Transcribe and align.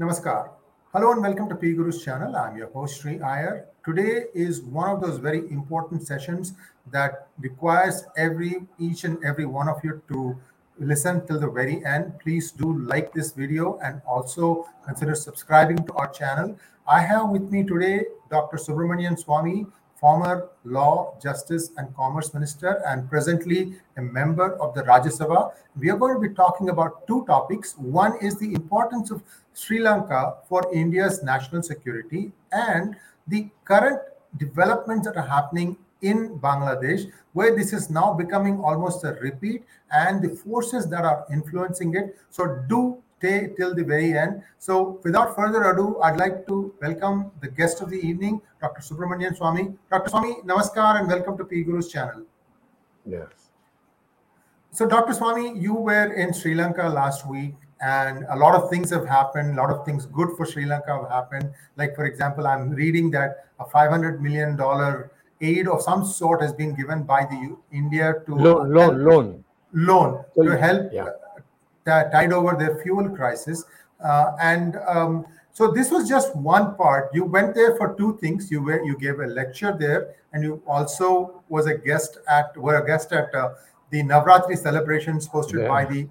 Namaskar. 0.00 0.48
Hello 0.94 1.12
and 1.12 1.20
welcome 1.20 1.46
to 1.50 1.54
P 1.54 1.74
Guru's 1.74 2.02
channel. 2.02 2.34
I'm 2.34 2.56
your 2.56 2.68
host 2.70 3.02
Sri 3.02 3.20
Iyer. 3.20 3.66
Today 3.84 4.24
is 4.32 4.62
one 4.62 4.88
of 4.88 5.02
those 5.02 5.18
very 5.18 5.40
important 5.50 6.06
sessions 6.06 6.54
that 6.90 7.26
requires 7.38 8.04
every 8.16 8.62
each 8.78 9.04
and 9.04 9.22
every 9.22 9.44
one 9.44 9.68
of 9.68 9.84
you 9.84 10.00
to 10.08 10.38
listen 10.78 11.26
till 11.26 11.38
the 11.38 11.50
very 11.50 11.84
end. 11.84 12.18
Please 12.18 12.50
do 12.50 12.78
like 12.78 13.12
this 13.12 13.32
video 13.32 13.78
and 13.84 14.00
also 14.08 14.66
consider 14.86 15.14
subscribing 15.14 15.84
to 15.84 15.92
our 15.92 16.08
channel. 16.08 16.56
I 16.88 17.02
have 17.02 17.28
with 17.28 17.50
me 17.50 17.62
today 17.62 18.06
Dr. 18.30 18.56
Subramanian 18.56 19.22
Swamy, 19.22 19.70
former 20.00 20.48
Law, 20.64 21.14
Justice, 21.22 21.70
and 21.76 21.94
Commerce 21.94 22.32
Minister, 22.32 22.82
and 22.86 23.08
presently 23.08 23.74
a 23.96 24.02
member 24.02 24.54
of 24.56 24.74
the 24.74 24.82
Rajya 24.82 25.16
Sabha. 25.18 25.52
We 25.78 25.90
are 25.90 25.98
going 25.98 26.14
to 26.14 26.28
be 26.28 26.34
talking 26.34 26.70
about 26.70 27.06
two 27.06 27.24
topics. 27.26 27.74
One 27.76 28.16
is 28.20 28.38
the 28.38 28.54
importance 28.54 29.10
of 29.10 29.22
Sri 29.52 29.80
Lanka 29.80 30.38
for 30.48 30.62
India's 30.74 31.22
national 31.22 31.62
security 31.62 32.32
and 32.50 32.96
the 33.28 33.48
current 33.64 34.00
developments 34.38 35.06
that 35.06 35.16
are 35.16 35.26
happening 35.26 35.76
in 36.02 36.38
Bangladesh, 36.38 37.10
where 37.34 37.54
this 37.54 37.74
is 37.74 37.90
now 37.90 38.14
becoming 38.14 38.58
almost 38.60 39.04
a 39.04 39.12
repeat, 39.20 39.64
and 39.92 40.22
the 40.22 40.30
forces 40.30 40.88
that 40.88 41.04
are 41.04 41.26
influencing 41.30 41.94
it. 41.94 42.16
So, 42.30 42.64
do 42.68 43.02
stay 43.20 43.52
till 43.56 43.74
the 43.74 43.84
very 43.84 44.16
end. 44.16 44.42
So, 44.58 44.98
without 45.04 45.36
further 45.36 45.62
ado, 45.70 46.00
I'd 46.02 46.16
like 46.16 46.46
to 46.46 46.74
welcome 46.80 47.30
the 47.42 47.48
guest 47.48 47.82
of 47.82 47.90
the 47.90 48.00
evening, 48.10 48.40
Dr. 48.60 48.80
Subramanian 48.80 49.36
Swamy. 49.38 49.76
Dr. 49.90 50.10
Swamy, 50.10 50.42
namaskar 50.44 50.98
and 50.98 51.08
welcome 51.08 51.36
to 51.36 51.44
P 51.44 51.62
Guru's 51.62 51.92
channel. 51.92 52.22
Yes. 53.04 53.50
So, 54.72 54.86
Dr. 54.86 55.12
Swamy, 55.12 55.60
you 55.60 55.74
were 55.74 56.12
in 56.14 56.32
Sri 56.32 56.54
Lanka 56.54 56.88
last 56.88 57.28
week, 57.28 57.54
and 57.82 58.24
a 58.30 58.36
lot 58.36 58.54
of 58.54 58.70
things 58.70 58.90
have 58.90 59.06
happened. 59.06 59.58
A 59.58 59.62
lot 59.62 59.70
of 59.70 59.84
things 59.84 60.06
good 60.06 60.30
for 60.36 60.46
Sri 60.46 60.64
Lanka 60.64 60.96
have 61.00 61.10
happened. 61.10 61.52
Like, 61.76 61.94
for 61.94 62.06
example, 62.06 62.46
I'm 62.46 62.70
reading 62.70 63.10
that 63.10 63.46
a 63.58 63.64
$500 63.64 64.20
million 64.20 64.58
aid 65.42 65.68
of 65.68 65.82
some 65.82 66.04
sort 66.06 66.40
has 66.40 66.52
been 66.54 66.74
given 66.74 67.02
by 67.02 67.24
the 67.24 67.56
India 67.72 68.14
to 68.26 68.34
Loan, 68.34 68.72
loan, 68.72 69.04
loan. 69.04 69.44
loan 69.72 70.24
So, 70.34 70.44
to 70.44 70.56
help 70.56 70.92
yeah. 70.92 71.08
Tide 72.12 72.32
over 72.32 72.56
their 72.58 72.78
fuel 72.82 73.08
crisis. 73.10 73.64
Uh, 74.02 74.32
and 74.40 74.76
um, 74.88 75.26
so 75.52 75.70
this 75.70 75.90
was 75.90 76.08
just 76.08 76.34
one 76.36 76.74
part. 76.76 77.10
You 77.12 77.24
went 77.24 77.54
there 77.54 77.76
for 77.76 77.94
two 77.94 78.16
things. 78.18 78.50
You 78.50 78.62
were 78.62 78.82
you 78.82 78.96
gave 78.96 79.20
a 79.20 79.26
lecture 79.26 79.76
there, 79.78 80.14
and 80.32 80.42
you 80.42 80.62
also 80.66 81.42
was 81.48 81.66
a 81.66 81.76
guest 81.76 82.18
at 82.28 82.56
were 82.56 82.76
a 82.82 82.86
guest 82.86 83.12
at 83.12 83.34
uh, 83.34 83.50
the 83.90 84.02
Navratri 84.02 84.56
celebrations 84.56 85.28
hosted 85.28 85.62
Yeah. 85.62 85.68
by 85.68 85.84
the 85.84 86.08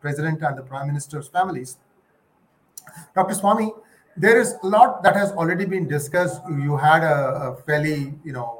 president 0.00 0.42
and 0.42 0.58
the 0.58 0.62
prime 0.62 0.86
minister's 0.88 1.28
families. 1.28 1.78
Dr. 3.14 3.34
Swamy, 3.34 3.70
there 4.16 4.40
is 4.40 4.54
a 4.62 4.66
lot 4.66 5.02
that 5.02 5.14
has 5.14 5.30
already 5.32 5.64
been 5.64 5.86
discussed. 5.86 6.40
You 6.50 6.76
had 6.76 7.04
a, 7.04 7.16
a 7.50 7.56
fairly, 7.66 8.14
you 8.24 8.32
know, 8.32 8.59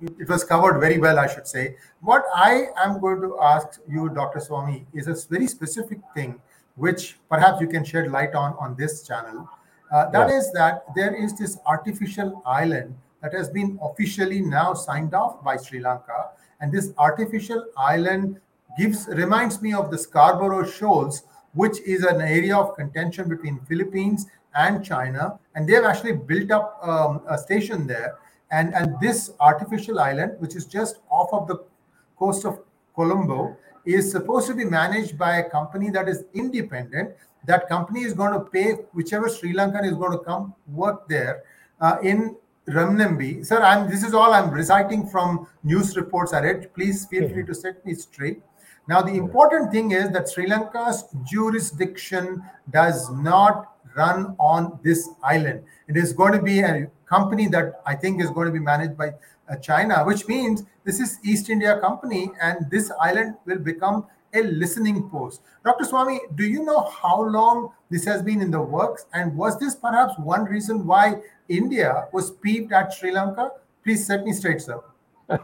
it 0.00 0.28
was 0.28 0.44
covered 0.44 0.80
very 0.80 0.98
well, 0.98 1.18
I 1.18 1.26
should 1.26 1.46
say. 1.46 1.76
What 2.00 2.24
I 2.34 2.66
am 2.76 3.00
going 3.00 3.20
to 3.20 3.38
ask 3.40 3.80
you, 3.88 4.08
Dr. 4.10 4.38
Swamy, 4.38 4.84
is 4.92 5.06
a 5.08 5.16
very 5.28 5.46
specific 5.46 5.98
thing, 6.14 6.40
which 6.76 7.18
perhaps 7.28 7.60
you 7.60 7.68
can 7.68 7.84
shed 7.84 8.10
light 8.10 8.34
on 8.34 8.54
on 8.58 8.76
this 8.76 9.06
channel. 9.06 9.48
Uh, 9.92 10.08
that 10.10 10.28
Yeah. 10.28 10.36
is 10.38 10.52
that 10.52 10.84
there 10.94 11.14
is 11.14 11.36
this 11.36 11.58
artificial 11.66 12.42
island 12.46 12.94
that 13.22 13.34
has 13.34 13.50
been 13.50 13.78
officially 13.82 14.40
now 14.40 14.72
signed 14.74 15.14
off 15.14 15.42
by 15.44 15.56
Sri 15.56 15.80
Lanka, 15.80 16.30
and 16.60 16.72
this 16.72 16.92
artificial 16.96 17.64
island 17.76 18.40
gives 18.78 19.08
reminds 19.08 19.60
me 19.60 19.74
of 19.74 19.90
the 19.90 19.98
Scarborough 19.98 20.64
Shoals, 20.64 21.24
which 21.54 21.80
is 21.80 22.04
an 22.04 22.20
area 22.20 22.56
of 22.56 22.76
contention 22.76 23.28
between 23.28 23.58
Philippines 23.60 24.26
and 24.54 24.84
China, 24.84 25.38
and 25.54 25.68
they 25.68 25.74
have 25.74 25.84
actually 25.84 26.12
built 26.12 26.50
up 26.50 26.78
um, 26.82 27.20
a 27.28 27.36
station 27.36 27.86
there. 27.86 28.18
And 28.50 28.74
and 28.74 28.96
this 29.00 29.32
artificial 29.40 30.00
island, 30.00 30.32
which 30.38 30.56
is 30.56 30.66
just 30.66 30.98
off 31.10 31.32
of 31.32 31.46
the 31.46 31.58
coast 32.18 32.44
of 32.44 32.60
Colombo, 32.94 33.56
is 33.84 34.10
supposed 34.10 34.46
to 34.48 34.54
be 34.54 34.64
managed 34.64 35.16
by 35.16 35.36
a 35.36 35.48
company 35.48 35.90
that 35.90 36.08
is 36.08 36.24
independent. 36.34 37.14
That 37.46 37.68
company 37.68 38.02
is 38.02 38.12
going 38.12 38.32
to 38.32 38.40
pay 38.40 38.72
whichever 38.92 39.28
Sri 39.28 39.54
Lankan 39.54 39.84
is 39.84 39.96
going 39.96 40.12
to 40.12 40.18
come 40.18 40.54
work 40.68 41.08
there 41.08 41.44
uh, 41.80 41.96
in 42.02 42.36
renminbi. 42.68 43.44
Sir, 43.44 43.62
I'm 43.62 43.88
this 43.90 44.02
is 44.02 44.14
all 44.14 44.34
I'm 44.34 44.50
reciting 44.50 45.06
from 45.06 45.46
news 45.62 45.96
reports 45.96 46.32
I 46.32 46.40
read. 46.40 46.74
Please 46.74 47.06
feel 47.06 47.28
free 47.28 47.44
to 47.46 47.54
set 47.54 47.84
me 47.86 47.94
straight. 47.94 48.42
Now, 48.88 49.00
the 49.02 49.12
important 49.12 49.70
thing 49.70 49.92
is 49.92 50.10
that 50.10 50.28
Sri 50.28 50.46
Lanka's 50.48 51.04
jurisdiction 51.24 52.42
does 52.70 53.08
not 53.10 53.79
run 53.96 54.36
on 54.38 54.78
this 54.82 55.08
island. 55.22 55.62
It 55.88 55.96
is 55.96 56.12
going 56.12 56.32
to 56.32 56.42
be 56.42 56.60
a 56.60 56.90
company 57.06 57.48
that 57.48 57.80
I 57.86 57.94
think 57.94 58.22
is 58.22 58.30
going 58.30 58.46
to 58.46 58.52
be 58.52 58.60
managed 58.60 58.96
by 58.96 59.12
uh, 59.50 59.56
China, 59.56 60.04
which 60.04 60.28
means 60.28 60.64
this 60.84 61.00
is 61.00 61.18
East 61.24 61.50
India 61.50 61.78
Company, 61.80 62.30
and 62.40 62.70
this 62.70 62.92
island 63.00 63.34
will 63.46 63.58
become 63.58 64.06
a 64.32 64.42
listening 64.42 65.08
post. 65.10 65.42
Dr. 65.64 65.84
Swamy, 65.84 66.18
do 66.36 66.44
you 66.44 66.64
know 66.64 66.82
how 66.84 67.20
long 67.20 67.72
this 67.90 68.04
has 68.04 68.22
been 68.22 68.40
in 68.40 68.50
the 68.50 68.60
works, 68.60 69.06
and 69.12 69.36
was 69.36 69.58
this 69.58 69.74
perhaps 69.74 70.14
one 70.18 70.44
reason 70.44 70.86
why 70.86 71.20
India 71.48 72.06
was 72.12 72.30
peeved 72.30 72.72
at 72.72 72.92
Sri 72.92 73.10
Lanka? 73.10 73.50
Please 73.82 74.06
set 74.06 74.24
me 74.24 74.32
straight, 74.32 74.62
sir. 74.62 74.80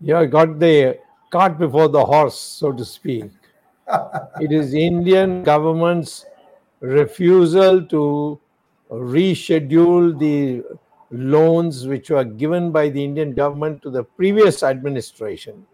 you 0.00 0.26
got 0.26 0.58
the 0.58 0.98
cart 1.30 1.58
before 1.58 1.88
the 1.88 2.04
horse, 2.04 2.38
so 2.38 2.72
to 2.72 2.84
speak. 2.84 3.30
it 4.40 4.52
is 4.52 4.74
Indian 4.74 5.42
government's 5.42 6.26
refusal 6.82 7.84
to 7.86 8.38
reschedule 8.90 10.18
the 10.18 10.62
loans 11.10 11.86
which 11.86 12.10
were 12.10 12.24
given 12.24 12.72
by 12.72 12.88
the 12.88 13.02
Indian 13.02 13.32
government 13.32 13.80
to 13.82 13.90
the 13.90 14.02
previous 14.02 14.62
administration. 14.62 15.64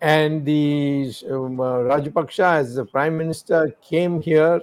And 0.00 0.44
the 0.44 1.12
um, 1.30 1.58
uh, 1.58 1.78
Rajapaksa, 1.78 2.58
as 2.58 2.74
the 2.74 2.84
prime 2.84 3.18
minister, 3.18 3.74
came 3.82 4.20
here. 4.20 4.60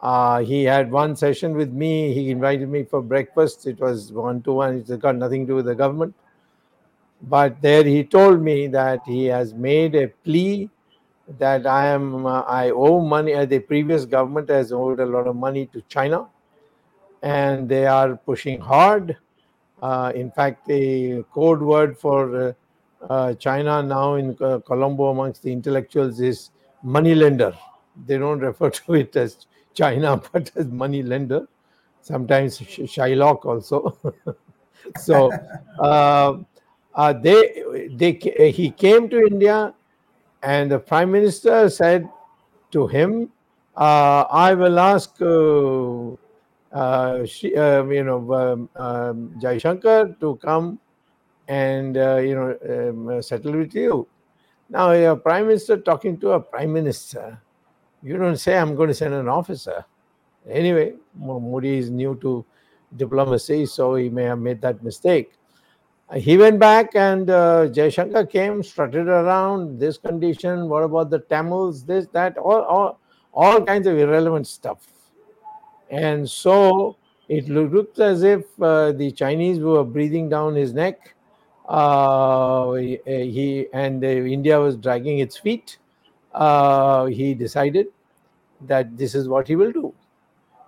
Uh, 0.00 0.42
he 0.42 0.62
had 0.62 0.90
one 0.90 1.16
session 1.16 1.54
with 1.54 1.72
me. 1.72 2.12
He 2.12 2.30
invited 2.30 2.68
me 2.68 2.84
for 2.84 3.02
breakfast. 3.02 3.66
It 3.66 3.80
was 3.80 4.12
one 4.12 4.42
to 4.42 4.52
one. 4.52 4.76
It's 4.76 4.90
got 4.96 5.16
nothing 5.16 5.46
to 5.46 5.52
do 5.52 5.56
with 5.56 5.66
the 5.66 5.74
government. 5.74 6.14
But 7.22 7.60
there 7.62 7.82
he 7.82 8.04
told 8.04 8.42
me 8.42 8.66
that 8.68 9.00
he 9.06 9.24
has 9.24 9.54
made 9.54 9.94
a 9.94 10.08
plea 10.08 10.70
that 11.38 11.66
I 11.66 11.86
am 11.88 12.26
uh, 12.26 12.40
I 12.42 12.70
owe 12.70 13.00
money. 13.00 13.34
Uh, 13.34 13.44
the 13.44 13.58
previous 13.58 14.04
government 14.04 14.48
has 14.50 14.72
owed 14.72 15.00
a 15.00 15.06
lot 15.06 15.26
of 15.26 15.36
money 15.36 15.66
to 15.66 15.82
China, 15.88 16.26
and 17.22 17.68
they 17.68 17.86
are 17.86 18.16
pushing 18.16 18.60
hard. 18.60 19.16
Uh, 19.82 20.12
in 20.14 20.30
fact, 20.30 20.66
the 20.66 21.24
code 21.32 21.60
word 21.60 21.98
for 21.98 22.36
uh, 22.48 22.52
uh, 23.10 23.34
China 23.34 23.82
now 23.82 24.14
in 24.14 24.36
uh, 24.40 24.58
Colombo 24.60 25.10
amongst 25.10 25.42
the 25.42 25.52
intellectuals 25.52 26.20
is 26.20 26.50
money 26.82 27.14
lender. 27.14 27.56
They 28.06 28.18
don't 28.18 28.38
refer 28.50 28.70
to 28.70 28.94
it 28.94 29.14
as 29.16 29.46
China, 29.74 30.20
but 30.32 30.50
as 30.56 30.66
money 30.66 31.02
lender. 31.02 31.46
Sometimes 32.02 32.58
Sh- 32.58 32.80
Shylock 32.86 33.44
also. 33.44 33.98
so 34.96 35.32
uh, 35.80 36.34
uh, 36.94 37.12
they 37.12 37.64
they 37.90 38.12
he 38.52 38.70
came 38.70 39.08
to 39.08 39.20
India, 39.26 39.74
and 40.46 40.70
the 40.70 40.78
prime 40.78 41.10
minister 41.10 41.68
said 41.68 42.08
to 42.70 42.86
him, 42.86 43.30
uh, 43.76 44.24
"I 44.30 44.54
will 44.54 44.78
ask." 44.78 45.20
Uh, 45.20 46.14
uh, 46.72 47.24
she, 47.26 47.56
um, 47.56 47.90
you 47.92 48.04
know, 48.04 48.20
um, 48.32 48.68
um, 48.76 49.34
Jai 49.42 49.58
Shankar 49.58 50.14
to 50.20 50.36
come 50.36 50.78
and 51.48 51.96
uh, 51.96 52.16
you 52.16 52.34
know 52.34 52.50
um, 52.68 53.08
uh, 53.08 53.22
settle 53.22 53.58
with 53.58 53.74
you. 53.74 54.06
Now, 54.70 54.92
a 54.92 55.16
prime 55.16 55.46
minister 55.48 55.78
talking 55.78 56.18
to 56.20 56.32
a 56.32 56.40
prime 56.40 56.72
minister, 56.72 57.42
you 58.02 58.16
don't 58.16 58.38
say, 58.38 58.56
"I'm 58.56 58.76
going 58.76 58.88
to 58.88 58.94
send 58.94 59.14
an 59.14 59.28
officer." 59.28 59.84
Anyway, 60.48 60.94
Mo- 61.14 61.40
Modi 61.40 61.78
is 61.78 61.90
new 61.90 62.14
to 62.22 62.44
diplomacy, 62.96 63.66
so 63.66 63.96
he 63.96 64.08
may 64.08 64.24
have 64.24 64.38
made 64.38 64.60
that 64.62 64.82
mistake. 64.82 65.32
He 66.14 66.36
went 66.38 66.60
back 66.60 66.94
and 66.94 67.28
uh, 67.28 67.68
came, 68.30 68.62
strutted 68.62 69.08
around 69.08 69.80
this 69.80 69.98
condition. 69.98 70.68
What 70.68 70.84
about 70.84 71.10
the 71.10 71.18
Tamils? 71.18 71.84
This, 71.84 72.06
that, 72.12 72.38
all, 72.38 72.62
all, 72.62 73.00
all 73.34 73.64
kinds 73.64 73.88
of 73.88 73.98
irrelevant 73.98 74.46
stuff. 74.46 74.86
And 75.90 76.28
so 76.30 76.96
it 77.28 77.48
loo- 77.48 77.68
looked 77.68 77.98
as 77.98 78.22
if 78.22 78.44
uh, 78.62 78.92
the 78.92 79.10
Chinese 79.10 79.58
were 79.58 79.82
breathing 79.82 80.28
down 80.28 80.54
his 80.54 80.72
neck. 80.72 81.14
Uh, 81.68 82.74
he, 82.74 83.66
and 83.72 84.04
uh, 84.04 84.06
India 84.06 84.60
was 84.60 84.76
dragging 84.76 85.18
its 85.18 85.36
feet. 85.36 85.78
Uh, 86.32 87.06
he 87.06 87.34
decided 87.34 87.88
that 88.60 88.96
this 88.96 89.16
is 89.16 89.26
what 89.26 89.48
he 89.48 89.56
will 89.56 89.72
do. 89.72 89.92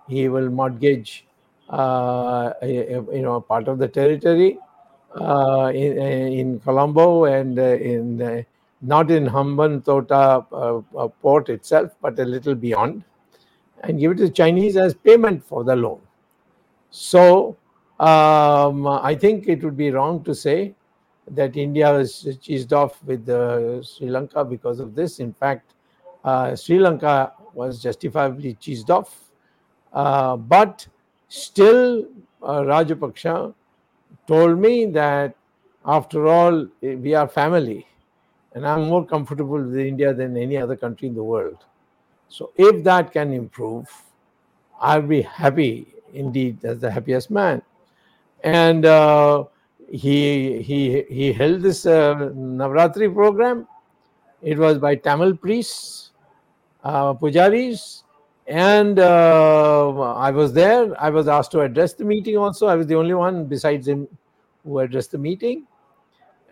He 0.09 0.27
will 0.27 0.49
mortgage, 0.49 1.25
uh, 1.69 2.51
you 2.61 3.21
know, 3.21 3.39
part 3.39 3.69
of 3.69 3.77
the 3.77 3.87
territory 3.87 4.59
uh, 5.15 5.71
in, 5.73 5.97
in 5.97 6.59
Colombo 6.59 7.25
and 7.25 7.57
uh, 7.57 7.63
in 7.63 8.21
uh, 8.21 8.43
not 8.81 9.11
in 9.11 9.25
Hambantota 9.25 10.45
port 11.21 11.49
itself, 11.49 11.91
but 12.01 12.17
a 12.19 12.25
little 12.25 12.55
beyond. 12.55 13.03
and 13.83 13.99
give 13.99 14.11
it 14.11 14.15
to 14.15 14.23
the 14.27 14.29
Chinese 14.29 14.77
as 14.77 14.93
payment 14.93 15.43
for 15.43 15.63
the 15.63 15.75
loan. 15.75 15.99
So 16.91 17.57
um, 17.99 18.87
I 18.87 19.15
think 19.15 19.47
it 19.47 19.63
would 19.63 19.77
be 19.77 19.91
wrong 19.91 20.23
to 20.23 20.33
say 20.35 20.73
that 21.31 21.55
India 21.55 21.91
was 21.93 22.27
cheesed 22.41 22.73
off 22.73 23.03
with 23.03 23.25
Sri 23.85 24.09
Lanka 24.09 24.43
because 24.43 24.79
of 24.79 24.95
this. 24.95 25.19
In 25.19 25.33
fact, 25.33 25.73
Sri 26.55 26.79
Lanka 26.79 27.33
was 27.53 27.81
justifiably 27.81 28.55
cheesed 28.55 28.89
off. 28.89 29.31
But 29.93 30.87
still, 31.27 32.05
uh, 32.41 32.61
Rajapaksa 32.61 33.53
told 34.29 34.59
me 34.59 34.85
that 34.85 35.35
after 35.85 36.27
all, 36.27 36.67
we 36.81 37.15
are 37.15 37.27
family. 37.27 37.87
And 38.53 38.67
I'm 38.67 38.87
more 38.87 39.05
comfortable 39.05 39.61
with 39.61 39.77
India 39.77 40.13
than 40.13 40.37
any 40.37 40.57
other 40.57 40.75
country 40.75 41.07
in 41.07 41.15
the 41.15 41.23
world. 41.23 41.57
So 42.27 42.51
if 42.55 42.83
that 42.83 43.11
can 43.11 43.33
improve, 43.33 43.87
I'll 44.79 45.01
be 45.01 45.23
happy 45.23 45.87
indeed 46.13 46.63
as 46.63 46.79
the 46.79 46.91
happiest 46.91 47.31
man. 47.31 47.63
And 48.43 48.85
uh, 48.85 49.45
he 49.91 50.61
he 50.61 51.03
he 51.09 51.33
held 51.33 51.61
this 51.61 51.85
uh, 51.85 52.29
Navratri 52.61 53.13
program. 53.13 53.67
It 54.41 54.57
was 54.57 54.77
by 54.77 54.95
Tamil 54.95 55.35
priests, 55.35 56.11
uh, 56.83 57.13
pujaris, 57.13 58.03
and 58.49 58.97
uh, 58.97 59.91
I 60.15 60.31
was 60.31 60.53
there. 60.53 60.99
I 60.99 61.11
was 61.11 61.27
asked 61.27 61.51
to 61.51 61.61
address 61.61 61.93
the 61.93 62.03
meeting. 62.03 62.35
Also, 62.35 62.65
I 62.65 62.75
was 62.75 62.87
the 62.87 62.95
only 62.95 63.13
one 63.13 63.45
besides 63.45 63.87
him 63.87 64.07
who 64.63 64.79
addressed 64.79 65.11
the 65.11 65.19
meeting, 65.19 65.67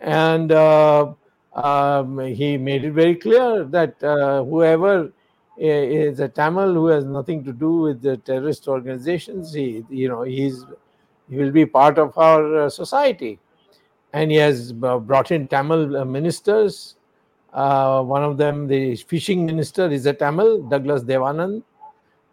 and 0.00 0.52
uh, 0.52 1.12
um, 1.54 2.18
he 2.20 2.56
made 2.56 2.84
it 2.84 2.92
very 2.92 3.16
clear 3.16 3.64
that 3.64 4.02
uh, 4.02 4.44
whoever 4.44 5.12
is 5.58 6.20
a 6.20 6.28
Tamil 6.28 6.72
who 6.72 6.86
has 6.86 7.04
nothing 7.04 7.42
to 7.44 7.52
do 7.52 7.78
with 7.78 8.00
the 8.00 8.16
terrorist 8.18 8.68
organizations. 8.68 9.52
He, 9.52 9.84
you 9.90 10.08
know, 10.08 10.22
he's 10.22 10.64
he 11.28 11.36
will 11.36 11.50
be 11.50 11.66
part 11.66 11.98
of 11.98 12.16
our 12.16 12.60
uh, 12.60 12.70
society, 12.70 13.40
and 14.12 14.30
he 14.30 14.36
has 14.36 14.72
brought 14.72 15.32
in 15.32 15.48
Tamil 15.48 15.96
uh, 15.96 16.04
ministers. 16.04 16.94
Uh, 17.52 18.02
one 18.02 18.22
of 18.22 18.36
them, 18.36 18.68
the 18.68 18.94
fishing 18.94 19.44
minister, 19.44 19.90
is 19.90 20.06
a 20.06 20.12
Tamil, 20.12 20.62
Douglas 20.68 21.02
Devananda, 21.02 21.60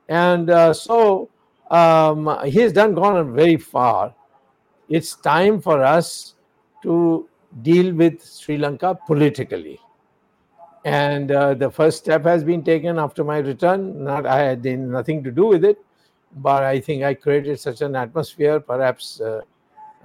and 0.07 0.49
uh, 0.49 0.73
so 0.73 1.29
um, 1.71 2.37
he 2.45 2.59
has 2.59 2.73
done 2.73 2.93
gone 2.93 3.33
very 3.33 3.57
far. 3.57 4.13
It's 4.89 5.15
time 5.15 5.61
for 5.61 5.83
us 5.83 6.35
to 6.83 7.27
deal 7.61 7.93
with 7.93 8.23
Sri 8.23 8.57
Lanka 8.57 8.97
politically 9.07 9.79
and 10.85 11.31
uh, 11.31 11.55
the 11.55 11.69
first 11.69 11.97
step 11.97 12.23
has 12.23 12.43
been 12.43 12.63
taken 12.63 12.99
after 12.99 13.23
my 13.23 13.39
return. 13.39 14.03
Not 14.03 14.25
I 14.27 14.39
had 14.39 14.63
nothing 14.63 15.23
to 15.23 15.31
do 15.31 15.47
with 15.47 15.65
it, 15.65 15.83
but 16.37 16.63
I 16.63 16.79
think 16.79 17.03
I 17.03 17.15
created 17.15 17.59
such 17.59 17.81
an 17.81 17.95
atmosphere. 17.95 18.59
Perhaps, 18.59 19.19
uh, 19.19 19.41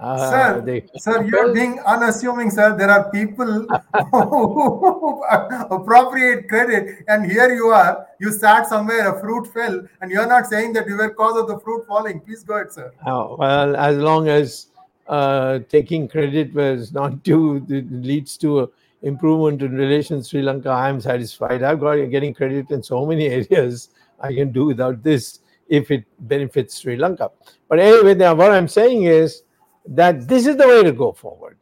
uh, 0.01 0.31
sir, 0.31 0.61
they, 0.61 0.85
sir, 0.97 1.23
you're 1.23 1.53
being 1.53 1.79
unassuming, 1.85 2.49
sir. 2.49 2.75
There 2.75 2.89
are 2.89 3.11
people 3.11 3.67
who 4.11 5.23
appropriate 5.69 6.49
credit, 6.49 7.03
and 7.07 7.31
here 7.31 7.53
you 7.53 7.67
are. 7.67 8.07
You 8.19 8.31
sat 8.31 8.67
somewhere, 8.67 9.15
a 9.15 9.19
fruit 9.19 9.45
fell, 9.53 9.87
and 10.01 10.09
you're 10.09 10.27
not 10.27 10.47
saying 10.47 10.73
that 10.73 10.87
you 10.87 10.97
were 10.97 11.11
cause 11.11 11.39
of 11.39 11.47
the 11.47 11.59
fruit 11.59 11.85
falling. 11.87 12.19
Please 12.21 12.43
go 12.43 12.55
ahead, 12.55 12.71
sir. 12.71 12.91
Oh, 13.05 13.35
well, 13.37 13.75
as 13.75 13.97
long 13.97 14.27
as 14.27 14.67
uh, 15.07 15.59
taking 15.69 16.07
credit 16.07 16.53
was 16.53 16.91
not 16.91 17.21
due, 17.29 17.63
leads 17.69 18.37
to 18.37 18.61
a 18.61 18.67
improvement 19.03 19.61
in 19.61 19.75
relations 19.75 20.29
Sri 20.29 20.41
Lanka, 20.41 20.69
I 20.69 20.89
am 20.89 21.01
satisfied. 21.01 21.63
I've 21.63 21.79
got 21.79 21.95
getting 22.09 22.33
credit 22.33 22.71
in 22.71 22.81
so 22.83 23.05
many 23.05 23.27
areas. 23.27 23.89
I 24.19 24.33
can 24.33 24.51
do 24.51 24.65
without 24.65 25.03
this 25.03 25.39
if 25.67 25.91
it 25.91 26.05
benefits 26.19 26.79
Sri 26.79 26.97
Lanka. 26.97 27.31
But 27.67 27.79
anyway, 27.79 28.15
now 28.15 28.35
what 28.35 28.51
I'm 28.51 28.67
saying 28.67 29.03
is 29.03 29.43
that 29.87 30.27
this 30.27 30.45
is 30.45 30.57
the 30.57 30.67
way 30.67 30.83
to 30.83 30.91
go 30.91 31.11
forward. 31.11 31.57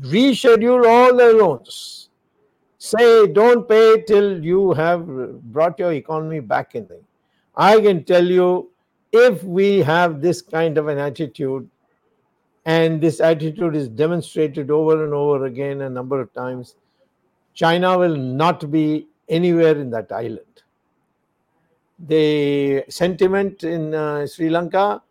Reschedule 0.00 0.86
all 0.86 1.16
the 1.16 1.32
loans. 1.32 2.08
Say 2.78 3.26
don't 3.28 3.68
pay 3.68 4.02
till 4.02 4.44
you 4.44 4.72
have 4.72 5.06
brought 5.52 5.78
your 5.78 5.92
economy 5.92 6.40
back 6.40 6.74
in. 6.74 6.86
Thing. 6.86 7.04
I 7.56 7.80
can 7.80 8.04
tell 8.04 8.24
you 8.24 8.70
if 9.12 9.42
we 9.44 9.78
have 9.78 10.20
this 10.20 10.42
kind 10.42 10.76
of 10.76 10.88
an 10.88 10.98
attitude 10.98 11.68
and 12.66 13.00
this 13.00 13.20
attitude 13.20 13.76
is 13.76 13.88
demonstrated 13.88 14.70
over 14.70 15.04
and 15.04 15.14
over 15.14 15.46
again 15.46 15.82
a 15.82 15.90
number 15.90 16.20
of 16.20 16.32
times. 16.32 16.76
China 17.54 17.96
will 17.96 18.16
not 18.16 18.70
be 18.70 19.06
anywhere 19.28 19.76
in 19.78 19.90
that 19.90 20.10
island. 20.10 20.62
The 21.98 22.84
sentiment 22.88 23.62
in 23.62 23.94
uh, 23.94 24.26
Sri 24.26 24.50
Lanka 24.50 25.02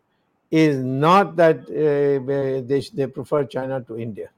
is 0.53 0.77
not 0.77 1.35
that 1.35 1.61
uh, 1.61 2.21
they, 2.67 2.83
they 2.93 3.07
prefer 3.07 3.43
China 3.43 3.81
to 3.81 3.97
India. 3.97 4.29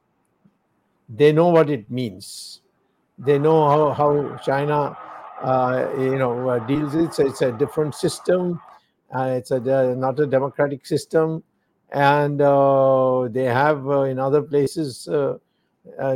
They 1.09 1.33
know 1.33 1.49
what 1.49 1.69
it 1.69 1.91
means. 1.91 2.61
They 3.19 3.37
know 3.37 3.67
how, 3.69 3.91
how 3.91 4.37
China, 4.37 4.97
uh, 5.41 5.89
you 5.99 6.17
know, 6.17 6.47
uh, 6.47 6.59
deals. 6.59 6.95
It's, 6.95 7.19
it's 7.19 7.41
a 7.41 7.51
different 7.51 7.95
system. 7.95 8.61
Uh, 9.13 9.33
it's 9.35 9.51
a, 9.51 9.59
not 9.59 10.17
a 10.21 10.25
democratic 10.25 10.85
system 10.85 11.43
and 11.91 12.41
uh, 12.41 13.27
they 13.29 13.43
have 13.43 13.85
uh, 13.85 14.03
in 14.03 14.17
other 14.17 14.41
places 14.41 15.09
uh, 15.09 15.37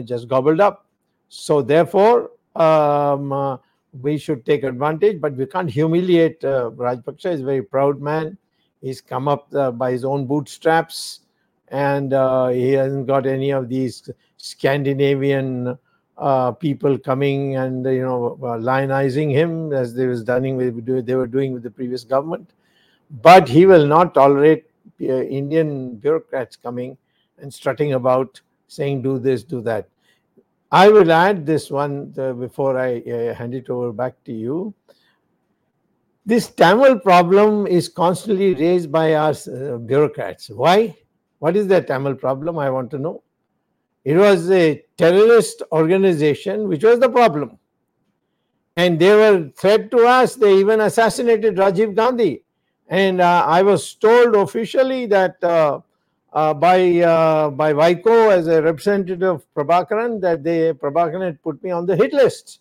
just 0.04 0.30
gobbled 0.30 0.62
up. 0.62 0.86
So 1.28 1.62
therefore, 1.62 2.32
um, 2.56 3.60
we 4.02 4.18
should 4.18 4.46
take 4.46 4.64
advantage, 4.64 5.20
but 5.20 5.36
we 5.36 5.46
can't 5.46 5.70
humiliate 5.70 6.44
uh, 6.46 6.72
Rajapaksa. 6.72 7.32
He's 7.32 7.42
a 7.42 7.44
very 7.44 7.64
proud 7.64 8.02
man. 8.02 8.38
He's 8.82 9.02
come 9.02 9.28
up 9.28 9.54
uh, 9.54 9.72
by 9.72 9.92
his 9.92 10.06
own 10.06 10.26
bootstraps, 10.26 11.22
and 11.68 12.14
uh, 12.14 12.48
he 12.48 12.72
hasn't 12.72 13.08
got 13.08 13.26
any 13.26 13.52
of 13.52 13.70
these 13.70 14.10
Scandinavian 14.38 15.78
uh, 16.18 16.52
people 16.52 16.98
coming 16.98 17.56
and 17.56 17.86
you 17.86 18.02
know 18.02 18.38
lionizing 18.42 19.32
him 19.32 19.72
as 19.74 19.94
they 19.94 20.06
was 20.06 20.24
doing 20.24 20.58
with 20.58 21.06
they 21.06 21.16
were 21.16 21.28
doing 21.28 21.54
with 21.54 21.64
the 21.64 21.72
previous 21.72 22.04
government. 22.04 22.52
But 23.22 23.48
he 23.48 23.66
will 23.66 23.88
not 23.88 24.14
tolerate 24.14 24.66
uh, 25.02 25.24
Indian 25.24 25.96
bureaucrats 25.96 26.56
coming 26.56 26.98
and 27.40 27.54
strutting 27.54 27.94
about 27.94 28.40
saying, 28.68 29.02
do 29.02 29.18
this, 29.18 29.44
do 29.44 29.62
that. 29.62 29.88
I 30.72 30.90
will 30.90 31.12
add 31.12 31.46
this 31.46 31.72
one 31.72 32.14
uh, 32.18 32.34
before 32.34 32.78
I 32.78 33.00
uh, 33.00 33.34
hand 33.34 33.56
it 33.56 33.70
over 33.70 33.92
back 33.92 34.24
to 34.26 34.32
you. 34.32 34.74
This 36.30 36.48
Tamil 36.48 37.00
problem 37.00 37.66
is 37.66 37.90
constantly 37.90 38.54
raised 38.54 38.92
by 38.92 39.16
our 39.16 39.32
uh, 39.32 39.78
bureaucrats. 39.78 40.52
Why? 40.52 40.96
What 41.40 41.58
is 41.58 41.66
the 41.68 41.82
Tamil 41.82 42.14
problem? 42.14 42.60
I 42.60 42.70
want 42.70 42.92
to 42.92 43.00
know. 43.00 43.24
It 44.06 44.16
was 44.16 44.52
a 44.52 44.84
terrorist 44.96 45.64
organization 45.72 46.68
which 46.68 46.84
was 46.84 47.00
the 47.00 47.10
problem. 47.10 47.58
And 48.78 49.00
they 49.00 49.16
were 49.16 49.50
threat 49.56 49.90
to 49.90 50.06
us. 50.06 50.36
They 50.36 50.60
even 50.60 50.82
assassinated 50.82 51.56
Rajiv 51.56 51.96
Gandhi. 51.96 52.44
And 52.90 53.22
uh, 53.22 53.46
I 53.48 53.64
was 53.64 53.96
told 53.96 54.36
officially 54.36 55.08
that 55.08 55.44
uh, 55.44 55.80
uh, 56.32 56.54
by 56.54 57.00
uh, 57.00 57.50
by 57.50 57.74
Vaiko 57.74 58.32
as 58.32 58.46
a 58.46 58.62
representative 58.62 59.24
of 59.24 59.54
Prabhakaran 59.56 60.22
that 60.22 60.44
they 60.44 60.74
Prabhakaran 60.74 61.26
had 61.26 61.42
put 61.42 61.64
me 61.64 61.72
on 61.72 61.88
the 61.88 61.96
hit 61.96 62.14
list. 62.14 62.60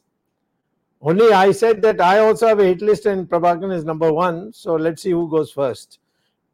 Only 1.00 1.33
I 1.33 1.52
said 1.52 1.81
that 1.83 2.00
I 2.00 2.19
also 2.19 2.49
have 2.49 2.59
a 2.59 2.64
hit 2.64 2.83
list 2.83 3.07
and 3.07 3.28
Prabhakaran 3.28 3.73
is 3.73 3.85
number 3.85 4.12
one. 4.12 4.52
So 4.52 4.75
let's 4.75 5.02
see 5.02 5.11
who 5.11 5.31
goes 5.31 5.52
first. 5.52 6.00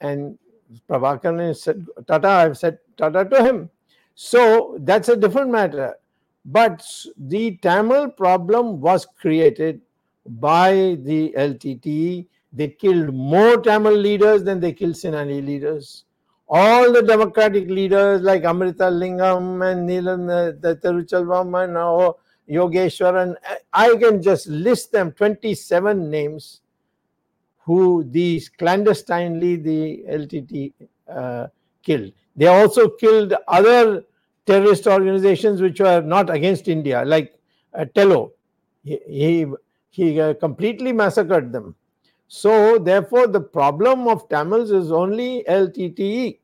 And 0.01 0.39
Prabhakaran 0.89 1.57
said 1.57 1.87
Tata. 2.07 2.29
I've 2.29 2.59
said 2.59 2.79
Tata 2.97 3.25
to 3.25 3.45
him. 3.45 3.71
So 4.15 4.77
that's 4.81 5.09
a 5.09 5.17
different 5.17 5.51
matter. 5.51 5.95
But 6.45 6.87
the 7.17 7.57
Tamil 7.63 8.11
problem 8.11 8.81
was 8.81 9.07
created 9.19 9.81
by 10.27 10.99
the 11.01 11.35
LTTE 11.37 12.27
they 12.55 12.69
killed 12.69 13.13
more 13.13 13.61
Tamil 13.61 13.97
leaders 13.97 14.45
than 14.45 14.61
they 14.61 14.73
killed 14.73 14.95
Sinhalese 14.95 15.45
leaders. 15.45 16.05
All 16.49 16.93
the 16.93 17.03
democratic 17.03 17.69
leaders 17.69 18.21
like 18.23 18.43
Amirthalingam 18.43 19.73
and 19.73 19.89
Neelan 19.89 20.31
uh, 20.31 20.53
the 20.61 20.77
Tiruchelvam 20.77 21.65
and 21.65 21.77
Yogeshwaran, 22.49 23.37
I 23.73 23.97
can 23.97 24.23
just 24.23 24.47
list 24.47 24.93
them 24.93 25.13
27 25.13 26.11
names 26.11 26.61
who 27.59 28.05
these 28.11 28.49
clandestinely 28.49 29.57
the 29.57 30.05
LTT 30.09 30.73
uh, 31.09 31.47
killed. 31.83 32.13
They 32.37 32.47
also 32.47 32.89
killed 32.89 33.35
other 33.49 34.05
terrorist 34.47 34.87
organizations 34.87 35.63
which 35.63 35.81
were 35.81 36.03
not 36.03 36.29
against 36.29 36.69
India, 36.69 37.03
like 37.05 37.39
uh, 37.73 37.87
TELO. 37.95 38.33
He, 38.83 38.99
he, 39.09 39.47
he 39.91 40.21
uh, 40.21 40.35
completely 40.35 40.93
massacred 40.93 41.53
them. 41.53 41.75
So, 42.29 42.79
therefore, 42.79 43.29
the 43.29 43.41
problem 43.41 44.09
of 44.09 44.29
Tamils 44.29 44.71
is 44.71 44.91
only 44.91 45.45
LTTE. 45.49 46.39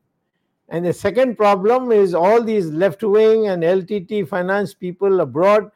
And 0.69 0.85
the 0.85 0.93
second 0.93 1.35
problem 1.35 1.91
is 1.91 2.13
all 2.13 2.41
these 2.41 2.69
left 2.69 3.03
wing 3.03 3.47
and 3.47 3.61
LTT 3.61 4.27
finance 4.27 4.73
people 4.73 5.19
abroad 5.19 5.69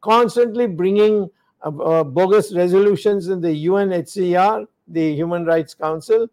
constantly 0.00 0.66
bringing 0.66 1.30
uh, 1.62 1.68
uh, 1.68 2.04
bogus 2.04 2.52
resolutions 2.54 3.28
in 3.28 3.40
the 3.40 3.66
UNHCR, 3.66 4.66
the 4.88 5.14
Human 5.14 5.44
Rights 5.44 5.74
Council, 5.74 6.28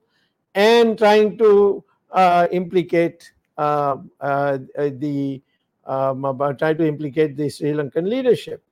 and 0.56 0.98
trying 0.98 1.38
to 1.38 1.84
uh, 2.12 2.48
implicate 2.52 3.32
uh, 3.58 3.98
uh, 4.22 4.58
the 4.76 5.42
um, 5.86 6.22
try 6.58 6.74
to 6.74 6.86
implicate 6.86 7.38
the 7.38 7.50
Sri 7.50 7.72
Lankan 7.72 8.08
leadership. 8.08 8.64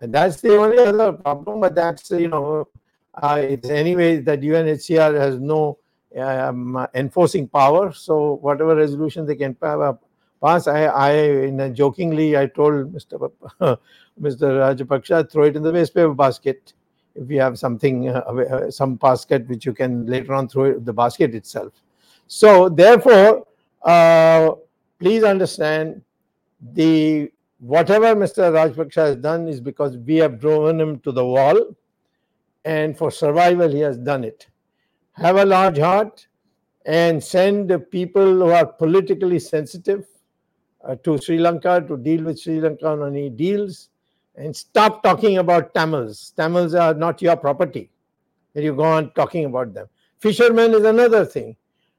And 0.00 0.12
that's 0.12 0.40
the 0.40 0.56
only 0.56 0.78
other 0.78 1.12
problem, 1.12 1.60
but 1.60 1.74
that's 1.74 2.10
you 2.10 2.28
know, 2.28 2.68
it's 3.22 3.68
anyway 3.68 4.20
that 4.20 4.40
UNHCR 4.40 5.14
has 5.18 5.38
no 5.40 5.78
um, 6.16 6.86
enforcing 6.94 7.48
power. 7.48 7.92
So 7.92 8.34
whatever 8.34 8.74
resolution 8.76 9.26
they 9.26 9.36
can 9.36 9.54
pass, 10.40 10.66
I, 10.66 10.86
I 10.86 11.70
jokingly 11.70 12.36
I 12.36 12.46
told 12.46 12.92
Mr. 12.92 13.30
Mr. 14.20 14.76
Rajapaksha 14.76 15.30
throw 15.30 15.44
it 15.44 15.56
in 15.56 15.62
the 15.62 15.72
waste 15.72 15.94
paper 15.94 16.14
basket. 16.14 16.72
If 17.14 17.30
you 17.30 17.40
have 17.40 17.58
something, 17.58 18.08
uh, 18.08 18.20
uh, 18.20 18.70
some 18.70 18.94
basket 18.94 19.48
which 19.48 19.66
you 19.66 19.72
can 19.72 20.06
later 20.06 20.34
on 20.34 20.48
throw 20.48 20.64
it, 20.64 20.84
the 20.84 20.92
basket 20.92 21.34
itself. 21.34 21.72
So 22.26 22.68
therefore, 22.68 23.46
uh, 23.82 24.52
please 24.98 25.24
understand 25.24 26.02
the 26.74 27.30
whatever 27.60 28.14
Mr. 28.14 28.52
Rajapaksha 28.52 29.06
has 29.06 29.16
done 29.16 29.48
is 29.48 29.60
because 29.60 29.96
we 29.96 30.16
have 30.16 30.40
driven 30.40 30.80
him 30.80 31.00
to 31.00 31.12
the 31.12 31.24
wall, 31.24 31.76
and 32.64 32.96
for 32.96 33.10
survival 33.10 33.68
he 33.68 33.80
has 33.80 33.98
done 33.98 34.24
it. 34.24 34.46
Have 35.12 35.36
a 35.36 35.44
large 35.44 35.78
heart 35.78 36.26
and 36.84 37.22
send 37.22 37.70
people 37.90 38.22
who 38.22 38.50
are 38.50 38.66
politically 38.66 39.38
sensitive 39.38 40.06
to 40.96 41.18
Sri 41.18 41.38
Lanka 41.38 41.84
to 41.86 41.96
deal 41.96 42.24
with 42.24 42.40
Sri 42.40 42.60
Lanka 42.60 42.88
on 42.88 43.06
any 43.06 43.30
deals 43.30 43.90
and 44.36 44.54
stop 44.54 45.02
talking 45.02 45.38
about 45.38 45.74
Tamils. 45.74 46.32
Tamils 46.36 46.74
are 46.74 46.94
not 46.94 47.20
your 47.20 47.36
property. 47.36 47.90
And 48.54 48.64
you 48.64 48.74
go 48.74 48.84
on 48.84 49.10
talking 49.12 49.44
about 49.44 49.74
them. 49.74 49.88
Fishermen 50.18 50.72
is 50.74 50.84
another 50.84 51.24
thing. 51.24 51.56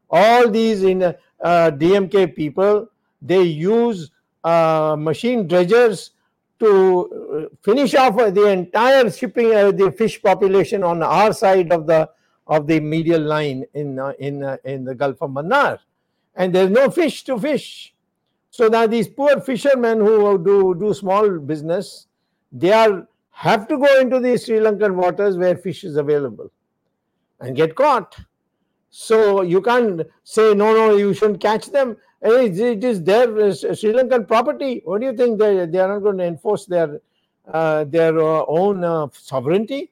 All 0.10 0.50
these 0.50 0.84
in 0.84 1.04
uh, 1.04 1.16
DMK 1.42 2.36
people, 2.36 2.90
they 3.22 3.44
use 3.44 4.12
uh, 4.44 4.96
machine 4.98 5.48
dredgers 5.48 6.12
to 6.60 7.50
uh, 7.52 7.56
finish 7.62 7.96
off 7.96 8.18
the 8.18 8.48
entire 8.48 9.10
shipping 9.10 9.54
uh, 9.54 9.72
the 9.72 9.92
fish 9.92 10.22
population 10.22 10.84
on 10.84 11.02
our 11.04 11.34
side 11.34 11.72
of 11.72 11.88
the 11.88 12.10
of 12.48 12.68
the 12.68 12.80
medial 12.80 13.22
line 13.22 13.64
in 13.74 14.00
uh, 14.00 14.14
in 14.20 14.44
uh, 14.44 14.58
in 14.66 14.84
the 14.84 14.96
Gulf 14.96 15.22
of 15.22 15.32
Mannar, 15.32 15.80
and 16.36 16.54
there's 16.54 16.72
no 16.72 16.90
fish 16.90 17.24
to 17.26 17.40
fish. 17.40 17.94
So 18.52 18.68
now 18.68 18.88
these 18.88 19.08
poor 19.08 19.40
fishermen 19.42 20.00
who 20.00 20.44
do 20.44 20.76
do 20.76 20.94
small 20.94 21.40
business, 21.40 22.08
they 22.52 22.72
are 22.74 23.08
have 23.32 23.68
to 23.68 23.78
go 23.78 24.00
into 24.00 24.20
the 24.20 24.38
Sri 24.38 24.58
Lankan 24.58 24.96
waters 24.96 25.38
where 25.38 25.56
fish 25.56 25.84
is 25.84 25.96
available, 25.96 26.52
and 27.40 27.56
get 27.56 27.76
caught. 27.76 28.18
So 28.90 29.44
you 29.44 29.62
can't 29.62 30.02
say 30.24 30.54
no, 30.54 30.74
no, 30.74 30.98
you 30.98 31.14
shouldn't 31.14 31.42
catch 31.42 31.68
them. 31.68 31.96
It 32.22 32.84
is 32.84 33.04
their 33.04 33.28
uh, 33.40 33.54
Sri 33.54 33.94
Lankan 33.94 34.28
property. 34.28 34.82
What 34.84 35.02
do 35.02 35.08
you 35.08 35.16
think 35.16 35.40
they 35.40 35.66
they 35.66 35.80
are 35.80 35.88
not 35.88 36.00
going 36.00 36.18
to 36.18 36.26
enforce 36.26 36.66
their 36.66 37.00
uh, 37.48 37.84
their 37.86 38.18
uh, 38.20 38.46
own 38.48 38.84
uh, 38.84 39.08
sovereignty? 39.14 39.92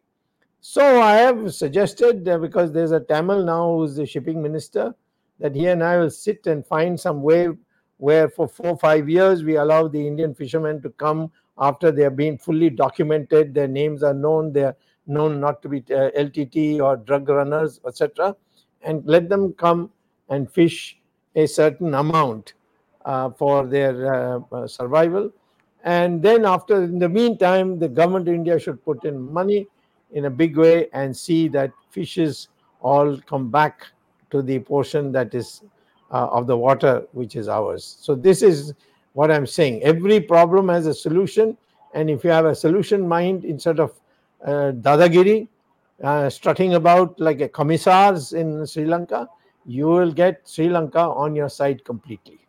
So 0.60 1.02
I 1.02 1.14
have 1.14 1.54
suggested 1.54 2.28
uh, 2.28 2.40
because 2.40 2.74
there's 2.74 2.92
a 2.92 3.00
Tamil 3.00 3.46
now 3.46 3.78
who's 3.78 3.96
the 3.96 4.06
shipping 4.06 4.42
minister 4.42 4.94
that 5.40 5.56
he 5.56 5.68
and 5.68 5.84
I 5.84 5.98
will 5.98 6.10
sit 6.10 6.48
and 6.48 6.66
find 6.66 7.00
some 7.00 7.22
way 7.22 7.50
where 7.98 8.30
for 8.30 8.48
four 8.48 8.77
five 8.77 9.10
years 9.10 9.44
we 9.44 9.56
allow 9.56 9.88
the 9.88 10.08
Indian 10.08 10.34
fishermen 10.34 10.82
to 10.82 10.89
come 10.92 11.32
after 11.60 11.92
they 11.92 12.04
have 12.04 12.16
been 12.16 12.38
fully 12.38 12.70
documented, 12.70 13.54
their 13.54 13.68
names 13.68 14.04
are 14.04 14.13
known, 14.13 14.54
they 14.54 14.63
are 14.63 14.75
known 15.08 15.39
not 15.39 15.62
to 15.63 15.70
be 15.70 15.80
uh, 15.89 16.12
LTT 16.12 16.80
or 16.80 16.98
drug 16.98 17.27
runners, 17.30 17.80
etc., 17.88 18.36
and 18.84 19.04
let 19.06 19.27
them 19.27 19.54
come 19.54 19.89
and 20.30 20.51
fish 20.51 21.00
a 21.36 21.48
certain 21.48 21.94
amount 21.96 22.54
uh, 23.06 23.30
for 23.32 23.66
their 23.66 24.13
uh, 24.13 24.39
uh, 24.51 24.68
survival. 24.68 25.32
And 25.84 26.22
then, 26.22 26.46
after, 26.46 26.84
in 26.84 27.00
the 27.00 27.10
meantime, 27.10 27.80
the 27.80 27.88
government 27.88 28.27
of 28.27 28.34
India 28.34 28.60
should 28.60 28.84
put 28.84 29.06
in 29.06 29.20
money 29.20 29.68
in 30.12 30.25
a 30.25 30.30
big 30.30 30.58
way 30.58 30.88
and 30.94 31.16
see 31.16 31.48
that 31.50 31.72
fishes 31.89 32.50
all 32.82 33.18
come 33.22 33.50
back 33.50 33.88
to 34.30 34.42
the 34.42 34.60
portion 34.60 35.12
that 35.13 35.34
is 35.34 35.63
uh, 36.12 36.28
of 36.28 36.48
the 36.48 36.58
water 36.58 37.06
which 37.12 37.36
is 37.36 37.48
ours. 37.48 37.98
So, 38.02 38.16
this 38.16 38.42
is 38.42 38.74
what 39.14 39.32
I'm 39.32 39.48
saying. 39.48 39.84
Every 39.84 40.20
problem 40.20 40.70
has 40.70 40.88
a 40.88 40.94
solution, 40.94 41.58
and 41.94 42.10
if 42.10 42.24
you 42.24 42.30
have 42.30 42.46
a 42.46 42.56
solution 42.56 43.08
mind 43.08 43.46
instead 43.46 43.80
of 43.80 44.00
uh, 44.46 44.72
dadagiri, 44.74 45.48
uh, 46.04 46.30
strutting 46.30 46.76
about 46.76 47.20
like 47.20 47.42
a 47.42 47.50
commissars 47.50 48.34
in 48.34 48.66
Sri 48.66 48.86
Lanka, 48.86 49.28
you 49.66 49.88
will 49.88 50.12
get 50.12 50.42
Sri 50.48 50.70
Lanka 50.70 51.00
on 51.00 51.36
your 51.36 51.50
side 51.50 51.84
completely. 51.84 52.40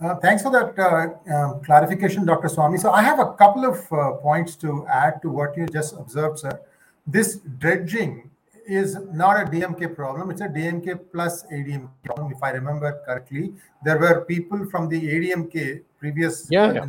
Uh, 0.00 0.14
thanks 0.16 0.42
for 0.42 0.52
that 0.52 0.78
uh, 0.78 1.32
uh, 1.32 1.54
clarification, 1.60 2.26
Dr. 2.26 2.48
Swamy. 2.48 2.78
So 2.78 2.90
I 2.90 3.02
have 3.02 3.18
a 3.18 3.32
couple 3.32 3.64
of 3.64 3.90
uh, 3.90 4.12
points 4.12 4.54
to 4.56 4.86
add 4.86 5.22
to 5.22 5.30
what 5.30 5.56
you 5.56 5.66
just 5.66 5.94
observed, 5.94 6.40
sir. 6.40 6.60
This 7.06 7.38
dredging 7.58 8.30
is 8.66 8.98
not 9.12 9.40
a 9.40 9.50
DMK 9.50 9.94
problem. 9.94 10.30
It's 10.30 10.40
a 10.40 10.48
DMK 10.48 11.12
plus 11.12 11.44
ADMK 11.44 11.88
problem, 12.04 12.32
if 12.32 12.42
I 12.42 12.50
remember 12.50 13.00
correctly. 13.04 13.52
There 13.84 13.98
were 13.98 14.24
people 14.24 14.66
from 14.66 14.88
the 14.88 15.00
ADMK 15.00 15.82
previous 15.98 16.48
yeah, 16.50 16.72
yeah. 16.72 16.86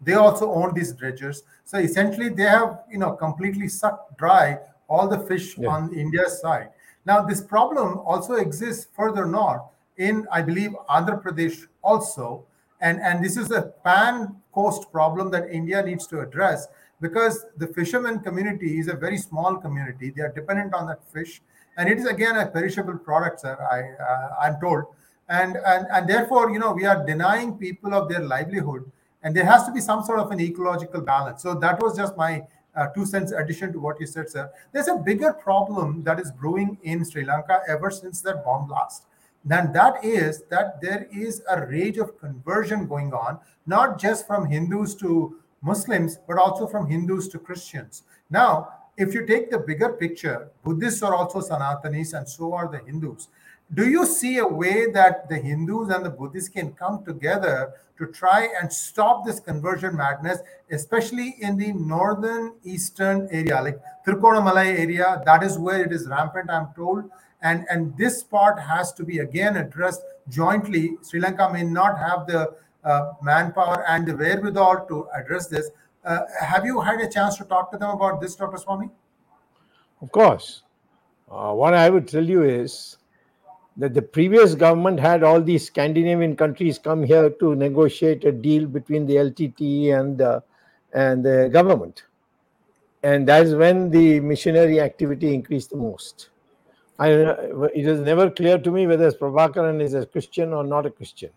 They 0.00 0.14
also 0.14 0.52
own 0.52 0.74
these 0.74 0.92
dredgers. 0.92 1.42
So 1.64 1.78
essentially, 1.78 2.28
they 2.28 2.44
have 2.44 2.80
you 2.90 2.98
know 2.98 3.12
completely 3.12 3.68
sucked 3.68 4.16
dry 4.18 4.58
all 4.88 5.08
the 5.08 5.18
fish 5.18 5.56
yeah. 5.58 5.68
on 5.68 5.92
India's 5.94 6.40
side. 6.40 6.70
Now, 7.04 7.22
this 7.22 7.40
problem 7.40 7.98
also 8.00 8.34
exists 8.34 8.88
further 8.94 9.24
north 9.24 9.62
in, 9.96 10.26
I 10.30 10.42
believe, 10.42 10.72
Andhra 10.90 11.22
Pradesh 11.22 11.66
also. 11.82 12.44
And, 12.80 13.00
and 13.00 13.24
this 13.24 13.36
is 13.36 13.50
a 13.50 13.62
pan 13.82 14.36
coast 14.52 14.92
problem 14.92 15.30
that 15.30 15.50
India 15.50 15.82
needs 15.82 16.06
to 16.08 16.20
address 16.20 16.68
because 17.00 17.46
the 17.56 17.66
fishermen 17.68 18.20
community 18.20 18.78
is 18.78 18.88
a 18.88 18.94
very 18.94 19.18
small 19.18 19.56
community. 19.56 20.10
They 20.10 20.22
are 20.22 20.32
dependent 20.32 20.74
on 20.74 20.86
that 20.88 21.00
fish. 21.12 21.40
And 21.76 21.88
it 21.88 21.98
is, 21.98 22.06
again, 22.06 22.36
a 22.36 22.46
perishable 22.46 22.98
product, 22.98 23.40
sir, 23.40 23.56
I, 23.70 24.02
uh, 24.02 24.34
I'm 24.40 24.60
told. 24.60 24.84
And, 25.28 25.56
and, 25.64 25.86
and 25.92 26.08
therefore, 26.08 26.50
you 26.50 26.58
know, 26.58 26.72
we 26.72 26.86
are 26.86 27.04
denying 27.04 27.56
people 27.56 27.94
of 27.94 28.08
their 28.08 28.20
livelihood. 28.20 28.90
And 29.22 29.34
there 29.36 29.44
has 29.44 29.64
to 29.66 29.72
be 29.72 29.80
some 29.80 30.02
sort 30.04 30.20
of 30.20 30.30
an 30.30 30.40
ecological 30.40 31.00
balance. 31.00 31.42
So 31.42 31.54
that 31.54 31.80
was 31.80 31.96
just 31.96 32.16
my 32.16 32.44
uh, 32.74 32.86
two 32.88 33.04
cents 33.04 33.32
addition 33.32 33.72
to 33.72 33.80
what 33.80 34.00
you 34.00 34.06
said, 34.06 34.28
sir. 34.28 34.50
There's 34.72 34.88
a 34.88 34.96
bigger 34.96 35.32
problem 35.32 36.02
that 36.04 36.20
is 36.20 36.30
brewing 36.30 36.78
in 36.82 37.04
Sri 37.04 37.24
Lanka 37.24 37.60
ever 37.68 37.90
since 37.90 38.20
that 38.22 38.44
bomb 38.44 38.68
blast. 38.68 39.04
And 39.50 39.74
that 39.74 40.04
is 40.04 40.42
that 40.50 40.80
there 40.80 41.08
is 41.12 41.42
a 41.48 41.66
rage 41.66 41.98
of 41.98 42.18
conversion 42.20 42.86
going 42.86 43.12
on, 43.12 43.38
not 43.66 43.98
just 43.98 44.26
from 44.26 44.46
Hindus 44.46 44.94
to 44.96 45.36
Muslims, 45.62 46.18
but 46.26 46.38
also 46.38 46.66
from 46.66 46.88
Hindus 46.88 47.28
to 47.28 47.38
Christians. 47.38 48.02
Now, 48.30 48.68
if 48.96 49.14
you 49.14 49.26
take 49.26 49.50
the 49.50 49.58
bigger 49.58 49.90
picture, 49.90 50.50
Buddhists 50.64 51.02
are 51.02 51.14
also 51.14 51.40
Sanatanis, 51.40 52.14
and 52.14 52.28
so 52.28 52.52
are 52.52 52.68
the 52.68 52.78
Hindus 52.78 53.28
do 53.74 53.88
you 53.88 54.06
see 54.06 54.38
a 54.38 54.46
way 54.46 54.90
that 54.92 55.28
the 55.28 55.36
Hindus 55.36 55.90
and 55.90 56.04
the 56.04 56.10
Buddhists 56.10 56.48
can 56.48 56.72
come 56.72 57.04
together 57.04 57.74
to 57.98 58.06
try 58.06 58.48
and 58.60 58.72
stop 58.72 59.26
this 59.26 59.40
conversion 59.40 59.94
madness, 59.96 60.38
especially 60.70 61.34
in 61.40 61.58
the 61.58 61.72
northern 61.72 62.54
eastern 62.64 63.28
area, 63.30 63.60
like 63.60 63.78
Malay 64.06 64.76
area? 64.78 65.20
That 65.26 65.42
is 65.42 65.58
where 65.58 65.84
it 65.84 65.92
is 65.92 66.08
rampant, 66.08 66.50
I'm 66.50 66.68
told. 66.74 67.10
And, 67.42 67.66
and 67.68 67.96
this 67.96 68.22
part 68.22 68.58
has 68.58 68.92
to 68.94 69.04
be 69.04 69.18
again 69.18 69.56
addressed 69.56 70.02
jointly. 70.30 70.96
Sri 71.02 71.20
Lanka 71.20 71.52
may 71.52 71.62
not 71.62 71.98
have 71.98 72.26
the 72.26 72.54
manpower 73.22 73.84
and 73.88 74.06
the 74.06 74.16
wherewithal 74.16 74.86
to 74.88 75.06
address 75.14 75.46
this. 75.46 75.70
Uh, 76.04 76.20
have 76.40 76.64
you 76.64 76.80
had 76.80 77.00
a 77.00 77.08
chance 77.08 77.36
to 77.36 77.44
talk 77.44 77.70
to 77.72 77.78
them 77.78 77.90
about 77.90 78.20
this, 78.20 78.34
Dr. 78.34 78.56
Swamy? 78.56 78.90
Of 80.00 80.12
course. 80.12 80.62
Uh, 81.30 81.52
what 81.52 81.74
I 81.74 81.90
would 81.90 82.08
tell 82.08 82.24
you 82.24 82.42
is 82.42 82.96
that 83.76 83.94
the 83.94 84.02
previous 84.02 84.54
government 84.54 84.98
had 84.98 85.22
all 85.22 85.40
these 85.40 85.66
Scandinavian 85.66 86.36
countries 86.36 86.78
come 86.78 87.04
here 87.04 87.30
to 87.30 87.54
negotiate 87.54 88.24
a 88.24 88.32
deal 88.32 88.66
between 88.66 89.06
the 89.06 89.16
LTT 89.16 89.98
and 89.98 90.18
the, 90.18 90.42
and 90.94 91.24
the 91.24 91.48
government. 91.52 92.04
And 93.02 93.28
that's 93.28 93.52
when 93.52 93.90
the 93.90 94.20
missionary 94.20 94.80
activity 94.80 95.32
increased 95.32 95.70
the 95.70 95.76
most. 95.76 96.30
I, 96.98 97.10
it 97.10 97.86
is 97.86 98.00
never 98.00 98.28
clear 98.30 98.58
to 98.58 98.70
me 98.70 98.86
whether 98.88 99.12
Prabhakaran 99.12 99.80
is 99.80 99.94
a 99.94 100.04
Christian 100.06 100.52
or 100.52 100.64
not 100.64 100.86
a 100.86 100.90
Christian. 100.90 101.30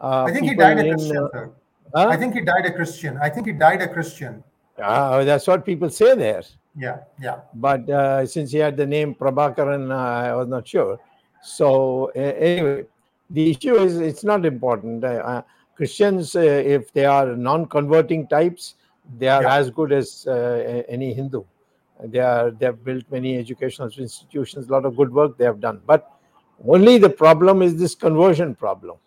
Uh, 0.00 0.24
I 0.24 0.32
think 0.32 0.46
he 0.48 0.54
died 0.54 0.78
a 0.78 0.94
Christian, 0.94 1.28
uh. 1.34 1.46
Huh? 1.94 2.08
I 2.08 2.16
think 2.16 2.34
he 2.34 2.40
died 2.42 2.66
a 2.66 2.72
Christian. 2.72 3.18
I 3.20 3.28
think 3.30 3.46
he 3.46 3.52
died 3.52 3.82
a 3.82 3.88
Christian. 3.88 4.44
Uh, 4.80 5.24
that's 5.24 5.46
what 5.46 5.64
people 5.64 5.90
say 5.90 6.14
there. 6.14 6.42
Yeah, 6.76 6.98
yeah. 7.20 7.40
But 7.54 7.88
uh, 7.90 8.26
since 8.26 8.52
he 8.52 8.58
had 8.58 8.76
the 8.76 8.86
name 8.86 9.14
Prabhakaran, 9.14 9.90
uh, 9.90 10.28
I 10.30 10.34
was 10.34 10.46
not 10.48 10.68
sure. 10.68 10.98
So 11.42 12.12
uh, 12.14 12.18
anyway, 12.18 12.84
the 13.30 13.50
issue 13.50 13.74
is 13.76 13.98
it's 13.98 14.22
not 14.22 14.44
important. 14.46 15.02
Uh, 15.04 15.42
Christians, 15.74 16.36
uh, 16.36 16.40
if 16.40 16.92
they 16.92 17.04
are 17.06 17.34
non-converting 17.36 18.28
types, 18.28 18.74
They 19.18 19.28
are 19.28 19.42
Yeah. 19.42 19.56
as 19.60 19.70
good 19.70 19.92
as 19.96 20.26
uh, 20.28 20.82
any 20.86 21.14
Hindu. 21.14 21.42
They 22.12 22.20
are 22.20 22.50
they 22.50 22.66
have 22.66 22.84
built 22.84 23.04
many 23.10 23.30
educational 23.38 23.88
institutions, 24.06 24.68
a 24.68 24.72
lot 24.72 24.84
of 24.84 24.96
good 25.00 25.12
work 25.18 25.38
they 25.38 25.46
have 25.46 25.60
done. 25.60 25.80
But 25.86 26.10
only 26.74 26.98
the 26.98 27.08
problem 27.08 27.62
is 27.62 27.76
this 27.82 27.94
conversion 27.94 28.54
problem. 28.54 28.98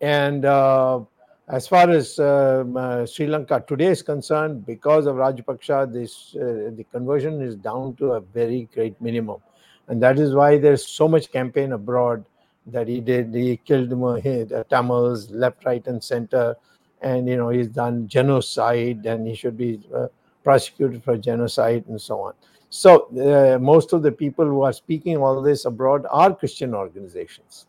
And 0.00 0.44
uh, 0.44 1.00
as 1.48 1.66
far 1.66 1.90
as 1.90 2.18
um, 2.18 3.06
Sri 3.06 3.26
Lanka 3.26 3.64
today 3.66 3.86
is 3.86 4.02
concerned, 4.02 4.66
because 4.66 5.06
of 5.06 5.16
Rajapaksa, 5.16 5.92
this 5.92 6.34
uh, 6.36 6.70
the 6.76 6.84
conversion 6.92 7.40
is 7.40 7.56
down 7.56 7.94
to 7.96 8.12
a 8.12 8.20
very 8.20 8.68
great 8.74 9.00
minimum, 9.00 9.40
and 9.88 10.02
that 10.02 10.18
is 10.18 10.34
why 10.34 10.58
there's 10.58 10.86
so 10.86 11.08
much 11.08 11.32
campaign 11.32 11.72
abroad 11.72 12.24
that 12.66 12.88
he 12.88 13.00
did. 13.00 13.34
He 13.34 13.56
killed 13.58 13.90
the 13.90 14.66
Tamils 14.68 15.30
left, 15.30 15.64
right, 15.64 15.86
and 15.86 16.02
center, 16.02 16.56
and 17.00 17.28
you 17.28 17.36
know 17.36 17.48
he's 17.48 17.68
done 17.68 18.06
genocide, 18.08 19.06
and 19.06 19.26
he 19.26 19.34
should 19.34 19.56
be 19.56 19.80
prosecuted 20.46 21.02
for 21.02 21.16
genocide 21.16 21.84
and 21.88 22.00
so 22.00 22.20
on. 22.20 22.34
So 22.70 23.08
uh, 23.16 23.58
most 23.58 23.92
of 23.92 24.02
the 24.02 24.12
people 24.12 24.44
who 24.44 24.62
are 24.62 24.72
speaking 24.72 25.16
all 25.16 25.40
this 25.42 25.64
abroad 25.64 26.06
are 26.10 26.34
Christian 26.34 26.74
organizations. 26.74 27.65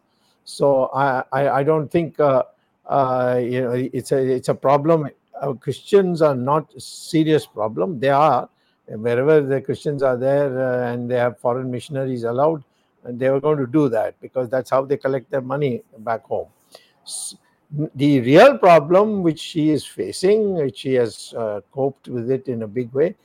So 0.48 0.86
I 0.94 1.24
I, 1.32 1.50
I 1.60 1.64
don't 1.64 1.92
think. 1.92 2.20
Uh, 2.20 2.44
uh, 2.88 3.40
you 3.44 3.62
know 3.62 3.72
it's 3.72 4.12
a 4.12 4.18
it's 4.18 4.50
a 4.50 4.56
problem. 4.56 5.10
Uh, 5.40 5.54
christians 5.54 6.22
are 6.22 6.36
not 6.36 6.74
a 6.76 6.80
serious 6.80 7.46
problem. 7.46 8.00
They 8.00 8.10
are. 8.10 8.50
Wherever 8.88 9.42
the 9.42 9.60
christians 9.60 10.02
are 10.02 10.16
there 10.16 10.48
uh, 10.58 10.94
and 10.94 11.12
they 11.12 11.18
have 11.18 11.38
foreign 11.40 11.70
missionaries 11.70 12.24
allowed 12.24 12.64
and 13.04 13.20
they 13.20 13.30
were 13.30 13.42
going 13.42 13.58
to 13.58 13.68
do 13.68 13.90
that 13.90 14.16
because 14.22 14.48
that's 14.48 14.70
how 14.70 14.86
they 14.86 14.96
collect 14.96 15.30
their 15.30 15.42
money 15.42 15.82
back 15.98 16.24
home. 16.24 16.48
The 17.96 18.22
real 18.22 18.58
problem 18.58 19.24
which 19.24 19.42
she 19.42 19.72
is 19.72 19.86
facing 19.86 20.54
which 20.54 20.78
she 20.78 20.94
has 20.94 21.34
uh, 21.38 21.60
coped 21.74 22.08
with 22.08 22.32
it 22.32 22.48
in 22.48 22.62
a 22.64 22.68
big 22.68 22.94
way 22.94 23.16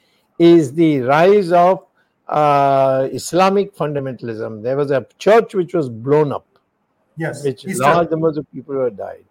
is 0.40 0.72
the 0.72 1.02
rise 1.02 1.52
of 1.52 1.86
uh, 2.26 3.08
islamic 3.12 3.76
fundamentalism. 3.76 4.64
There 4.64 4.76
was 4.76 4.90
a 4.90 5.06
church 5.18 5.54
which 5.54 5.74
was 5.74 5.88
blown 5.88 6.32
up 6.32 6.46
Yes. 7.22 7.44
which 7.44 7.64
Easter. 7.66 7.82
large 7.82 8.10
numbers 8.10 8.36
of 8.36 8.50
people 8.52 8.82
have 8.84 8.96
died. 8.96 9.24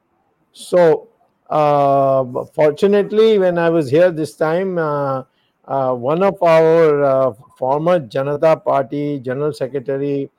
So, 0.53 1.09
uh, 1.49 2.25
fortunately, 2.53 3.37
when 3.37 3.57
I 3.57 3.69
was 3.69 3.89
here 3.89 4.11
this 4.11 4.35
time, 4.35 4.77
uh, 4.77 5.23
uh, 5.65 5.93
one 5.93 6.23
of 6.23 6.41
our 6.41 7.03
uh, 7.03 7.33
former 7.57 7.99
Janata 7.99 8.63
Party 8.63 9.19
General 9.19 9.53
Secretary 9.53 10.29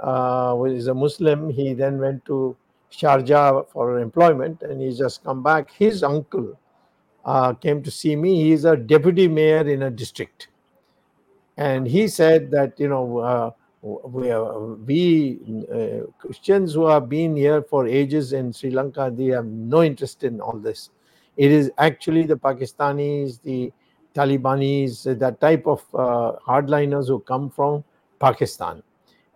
uh, 0.00 0.54
who 0.54 0.66
is 0.66 0.88
a 0.88 0.94
Muslim. 0.94 1.50
He 1.50 1.72
then 1.72 1.98
went 1.98 2.24
to 2.26 2.56
Sharjah 2.92 3.68
for 3.68 4.00
employment 4.00 4.62
and 4.62 4.80
he's 4.80 4.98
just 4.98 5.24
come 5.24 5.42
back. 5.42 5.70
His 5.70 6.02
uncle 6.02 6.58
uh, 7.24 7.54
came 7.54 7.82
to 7.82 7.90
see 7.90 8.16
me. 8.16 8.42
He's 8.42 8.64
a 8.64 8.76
deputy 8.76 9.28
mayor 9.28 9.66
in 9.68 9.82
a 9.82 9.90
district. 9.90 10.48
And 11.56 11.86
he 11.86 12.08
said 12.08 12.50
that, 12.50 12.78
you 12.78 12.88
know, 12.88 13.18
uh, 13.18 13.50
we, 13.84 14.30
are, 14.30 14.58
we 14.60 15.38
uh, 15.72 16.06
Christians 16.18 16.72
who 16.72 16.86
have 16.86 17.08
been 17.08 17.36
here 17.36 17.62
for 17.62 17.86
ages 17.86 18.32
in 18.32 18.52
Sri 18.52 18.70
Lanka, 18.70 19.12
they 19.14 19.26
have 19.26 19.44
no 19.44 19.82
interest 19.82 20.24
in 20.24 20.40
all 20.40 20.58
this. 20.58 20.90
It 21.36 21.50
is 21.50 21.70
actually 21.76 22.22
the 22.22 22.36
Pakistanis, 22.36 23.42
the 23.42 23.72
Talibanis, 24.14 25.18
that 25.18 25.40
type 25.40 25.66
of 25.66 25.82
uh, 25.92 26.38
hardliners 26.46 27.08
who 27.08 27.20
come 27.20 27.50
from 27.50 27.84
Pakistan. 28.20 28.82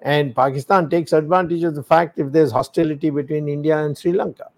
And 0.00 0.34
Pakistan 0.34 0.88
takes 0.88 1.12
advantage 1.12 1.64
of 1.64 1.74
the 1.74 1.82
fact 1.82 2.18
if 2.18 2.32
there's 2.32 2.52
hostility 2.52 3.10
between 3.10 3.48
India 3.48 3.84
and 3.84 3.98
Sri 3.98 4.12
Lanka. 4.12 4.48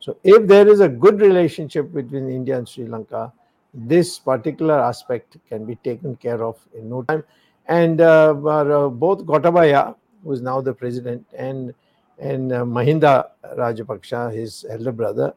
So, 0.00 0.16
if 0.24 0.48
there 0.48 0.66
is 0.66 0.80
a 0.80 0.88
good 0.88 1.20
relationship 1.20 1.92
between 1.92 2.30
India 2.30 2.56
and 2.56 2.66
Sri 2.66 2.86
Lanka, 2.86 3.32
this 3.74 4.18
particular 4.18 4.80
aspect 4.80 5.36
can 5.48 5.66
be 5.66 5.76
taken 5.76 6.16
care 6.16 6.42
of 6.42 6.58
in 6.74 6.88
no 6.88 7.02
time. 7.02 7.22
And 7.70 8.00
uh, 8.00 8.32
uh, 8.32 8.88
both 8.88 9.24
Gotabaya, 9.24 9.94
who 10.24 10.32
is 10.32 10.42
now 10.42 10.60
the 10.60 10.74
president, 10.74 11.24
and 11.38 11.72
and 12.18 12.52
uh, 12.52 12.64
Mahinda 12.64 13.28
Rajapaksa, 13.56 14.34
his 14.34 14.66
elder 14.68 14.92
brother, 14.92 15.32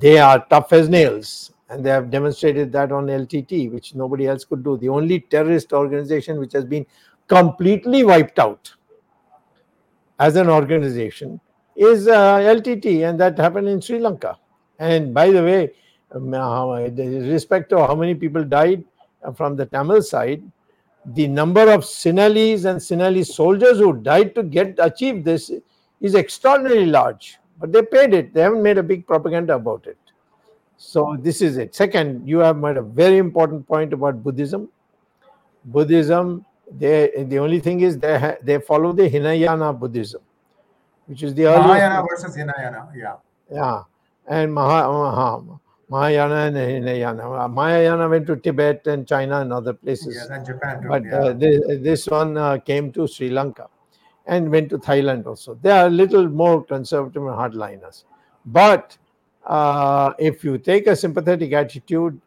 they 0.00 0.18
are 0.18 0.44
tough 0.48 0.72
as 0.72 0.88
nails, 0.88 1.52
and 1.68 1.84
they 1.84 1.90
have 1.90 2.10
demonstrated 2.10 2.72
that 2.72 2.90
on 2.90 3.06
LTT, 3.06 3.70
which 3.70 3.94
nobody 3.94 4.26
else 4.26 4.46
could 4.46 4.64
do. 4.64 4.78
The 4.78 4.88
only 4.88 5.20
terrorist 5.20 5.74
organization 5.74 6.40
which 6.40 6.54
has 6.54 6.64
been 6.64 6.86
completely 7.26 8.02
wiped 8.02 8.38
out 8.38 8.74
as 10.18 10.36
an 10.36 10.48
organization 10.48 11.38
is 11.76 12.08
uh, 12.08 12.38
LTT, 12.38 13.08
and 13.08 13.20
that 13.20 13.38
happened 13.38 13.68
in 13.68 13.82
Sri 13.82 13.98
Lanka. 13.98 14.38
And 14.78 15.12
by 15.12 15.30
the 15.30 15.42
way, 15.42 15.74
um, 16.12 16.32
uh, 16.32 16.88
respect 16.88 17.68
to 17.70 17.86
how 17.86 17.94
many 17.94 18.14
people 18.14 18.42
died 18.42 18.84
from 19.36 19.54
the 19.54 19.66
Tamil 19.66 20.00
side, 20.00 20.42
the 21.14 21.26
number 21.26 21.70
of 21.70 21.82
Sinhalese 21.82 22.64
and 22.64 22.78
Sinhalese 22.78 23.26
soldiers 23.26 23.78
who 23.78 23.94
died 23.94 24.34
to 24.34 24.42
get 24.42 24.74
achieve 24.78 25.24
this 25.24 25.50
is 26.00 26.14
extraordinarily 26.14 26.86
large. 26.86 27.38
But 27.58 27.72
they 27.72 27.82
paid 27.82 28.14
it. 28.14 28.34
They 28.34 28.42
haven't 28.42 28.62
made 28.62 28.78
a 28.78 28.82
big 28.82 29.06
propaganda 29.06 29.54
about 29.54 29.86
it. 29.86 29.98
So 30.76 31.16
this 31.18 31.42
is 31.42 31.56
it. 31.56 31.74
Second, 31.74 32.28
you 32.28 32.38
have 32.38 32.56
made 32.56 32.76
a 32.76 32.82
very 32.82 33.18
important 33.18 33.66
point 33.66 33.92
about 33.92 34.22
Buddhism. 34.22 34.68
Buddhism, 35.64 36.44
they 36.70 37.24
the 37.26 37.38
only 37.38 37.58
thing 37.58 37.80
is 37.80 37.98
they 37.98 38.36
they 38.42 38.58
follow 38.60 38.92
the 38.92 39.08
Hinayana 39.08 39.72
Buddhism, 39.72 40.20
which 41.06 41.22
is 41.22 41.34
the 41.34 41.46
earliest 41.46 41.66
Mahayana 41.66 42.04
versus 42.08 42.36
Hinayana. 42.36 42.88
Yeah. 42.96 43.16
yeah, 43.50 43.82
and 44.28 44.54
Maha, 44.54 44.92
Maha, 44.92 45.58
Mahayana 45.90 46.34
and 46.46 46.56
Hinayana. 46.56 47.48
Mahayana 47.50 48.08
went 48.08 48.26
to 48.26 48.36
Tibet 48.36 48.86
and 48.86 49.06
China 49.06 49.40
and 49.40 49.52
other 49.52 49.72
places, 49.72 50.14
Yes, 50.16 50.28
and 50.30 50.44
Japan 50.44 50.82
too. 50.82 50.88
but 50.88 51.04
yeah. 51.04 51.16
uh, 51.16 51.32
this, 51.32 51.60
this 51.80 52.06
one 52.08 52.36
uh, 52.36 52.58
came 52.58 52.92
to 52.92 53.06
Sri 53.06 53.30
Lanka 53.30 53.68
and 54.26 54.50
went 54.50 54.68
to 54.70 54.78
Thailand 54.78 55.26
also. 55.26 55.54
They 55.62 55.70
are 55.70 55.86
a 55.86 55.90
little 55.90 56.28
more 56.28 56.62
conservative 56.62 57.22
and 57.26 57.34
hardliners. 57.34 58.04
But 58.44 58.96
uh, 59.46 60.12
if 60.18 60.44
you 60.44 60.58
take 60.58 60.86
a 60.86 60.94
sympathetic 60.94 61.52
attitude, 61.52 62.20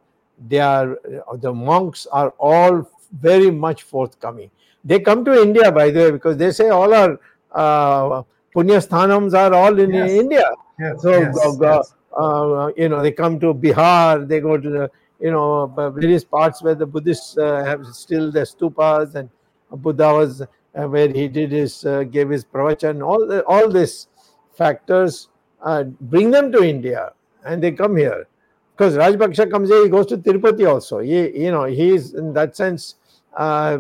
they 0.47 0.59
are 0.59 0.93
uh, 1.29 1.35
the 1.37 1.53
monks 1.53 2.07
are 2.11 2.29
all 2.39 2.89
very 3.19 3.51
much 3.51 3.83
forthcoming. 3.83 4.49
They 4.83 4.99
come 4.99 5.23
to 5.25 5.39
India, 5.39 5.71
by 5.71 5.91
the 5.91 5.99
way, 5.99 6.11
because 6.11 6.37
they 6.37 6.51
say 6.51 6.69
all 6.69 6.91
our 6.91 7.19
uh, 7.51 8.23
punyasthanams 8.55 9.37
are 9.37 9.53
all 9.53 9.77
in 9.79 9.93
Yes. 9.93 10.09
India 10.09 10.49
yes, 10.79 11.01
so 11.01 11.11
yes, 11.11 11.57
go- 11.57 11.75
yes. 11.77 11.93
Uh, 12.17 12.71
you 12.75 12.89
know 12.89 13.01
they 13.01 13.11
come 13.11 13.39
to 13.39 13.53
bihar 13.53 14.27
they 14.27 14.39
go 14.39 14.57
to 14.57 14.69
the 14.69 14.91
you 15.19 15.31
know 15.31 15.67
various 15.95 16.23
parts 16.23 16.61
where 16.61 16.75
the 16.75 16.85
buddhists 16.85 17.37
uh, 17.37 17.63
have 17.63 17.85
still 17.87 18.31
their 18.31 18.45
stupas 18.45 19.15
and 19.15 19.29
buddha 19.71 20.13
was 20.13 20.41
uh, 20.41 20.87
where 20.87 21.09
he 21.09 21.27
did 21.27 21.51
his 21.51 21.85
uh, 21.85 22.03
gave 22.03 22.29
his 22.29 22.45
pravachan. 22.45 23.05
All 23.05 23.25
the, 23.27 23.43
all 23.43 23.69
these 23.69 24.07
factors 24.53 25.29
uh, 25.61 25.83
bring 25.83 26.31
them 26.31 26.51
to 26.51 26.63
india 26.63 27.11
and 27.45 27.61
they 27.61 27.71
come 27.71 27.95
here. 27.95 28.27
Because 28.75 28.95
rajpaksha 28.95 29.51
comes 29.51 29.69
here 29.69 29.83
he 29.83 29.89
goes 29.89 30.07
to 30.07 30.17
tirupati 30.17 30.67
also. 30.67 30.99
He 30.99 31.43
you 31.43 31.51
know 31.51 31.65
he 31.65 31.89
is 31.95 32.13
in 32.13 32.33
that 32.33 32.55
sense 32.55 32.95
uh, 33.35 33.77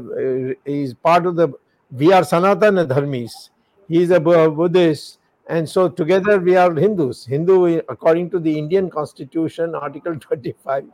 he's 0.65 0.93
part 0.93 1.25
of 1.25 1.35
the 1.35 1.49
we 1.91 2.13
are 2.13 2.21
sanatana 2.21 2.87
dharmis. 2.87 3.49
He 3.87 4.01
is 4.01 4.11
a 4.11 4.19
buddhist 4.19 5.17
and 5.47 5.67
so 5.67 5.89
together 5.89 6.39
we 6.39 6.55
are 6.55 6.73
Hindus. 6.73 7.25
Hindu, 7.25 7.81
according 7.89 8.29
to 8.31 8.39
the 8.39 8.57
Indian 8.57 8.89
Constitution, 8.89 9.75
Article 9.75 10.17
25, 10.17 10.85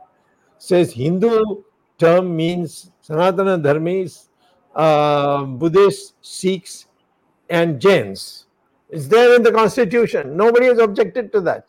says 0.58 0.92
Hindu 0.92 1.62
term 1.98 2.36
means 2.36 2.90
Sanatana 3.06 3.60
Dharmis, 3.62 4.28
uh, 4.74 5.44
Buddhists, 5.44 6.14
Sikhs, 6.20 6.86
and 7.50 7.80
Jains. 7.80 8.46
It's 8.88 9.06
there 9.06 9.34
in 9.34 9.42
the 9.42 9.52
Constitution. 9.52 10.36
Nobody 10.36 10.66
has 10.66 10.78
objected 10.78 11.32
to 11.32 11.40
that. 11.42 11.66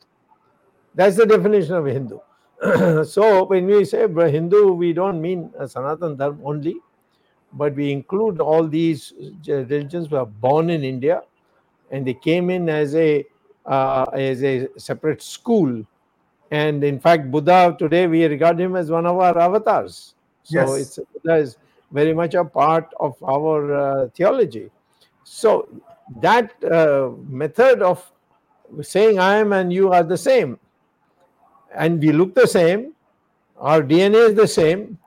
That's 0.96 1.18
the 1.18 1.26
definition 1.26 1.76
of 1.76 1.86
Hindu. 1.86 2.20
so 3.04 3.46
when 3.46 3.66
we 3.66 3.86
say 3.86 4.08
Hindu, 4.08 4.74
we 4.74 4.94
don't 4.94 5.22
mean 5.22 5.52
Sanatan 5.66 6.16
Dharma 6.16 6.44
only, 6.44 6.78
but 7.54 7.76
we 7.76 7.92
include 7.92 8.40
all 8.40 8.68
these 8.68 9.14
uh, 9.50 9.54
religions 9.54 10.08
who 10.08 10.18
are 10.18 10.26
born 10.26 10.70
in 10.70 10.84
India 10.84 11.22
and 11.92 12.06
they 12.06 12.14
came 12.14 12.50
in 12.50 12.70
as 12.70 12.96
a 12.96 13.26
uh, 13.66 14.06
as 14.14 14.44
a 14.44 14.68
separate 14.78 15.22
school. 15.22 15.86
And 16.52 16.84
in 16.84 17.00
fact 17.00 17.30
buddha 17.32 17.76
today 17.78 18.08
we 18.08 18.26
regard 18.26 18.60
him 18.60 18.76
as 18.76 18.90
one 18.90 19.06
of 19.06 19.18
our 19.18 19.38
avatars. 19.38 20.16
So 20.44 20.74
Yes. 20.74 20.82
it's 20.82 21.00
buddha 21.14 21.38
is 21.38 21.58
very 21.92 22.14
much 22.14 22.34
a 22.34 22.44
part 22.44 22.92
of 23.00 23.22
our 23.24 23.74
uh, 23.74 24.08
theology. 24.10 24.72
So 25.24 25.68
that 26.22 26.52
uh, 26.64 27.12
method 27.28 27.82
of 27.82 28.12
saying 28.82 29.18
i 29.20 29.36
am 29.36 29.52
and 29.54 29.74
you 29.74 29.92
are 29.92 30.04
the 30.04 30.18
same 30.18 30.60
and 31.74 32.00
we 32.00 32.12
look 32.12 32.36
the 32.36 32.46
same 32.46 32.94
our 33.58 33.82
dna 33.82 34.30
is 34.30 34.36
the 34.36 34.48
same 34.48 34.98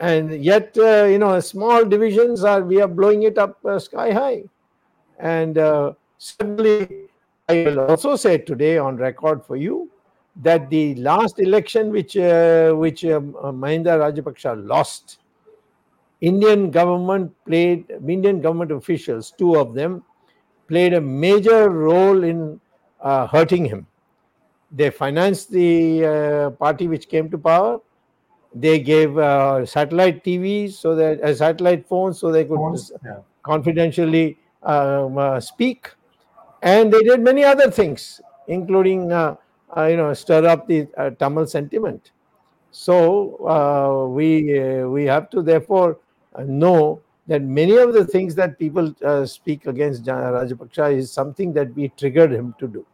and 0.00 0.44
yet 0.44 0.76
uh, 0.78 1.04
you 1.04 1.18
know 1.18 1.38
small 1.40 1.84
divisions 1.84 2.44
are 2.44 2.62
we 2.62 2.80
are 2.80 2.88
blowing 2.88 3.24
it 3.24 3.38
up 3.38 3.58
uh, 3.64 3.78
sky 3.78 4.12
high. 4.12 4.44
And 5.18 5.58
uh, 5.58 5.94
certainly, 6.18 7.08
I 7.48 7.64
will 7.64 7.80
also 7.80 8.16
say 8.16 8.38
today 8.38 8.78
on 8.78 8.96
record 8.96 9.44
for 9.44 9.56
you 9.56 9.90
that 10.36 10.68
the 10.70 10.94
last 10.96 11.38
election 11.38 11.90
which 11.90 12.16
uh, 12.16 12.72
which 12.72 13.04
um, 13.04 13.34
uh, 13.42 13.50
Mahinda 13.50 13.98
Rajapaksa 13.98 14.66
lost, 14.66 15.18
Indian 16.20 16.70
government 16.70 17.32
played 17.46 17.90
Indian 18.06 18.40
government 18.40 18.70
officials, 18.72 19.32
two 19.36 19.56
of 19.56 19.74
them, 19.74 20.02
played 20.68 20.92
a 20.92 21.00
major 21.00 21.70
role 21.70 22.22
in 22.22 22.60
uh, 23.00 23.26
hurting 23.26 23.64
him. 23.64 23.86
They 24.70 24.90
financed 24.90 25.50
the 25.50 26.04
uh, 26.04 26.50
party 26.50 26.88
which 26.88 27.08
came 27.08 27.30
to 27.30 27.38
power. 27.38 27.80
They 28.54 28.80
gave 28.80 29.16
uh, 29.16 29.64
satellite 29.66 30.24
TVs 30.24 30.72
so 30.72 30.94
that 30.94 31.22
uh, 31.22 31.34
satellite 31.34 31.88
phones 31.88 32.18
so 32.18 32.30
they 32.30 32.44
could 32.44 32.58
yeah. 33.04 33.18
confidentially 33.42 34.38
um, 34.62 35.18
uh, 35.18 35.40
speak, 35.40 35.90
and 36.62 36.92
they 36.92 37.02
did 37.02 37.20
many 37.20 37.44
other 37.44 37.70
things, 37.70 38.20
including 38.46 39.12
uh, 39.12 39.36
uh, 39.76 39.84
you 39.84 39.96
know 39.96 40.12
stir 40.14 40.46
up 40.46 40.66
the 40.66 40.88
uh, 40.96 41.10
Tamil 41.10 41.46
sentiment. 41.46 42.12
So 42.70 43.36
uh, 43.46 44.08
we 44.08 44.58
uh, 44.58 44.88
we 44.88 45.04
have 45.04 45.30
to 45.30 45.42
therefore 45.42 45.98
know 46.38 47.00
that 47.26 47.42
many 47.42 47.76
of 47.76 47.92
the 47.92 48.04
things 48.04 48.34
that 48.36 48.58
people 48.58 48.94
speak 49.26 49.66
against 49.66 50.06
Ja- 50.06 50.32
Rajapaksa 50.32 50.96
is 50.96 51.12
something 51.12 51.52
that 51.52 51.74
we 51.74 51.88
triggered 51.88 52.32
him 52.32 52.54
to 52.58 52.66
do. 52.66 52.86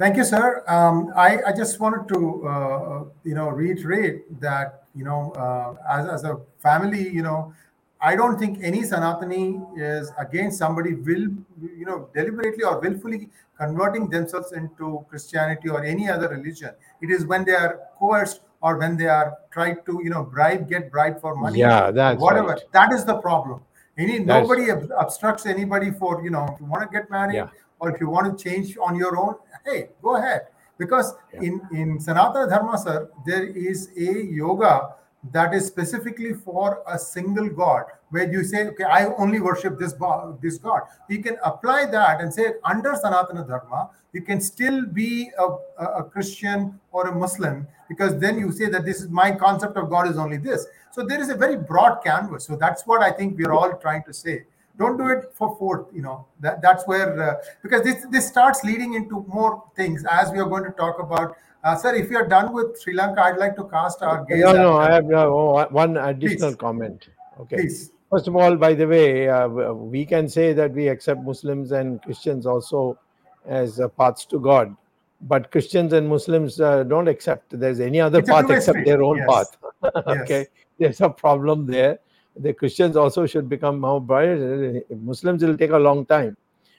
Thank 0.00 0.16
you, 0.16 0.24
sir. 0.24 0.64
Um, 0.66 1.12
I, 1.14 1.42
I 1.48 1.52
just 1.52 1.78
wanted 1.78 2.08
to, 2.14 2.48
uh, 2.48 3.04
you 3.22 3.34
know, 3.34 3.50
reiterate 3.50 4.40
that, 4.40 4.84
you 4.94 5.04
know, 5.04 5.32
uh, 5.32 5.74
as, 5.90 6.08
as 6.08 6.24
a 6.24 6.40
family, 6.58 7.06
you 7.06 7.20
know, 7.20 7.52
I 8.02 8.16
don't 8.16 8.38
think 8.38 8.58
any 8.62 8.80
Sanatani 8.82 9.78
is 9.78 10.10
against 10.18 10.58
somebody 10.58 10.94
will, 10.94 11.28
you 11.80 11.84
know, 11.84 12.08
deliberately 12.14 12.64
or 12.64 12.80
willfully 12.80 13.28
converting 13.58 14.08
themselves 14.08 14.52
into 14.52 15.04
Christianity 15.10 15.68
or 15.68 15.84
any 15.84 16.08
other 16.08 16.28
religion. 16.28 16.70
It 17.02 17.10
is 17.10 17.26
when 17.26 17.44
they 17.44 17.52
are 17.54 17.80
coerced 17.98 18.40
or 18.62 18.78
when 18.78 18.96
they 18.96 19.06
are 19.06 19.36
tried 19.50 19.84
to, 19.86 20.00
you 20.02 20.08
know, 20.10 20.22
bribe, 20.22 20.68
get 20.68 20.90
bribe 20.90 21.20
for 21.20 21.34
money, 21.34 21.58
Yeah, 21.58 21.90
that's 21.90 22.20
whatever. 22.20 22.48
right. 22.48 22.62
That 22.72 22.92
is 22.92 23.04
the 23.04 23.16
problem. 23.18 23.60
Any 23.98 24.18
That's- 24.24 24.48
nobody 24.48 24.70
ob- 24.70 24.90
obstructs 24.98 25.44
anybody 25.44 25.90
for, 25.90 26.22
you 26.22 26.30
know, 26.30 26.46
if 26.54 26.60
you 26.60 26.66
want 26.66 26.82
to 26.82 26.88
get 26.98 27.10
married 27.10 27.34
Yeah. 27.34 27.48
or 27.80 27.90
if 27.90 28.00
you 28.00 28.08
want 28.08 28.26
to 28.38 28.42
change 28.42 28.78
on 28.80 28.96
your 28.96 29.16
own, 29.18 29.34
hey, 29.66 29.90
go 30.02 30.16
ahead. 30.16 30.46
Because 30.78 31.14
Yeah. 31.34 31.40
in 31.42 31.60
in 31.72 31.98
Sanatana 31.98 32.48
Dharma, 32.48 32.78
sir, 32.78 33.08
there 33.26 33.44
is 33.44 33.90
a 33.96 34.10
yoga 34.40 34.94
that 35.32 35.52
is 35.54 35.66
specifically 35.66 36.32
for 36.32 36.82
a 36.86 36.98
single 36.98 37.48
god, 37.48 37.84
where 38.10 38.30
you 38.30 38.42
say, 38.42 38.66
okay, 38.68 38.84
I 38.84 39.06
only 39.06 39.40
worship 39.40 39.78
this 39.78 39.94
this 40.40 40.58
god. 40.58 40.82
You 41.08 41.22
can 41.22 41.36
apply 41.44 41.86
that 41.86 42.20
and 42.20 42.32
say 42.32 42.54
under 42.64 42.92
Sanatana 42.92 43.46
Dharma, 43.46 43.90
you 44.12 44.22
can 44.22 44.40
still 44.40 44.86
be 44.86 45.30
a, 45.38 45.84
a, 45.84 46.04
Christian 46.04 46.80
or 46.90 47.08
a 47.08 47.14
Muslim 47.14 47.66
because 47.88 48.18
then 48.18 48.38
you 48.38 48.50
say 48.50 48.66
that 48.66 48.84
this 48.84 49.00
is 49.00 49.08
my 49.08 49.30
concept 49.30 49.76
of 49.76 49.88
God 49.88 50.08
is 50.08 50.16
only 50.16 50.36
this. 50.36 50.66
So 50.90 51.04
there 51.04 51.20
is 51.20 51.28
a 51.28 51.36
very 51.36 51.56
broad 51.56 52.02
canvas. 52.02 52.44
So 52.44 52.56
that's 52.56 52.86
what 52.86 53.02
I 53.02 53.12
think 53.12 53.38
we're 53.38 53.52
all 53.52 53.72
trying 53.76 54.02
to 54.04 54.12
say 54.12 54.44
don't 54.78 54.96
do 54.96 55.08
it 55.08 55.30
for 55.34 55.54
fourth 55.58 55.86
you 55.92 56.00
know 56.00 56.26
that 56.40 56.62
that's 56.62 56.86
where 56.86 57.08
uh, 57.22 57.34
because 57.62 57.82
this 57.82 58.06
this 58.10 58.26
starts 58.26 58.64
leading 58.64 58.94
into 58.94 59.24
more 59.28 59.62
things 59.76 60.04
as 60.10 60.30
we 60.32 60.38
are 60.38 60.48
going 60.48 60.64
to 60.64 60.70
talk 60.70 60.98
about 60.98 61.36
uh, 61.64 61.76
sir 61.76 61.94
if 61.94 62.10
you're 62.10 62.26
done 62.28 62.52
with 62.52 62.80
sri 62.80 62.94
lanka 62.94 63.22
i'd 63.22 63.36
like 63.38 63.54
to 63.56 63.64
cast 63.64 64.02
our 64.02 64.24
gaze 64.24 64.42
No, 64.42 64.52
no, 64.52 64.76
I 64.78 64.92
have 64.92 65.10
uh, 65.12 65.66
one 65.70 65.96
additional 65.96 66.50
Please. 66.50 66.56
comment. 66.56 67.08
Okay. 67.40 67.56
please 67.56 67.90
First 68.10 68.26
of 68.26 68.34
all, 68.34 68.56
by 68.56 68.74
the 68.74 68.86
way, 68.88 69.28
uh, 69.28 69.46
we 69.46 70.04
can 70.04 70.28
say 70.28 70.52
that 70.52 70.72
we 70.72 70.88
accept 70.88 71.20
Muslims 71.22 71.70
and 71.70 72.02
Christians 72.02 72.44
also 72.44 72.98
as 73.46 73.78
uh, 73.78 73.86
paths 73.86 74.24
to 74.32 74.40
God, 74.40 74.74
but 75.20 75.52
Christians 75.52 75.92
and 75.92 76.08
Muslims 76.08 76.60
uh, 76.60 76.82
don't 76.82 77.06
accept 77.06 77.56
there's 77.56 77.78
any 77.78 78.00
other 78.00 78.18
It's 78.18 78.28
path 78.28 78.50
except 78.50 78.84
their 78.84 79.04
own 79.04 79.18
Yes. 79.18 79.28
path. 79.30 80.02
okay, 80.08 80.48
there's 80.80 81.00
a 81.00 81.08
problem 81.08 81.66
there. 81.66 82.00
The 82.36 82.52
Christians 82.52 82.96
also 82.96 83.26
should 83.26 83.48
become 83.48 83.78
more 83.78 84.00
bright. 84.00 84.82
Muslims 84.90 85.44
will 85.44 85.56
take 85.56 85.70
a 85.70 85.78
long 85.78 86.04
time, 86.04 86.36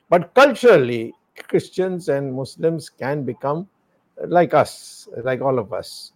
but 0.10 0.34
culturally, 0.34 1.14
Christians 1.48 2.10
and 2.10 2.34
Muslims 2.34 2.90
can 2.90 3.24
become 3.24 3.70
like 4.28 4.54
us, 4.54 5.08
like 5.24 5.42
all 5.42 5.60
of 5.60 5.74
us. 5.74 6.14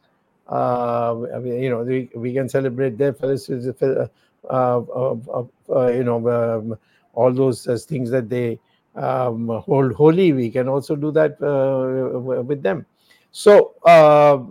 Uh, 0.49 1.25
I 1.35 1.39
mean, 1.39 1.61
you 1.61 1.69
know, 1.69 1.83
we, 1.83 2.09
we 2.15 2.33
can 2.33 2.47
celebrate 2.47 2.97
their 2.97 3.13
festivals, 3.13 3.67
uh, 3.81 4.07
uh, 4.49 5.43
uh, 5.69 5.87
you 5.87 6.03
know, 6.03 6.29
um, 6.29 6.77
all 7.13 7.33
those 7.33 7.67
uh, 7.67 7.77
things 7.77 8.09
that 8.11 8.29
they 8.29 8.59
um, 8.95 9.47
hold 9.47 9.93
holy. 9.93 10.33
We 10.33 10.49
can 10.51 10.67
also 10.67 10.95
do 10.95 11.11
that 11.11 11.41
uh, 11.41 12.19
with 12.19 12.61
them. 12.61 12.85
So, 13.31 13.73
uh, 13.85 14.43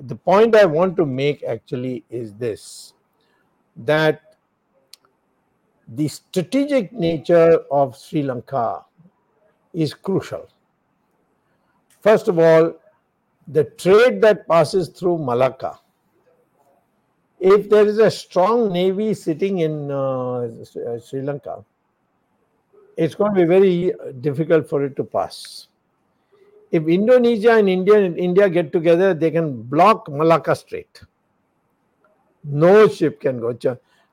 the 0.00 0.16
point 0.16 0.54
I 0.56 0.64
want 0.64 0.96
to 0.96 1.06
make 1.06 1.42
actually 1.42 2.04
is 2.08 2.32
this 2.34 2.94
that 3.76 4.22
the 5.88 6.08
strategic 6.08 6.92
nature 6.92 7.58
of 7.70 7.96
Sri 7.96 8.22
Lanka 8.22 8.84
is 9.72 9.94
crucial. 9.94 10.46
First 12.00 12.28
of 12.28 12.38
all, 12.38 12.74
the 13.46 13.64
trade 13.64 14.20
that 14.22 14.46
passes 14.46 14.88
through 14.88 15.18
Malacca. 15.18 15.78
If 17.38 17.70
there 17.70 17.86
is 17.86 17.98
a 17.98 18.10
strong 18.10 18.72
navy 18.72 19.14
sitting 19.14 19.58
in 19.58 19.90
uh, 19.90 20.48
Sri 21.00 21.22
Lanka, 21.22 21.64
it's 22.96 23.14
going 23.14 23.34
to 23.34 23.40
be 23.40 23.46
very 23.46 23.92
difficult 24.20 24.68
for 24.68 24.84
it 24.84 24.94
to 24.96 25.04
pass. 25.04 25.68
If 26.70 26.86
Indonesia 26.86 27.52
and 27.52 27.68
India 27.68 27.94
and 27.98 28.16
India 28.18 28.48
get 28.48 28.72
together, 28.72 29.14
they 29.14 29.30
can 29.30 29.62
block 29.62 30.08
Malacca 30.08 30.54
Strait. 30.54 31.02
No 32.44 32.88
ship 32.88 33.20
can 33.20 33.40
go. 33.40 33.56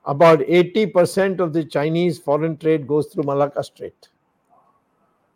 About 0.04 0.40
80% 0.40 1.38
of 1.38 1.52
the 1.52 1.64
Chinese 1.64 2.18
foreign 2.18 2.56
trade 2.56 2.88
goes 2.88 3.06
through 3.06 3.24
Malacca 3.24 3.62
Strait. 3.62 4.08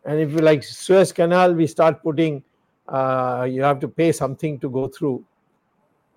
And 0.05 0.19
if 0.19 0.31
you 0.31 0.39
like 0.39 0.63
Suez 0.63 1.11
Canal, 1.11 1.53
we 1.53 1.67
start 1.67 2.03
putting, 2.03 2.43
uh, 2.87 3.47
you 3.49 3.63
have 3.63 3.79
to 3.79 3.87
pay 3.87 4.11
something 4.11 4.59
to 4.59 4.69
go 4.69 4.87
through 4.87 5.23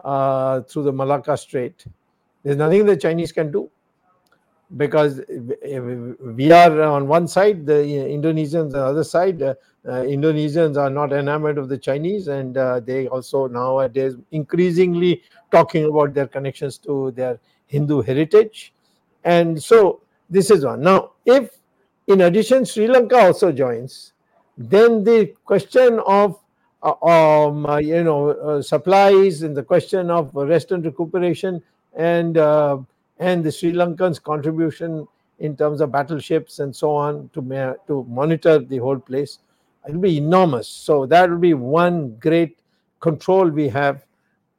uh, 0.04 0.60
through 0.62 0.84
the 0.84 0.92
Malacca 0.92 1.36
Strait. 1.36 1.84
There's 2.42 2.56
nothing 2.56 2.86
the 2.86 2.96
Chinese 2.96 3.32
can 3.32 3.50
do 3.50 3.70
because 4.76 5.20
we 5.28 6.50
are 6.52 6.82
on 6.82 7.06
one 7.06 7.28
side, 7.28 7.66
the 7.66 7.74
Indonesians 7.74 8.66
on 8.66 8.68
the 8.70 8.84
other 8.84 9.04
side. 9.04 9.40
Uh, 9.42 9.54
uh, 9.86 10.02
Indonesians 10.02 10.76
are 10.76 10.90
not 10.90 11.12
enamored 11.12 11.58
of 11.58 11.68
the 11.68 11.78
Chinese, 11.78 12.26
and 12.26 12.56
uh, 12.56 12.80
they 12.80 13.06
also 13.06 13.46
nowadays 13.46 14.14
increasingly 14.32 15.22
talking 15.52 15.84
about 15.84 16.14
their 16.14 16.26
connections 16.26 16.78
to 16.78 17.12
their 17.12 17.38
Hindu 17.66 18.02
heritage. 18.02 18.72
And 19.24 19.62
so 19.62 20.02
this 20.28 20.50
is 20.50 20.64
one. 20.64 20.80
Now, 20.80 21.12
if 21.24 21.50
in 22.06 22.22
addition 22.22 22.64
Sri 22.64 22.86
Lanka 22.86 23.16
also 23.16 23.52
joins, 23.52 24.12
then 24.56 25.04
the 25.04 25.34
question 25.44 26.00
of 26.06 26.38
uh, 26.82 26.94
um, 27.04 27.66
uh, 27.66 27.78
you 27.78 28.04
know 28.04 28.30
uh, 28.30 28.62
supplies 28.62 29.42
and 29.42 29.56
the 29.56 29.62
question 29.62 30.10
of 30.10 30.30
rest 30.34 30.72
and 30.72 30.84
recuperation 30.84 31.62
and 31.94 32.38
uh, 32.38 32.78
and 33.18 33.44
the 33.44 33.50
Sri 33.50 33.72
Lankans' 33.72 34.22
contribution 34.22 35.06
in 35.38 35.56
terms 35.56 35.80
of 35.80 35.92
battleships 35.92 36.60
and 36.60 36.74
so 36.74 36.94
on 36.94 37.28
to 37.32 37.42
ma- 37.42 37.74
to 37.86 38.04
monitor 38.08 38.58
the 38.58 38.78
whole 38.78 38.98
place 38.98 39.38
it 39.86 39.92
will 39.92 40.00
be 40.00 40.16
enormous. 40.16 40.68
So 40.68 41.06
that 41.06 41.30
will 41.30 41.38
be 41.38 41.54
one 41.54 42.16
great 42.16 42.58
control 43.00 43.48
we 43.48 43.68
have 43.68 44.04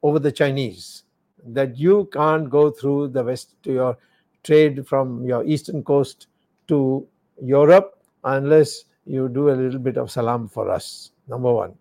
over 0.02 0.18
the 0.18 0.32
Chinese 0.32 1.04
that 1.46 1.76
you 1.76 2.08
can't 2.12 2.48
go 2.48 2.70
through 2.70 3.08
the 3.08 3.22
west 3.22 3.54
to 3.64 3.72
your 3.72 3.98
trade 4.42 4.86
from 4.86 5.24
your 5.24 5.44
eastern 5.44 5.82
coast 5.82 6.28
to 6.68 7.06
Europe 7.42 7.98
unless 8.24 8.84
you 9.04 9.28
do 9.28 9.50
a 9.50 9.56
little 9.56 9.78
bit 9.78 9.96
of 9.96 10.10
salam 10.10 10.48
for 10.48 10.70
us. 10.70 11.12
Number 11.28 11.52
one. 11.52 11.74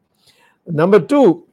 Number 0.65 0.99
two, 0.99 1.45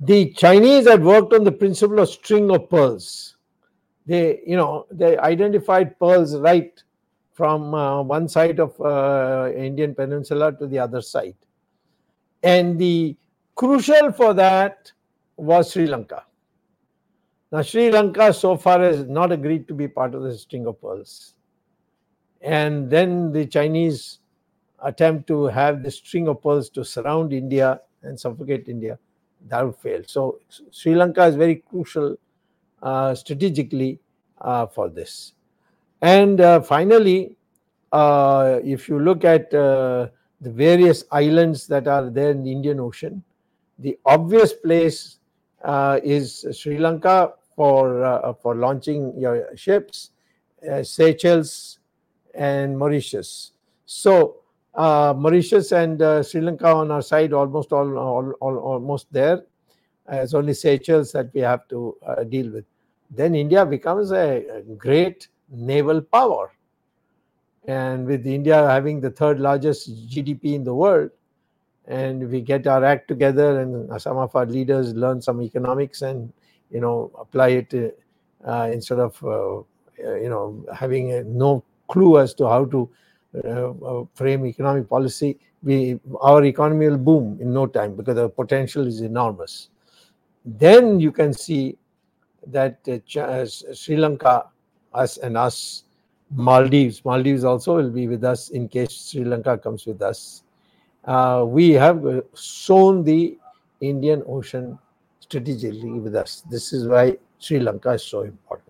the 0.00 0.30
Chinese 0.32 0.86
had 0.88 1.02
worked 1.02 1.32
on 1.32 1.44
the 1.44 1.52
principle 1.52 2.00
of 2.00 2.08
string 2.08 2.50
of 2.50 2.68
pearls. 2.68 3.36
They, 4.04 4.40
you 4.46 4.56
know, 4.56 4.86
they 4.90 5.16
identified 5.18 5.98
pearls 5.98 6.36
right 6.36 6.82
from 7.32 7.74
uh, 7.74 8.02
one 8.02 8.28
side 8.28 8.60
of 8.60 8.80
uh, 8.80 9.52
Indian 9.54 9.94
peninsula 9.94 10.56
to 10.58 10.66
the 10.66 10.78
other 10.78 11.02
side. 11.02 11.36
And 12.42 12.78
the 12.78 13.16
crucial 13.54 14.12
for 14.12 14.32
that 14.34 14.92
was 15.36 15.72
Sri 15.72 15.86
Lanka. 15.86 16.24
Now, 17.52 17.62
Sri 17.62 17.90
Lanka 17.90 18.32
so 18.32 18.56
far 18.56 18.80
has 18.80 19.06
not 19.06 19.32
agreed 19.32 19.68
to 19.68 19.74
be 19.74 19.88
part 19.88 20.14
of 20.14 20.22
the 20.22 20.36
string 20.36 20.66
of 20.66 20.80
pearls. 20.80 21.34
And 22.42 22.90
then 22.90 23.32
the 23.32 23.46
Chinese 23.46 24.20
attempt 24.82 25.26
to 25.28 25.44
have 25.46 25.82
the 25.82 25.90
string 25.90 26.28
of 26.28 26.42
pearls 26.42 26.70
to 26.70 26.84
surround 26.84 27.32
India 27.32 27.80
and 28.02 28.18
suffocate 28.18 28.68
India, 28.68 28.98
that 29.48 29.64
would 29.64 29.76
fail. 29.76 30.02
So, 30.06 30.38
Sri 30.70 30.94
Lanka 30.94 31.24
is 31.24 31.34
very 31.34 31.56
crucial 31.56 32.16
uh, 32.82 33.14
strategically 33.14 33.98
uh, 34.40 34.66
for 34.66 34.88
this. 34.88 35.32
And 36.02 36.40
uh, 36.40 36.60
finally, 36.60 37.36
uh, 37.92 38.60
if 38.62 38.88
you 38.88 39.00
look 39.00 39.24
at 39.24 39.52
uh, 39.54 40.08
the 40.40 40.50
various 40.50 41.04
islands 41.10 41.66
that 41.66 41.88
are 41.88 42.10
there 42.10 42.30
in 42.30 42.42
the 42.42 42.52
Indian 42.52 42.80
Ocean. 42.80 43.22
The 43.78 43.98
obvious 44.04 44.52
place 44.52 45.18
uh, 45.64 46.00
is 46.02 46.46
Sri 46.52 46.78
Lanka 46.78 47.32
for 47.54 48.36
for 48.42 48.54
launching 48.54 49.18
your 49.18 49.56
ships, 49.56 50.10
Seychelles, 50.82 51.75
and 52.36 52.78
Mauritius. 52.78 53.52
So 53.86 54.42
uh, 54.74 55.14
Mauritius 55.16 55.72
and 55.72 56.00
uh, 56.02 56.22
Sri 56.22 56.40
Lanka 56.40 56.68
on 56.68 56.90
our 56.90 57.02
side 57.02 57.32
almost 57.32 57.72
all, 57.72 57.98
all, 57.98 58.32
all 58.40 58.56
almost 58.58 59.06
there. 59.12 59.42
it's 60.08 60.34
only 60.34 60.54
Seychelles 60.54 61.12
that 61.12 61.32
we 61.34 61.40
have 61.40 61.66
to 61.68 61.96
uh, 62.06 62.24
deal 62.24 62.50
with. 62.52 62.64
Then 63.10 63.34
India 63.34 63.64
becomes 63.64 64.12
a, 64.12 64.46
a 64.48 64.62
great 64.62 65.28
naval 65.50 66.00
power 66.00 66.52
and 67.66 68.06
with 68.06 68.26
India 68.26 68.68
having 68.68 69.00
the 69.00 69.10
third 69.10 69.40
largest 69.40 70.08
GDP 70.08 70.54
in 70.54 70.64
the 70.64 70.74
world, 70.74 71.10
and 71.86 72.28
we 72.30 72.40
get 72.40 72.66
our 72.66 72.84
act 72.84 73.08
together, 73.08 73.60
and 73.60 74.00
some 74.00 74.16
of 74.16 74.34
our 74.36 74.46
leaders 74.46 74.94
learn 74.94 75.20
some 75.20 75.42
economics 75.42 76.02
and 76.02 76.32
you 76.70 76.80
know 76.80 77.10
apply 77.18 77.48
it 77.48 77.98
uh, 78.46 78.68
instead 78.72 78.98
of 78.98 79.22
uh, 79.24 79.62
you 79.98 80.28
know 80.28 80.64
having 80.74 81.12
a, 81.12 81.24
no 81.24 81.64
clue 81.88 82.18
as 82.18 82.34
to 82.34 82.46
how 82.46 82.64
to 82.66 82.88
uh, 83.44 83.70
uh, 83.70 84.04
frame 84.14 84.46
economic 84.46 84.88
policy, 84.88 85.38
we 85.62 85.98
our 86.20 86.44
economy 86.44 86.88
will 86.88 86.98
boom 86.98 87.38
in 87.40 87.52
no 87.52 87.66
time 87.66 87.94
because 87.94 88.14
the 88.14 88.28
potential 88.28 88.86
is 88.86 89.00
enormous. 89.00 89.68
Then 90.44 91.00
you 91.00 91.12
can 91.12 91.32
see 91.32 91.76
that 92.46 92.78
uh, 92.88 93.46
Sri 93.74 93.96
Lanka, 93.96 94.46
us 94.94 95.16
and 95.18 95.36
us 95.36 95.84
Maldives. 96.30 97.04
Maldives 97.04 97.44
also 97.44 97.76
will 97.76 97.90
be 97.90 98.08
with 98.08 98.24
us 98.24 98.50
in 98.50 98.68
case 98.68 99.10
Sri 99.10 99.24
Lanka 99.24 99.58
comes 99.58 99.86
with 99.86 100.02
us. 100.02 100.42
Uh, 101.04 101.44
we 101.46 101.70
have 101.72 102.04
uh, 102.06 102.20
sown 102.34 103.04
the 103.04 103.38
Indian 103.80 104.22
Ocean 104.26 104.78
strategically 105.20 106.00
with 106.00 106.16
us. 106.16 106.42
This 106.50 106.72
is 106.72 106.88
why 106.88 107.16
Sri 107.38 107.60
Lanka 107.60 107.90
is 107.90 108.02
so 108.02 108.22
important. 108.22 108.65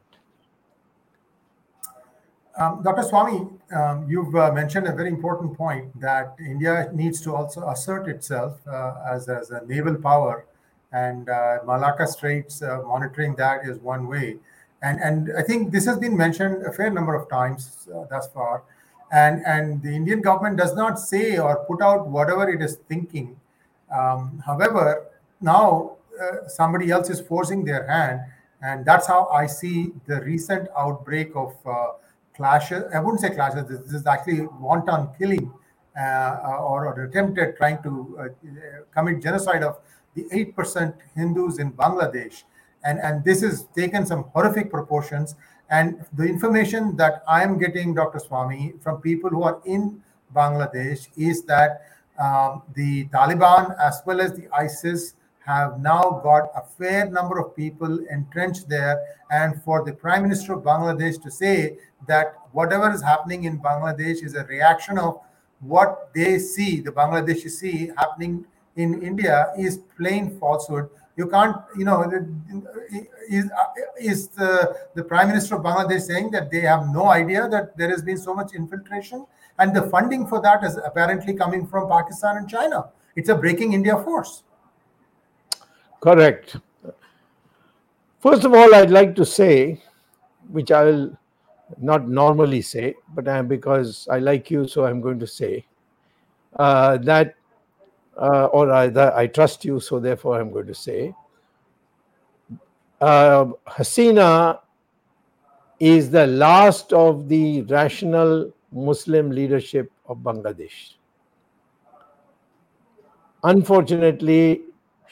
Um, 2.58 2.82
Dr. 2.82 3.02
Swamy, 3.02 3.52
um, 3.72 4.08
you've 4.08 4.34
uh, 4.34 4.50
mentioned 4.52 4.86
a 4.86 4.92
very 4.92 5.10
important 5.10 5.56
point 5.56 5.98
that 6.00 6.36
India 6.40 6.88
needs 6.92 7.20
to 7.22 7.34
also 7.34 7.68
assert 7.68 8.08
itself 8.08 8.66
uh, 8.66 8.94
as, 9.10 9.28
as 9.28 9.50
a 9.50 9.64
naval 9.66 9.94
power, 9.96 10.46
and 10.92 11.28
uh, 11.28 11.58
Malacca 11.66 12.06
Straits 12.06 12.62
uh, 12.62 12.80
monitoring 12.86 13.34
that 13.36 13.66
is 13.66 13.78
one 13.78 14.08
way 14.08 14.38
and 14.82 15.00
and 15.00 15.32
I 15.36 15.42
think 15.42 15.72
this 15.72 15.86
has 15.86 15.98
been 15.98 16.16
mentioned 16.16 16.64
a 16.66 16.72
fair 16.72 16.90
number 16.90 17.14
of 17.14 17.28
times 17.28 17.88
uh, 17.94 18.04
thus 18.10 18.28
far, 18.28 18.62
and 19.10 19.42
and 19.46 19.82
the 19.82 19.94
Indian 19.94 20.20
government 20.20 20.56
does 20.56 20.74
not 20.74 20.98
say 20.98 21.38
or 21.38 21.64
put 21.64 21.82
out 21.82 22.06
whatever 22.08 22.48
it 22.48 22.62
is 22.62 22.76
thinking. 22.88 23.36
Um, 23.90 24.42
however, 24.44 25.06
now 25.40 25.96
uh, 26.20 26.48
somebody 26.48 26.90
else 26.90 27.10
is 27.10 27.20
forcing 27.20 27.64
their 27.64 27.86
hand, 27.86 28.20
and 28.62 28.84
that's 28.84 29.06
how 29.06 29.26
I 29.26 29.46
see 29.46 29.92
the 30.06 30.20
recent 30.20 30.68
outbreak 30.76 31.34
of 31.34 31.54
clashes. 32.36 32.84
I 32.94 33.00
wouldn't 33.00 33.20
say 33.20 33.30
clashes. 33.30 33.66
This, 33.68 33.92
is 33.92 34.06
actually 34.06 34.46
wanton 34.60 35.08
killing 35.18 35.52
uh, 35.98 36.40
or, 36.44 36.86
or 36.86 37.04
attempted 37.04 37.56
trying 37.56 37.82
to 37.82 38.18
uh, 38.20 38.24
commit 38.94 39.22
genocide 39.22 39.62
of 39.62 39.78
the 40.14 40.26
eight 40.32 40.54
percent 40.54 40.94
Hindus 41.14 41.58
in 41.58 41.72
Bangladesh 41.72 42.42
and 42.86 43.00
and 43.00 43.24
this 43.24 43.42
has 43.42 43.66
taken 43.76 44.06
some 44.06 44.24
horrific 44.34 44.70
proportions 44.70 45.34
and 45.70 46.04
the 46.14 46.24
information 46.24 46.96
that 46.96 47.22
i 47.26 47.42
am 47.42 47.58
getting 47.58 47.94
dr 47.94 48.18
swamy 48.26 48.80
from 48.82 49.00
people 49.00 49.30
who 49.30 49.42
are 49.42 49.60
in 49.64 50.00
bangladesh 50.34 51.08
is 51.16 51.42
that 51.42 51.82
um, 52.18 52.62
the 52.74 53.06
taliban 53.16 53.76
as 53.78 54.02
well 54.06 54.20
as 54.20 54.32
the 54.32 54.48
isis 54.56 55.14
have 55.46 55.80
now 55.80 56.20
got 56.22 56.50
a 56.56 56.62
fair 56.78 57.08
number 57.10 57.38
of 57.38 57.54
people 57.56 57.98
entrenched 58.10 58.68
there 58.68 59.00
and 59.30 59.62
for 59.62 59.84
the 59.84 59.92
prime 59.92 60.22
minister 60.22 60.54
of 60.54 60.62
bangladesh 60.62 61.22
to 61.22 61.30
say 61.30 61.76
that 62.08 62.34
whatever 62.52 62.90
is 62.92 63.02
happening 63.02 63.44
in 63.44 63.58
bangladesh 63.60 64.24
is 64.24 64.34
a 64.34 64.44
reaction 64.44 64.98
of 64.98 65.20
what 65.60 66.10
they 66.14 66.38
see 66.38 66.80
the 66.80 66.92
bangladeshi 66.92 67.50
see 67.50 67.90
happening 67.96 68.44
in 68.76 69.02
india 69.02 69.52
is 69.56 69.78
plain 69.96 70.38
falsehood 70.38 70.88
you 71.16 71.26
can't, 71.26 71.56
you 71.76 71.84
know, 71.84 72.02
is, 73.30 73.50
is 73.98 74.28
the, 74.28 74.76
the 74.94 75.02
Prime 75.02 75.28
Minister 75.28 75.56
of 75.56 75.62
Bangladesh 75.62 76.02
saying 76.02 76.30
that 76.32 76.50
they 76.50 76.60
have 76.60 76.88
no 76.88 77.06
idea 77.06 77.48
that 77.48 77.76
there 77.76 77.88
has 77.88 78.02
been 78.02 78.18
so 78.18 78.34
much 78.34 78.52
infiltration? 78.54 79.26
And 79.58 79.74
the 79.74 79.82
funding 79.82 80.26
for 80.26 80.42
that 80.42 80.62
is 80.62 80.76
apparently 80.76 81.32
coming 81.32 81.66
from 81.66 81.88
Pakistan 81.88 82.36
and 82.36 82.48
China. 82.48 82.90
It's 83.16 83.30
a 83.30 83.34
breaking 83.34 83.72
India 83.72 83.96
force. 83.96 84.42
Correct. 86.00 86.56
First 88.20 88.44
of 88.44 88.54
all, 88.54 88.74
I'd 88.74 88.90
like 88.90 89.14
to 89.16 89.24
say, 89.24 89.82
which 90.50 90.70
I 90.70 90.84
will 90.84 91.18
not 91.78 92.08
normally 92.08 92.62
say, 92.62 92.94
but 93.14 93.28
I, 93.28 93.38
am 93.38 93.48
because 93.48 94.06
I 94.10 94.18
like 94.18 94.50
you, 94.50 94.66
so 94.68 94.84
I'm 94.84 95.00
going 95.00 95.18
to 95.18 95.26
say 95.26 95.64
uh, 96.56 96.98
that 96.98 97.34
uh, 98.16 98.46
or 98.46 98.72
I, 98.72 98.84
I 99.14 99.26
trust 99.26 99.64
you, 99.64 99.80
so 99.80 100.00
therefore 100.00 100.40
I'm 100.40 100.50
going 100.50 100.66
to 100.66 100.74
say, 100.74 101.14
uh, 103.00 103.46
Hasina 103.68 104.60
is 105.78 106.10
the 106.10 106.26
last 106.26 106.92
of 106.92 107.28
the 107.28 107.62
rational 107.62 108.52
Muslim 108.72 109.30
leadership 109.30 109.92
of 110.06 110.18
Bangladesh. 110.18 110.94
Unfortunately, 113.44 114.62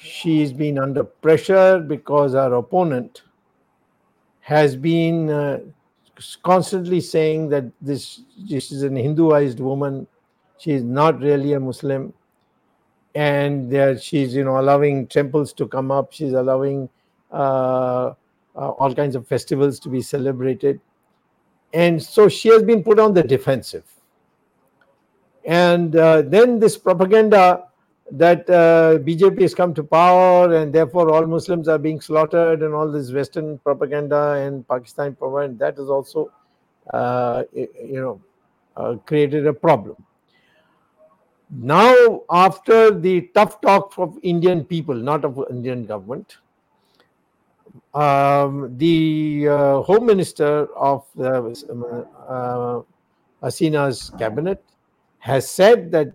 she's 0.04 0.52
been 0.52 0.78
under 0.78 1.02
pressure 1.02 1.78
because 1.78 2.32
her 2.34 2.52
opponent 2.54 3.22
has 4.40 4.76
been 4.76 5.30
uh, 5.30 5.58
constantly 6.42 7.00
saying 7.00 7.48
that 7.48 7.64
this, 7.80 8.20
this 8.48 8.70
is 8.70 8.82
an 8.82 8.96
Hinduized 8.96 9.60
woman. 9.60 10.06
She 10.58 10.72
is 10.72 10.82
not 10.82 11.20
really 11.20 11.54
a 11.54 11.60
Muslim. 11.60 12.12
And 13.14 13.70
there 13.70 13.96
she's 13.96 14.34
you 14.34 14.44
know 14.44 14.58
allowing 14.58 15.06
temples 15.06 15.52
to 15.54 15.68
come 15.68 15.92
up. 15.92 16.12
She's 16.12 16.32
allowing 16.32 16.88
uh, 17.32 18.14
uh, 18.56 18.70
all 18.70 18.92
kinds 18.92 19.14
of 19.14 19.26
festivals 19.28 19.78
to 19.80 19.88
be 19.88 20.02
celebrated. 20.02 20.80
And 21.72 22.02
so 22.02 22.28
she 22.28 22.48
has 22.48 22.64
been 22.64 22.82
put 22.82 22.98
on 22.98 23.14
the 23.14 23.22
defensive. 23.22 23.84
And 25.44 25.94
uh, 25.94 26.22
then 26.22 26.58
this 26.58 26.76
propaganda 26.76 27.68
that 28.18 28.48
uh, 28.50 28.98
bjp 29.06 29.40
has 29.42 29.54
come 29.54 29.72
to 29.74 29.82
power 29.82 30.54
and 30.54 30.72
therefore 30.72 31.10
all 31.12 31.26
muslims 31.26 31.68
are 31.68 31.78
being 31.78 32.00
slaughtered 32.00 32.62
and 32.62 32.74
all 32.74 32.90
this 32.90 33.12
western 33.12 33.58
propaganda 33.58 34.32
and 34.44 34.66
pakistan 34.68 35.14
propaganda 35.14 35.58
that 35.64 35.76
has 35.76 35.88
also 35.88 36.30
uh, 36.92 37.42
you 37.52 38.00
know 38.00 38.20
uh, 38.76 38.96
created 39.06 39.46
a 39.46 39.52
problem. 39.52 39.96
Now, 41.50 42.22
after 42.30 42.90
the 42.90 43.30
tough 43.34 43.60
talk 43.60 43.94
of 43.98 44.18
Indian 44.22 44.64
people, 44.64 44.94
not 44.94 45.24
of 45.24 45.44
Indian 45.50 45.84
government, 45.84 46.38
um, 47.94 48.76
the 48.76 49.48
uh, 49.48 49.82
Home 49.82 50.06
Minister 50.06 50.66
of 50.74 51.04
the, 51.14 52.04
uh, 52.28 52.82
Hasina's 53.42 54.10
cabinet 54.18 54.64
has 55.18 55.48
said 55.48 55.92
that 55.92 56.12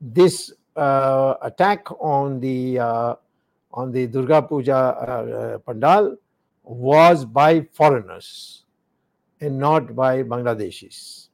this 0.00 0.52
uh, 0.80 1.36
attack 1.42 1.86
on 2.00 2.40
the 2.40 2.78
uh, 2.78 3.14
on 3.72 3.92
the 3.92 4.06
Durga 4.06 4.42
Puja 4.42 4.74
uh, 4.74 5.58
pandal 5.58 6.16
was 6.64 7.24
by 7.24 7.60
foreigners 7.72 8.64
and 9.40 9.58
not 9.58 9.94
by 9.94 10.22
Bangladeshis. 10.22 11.28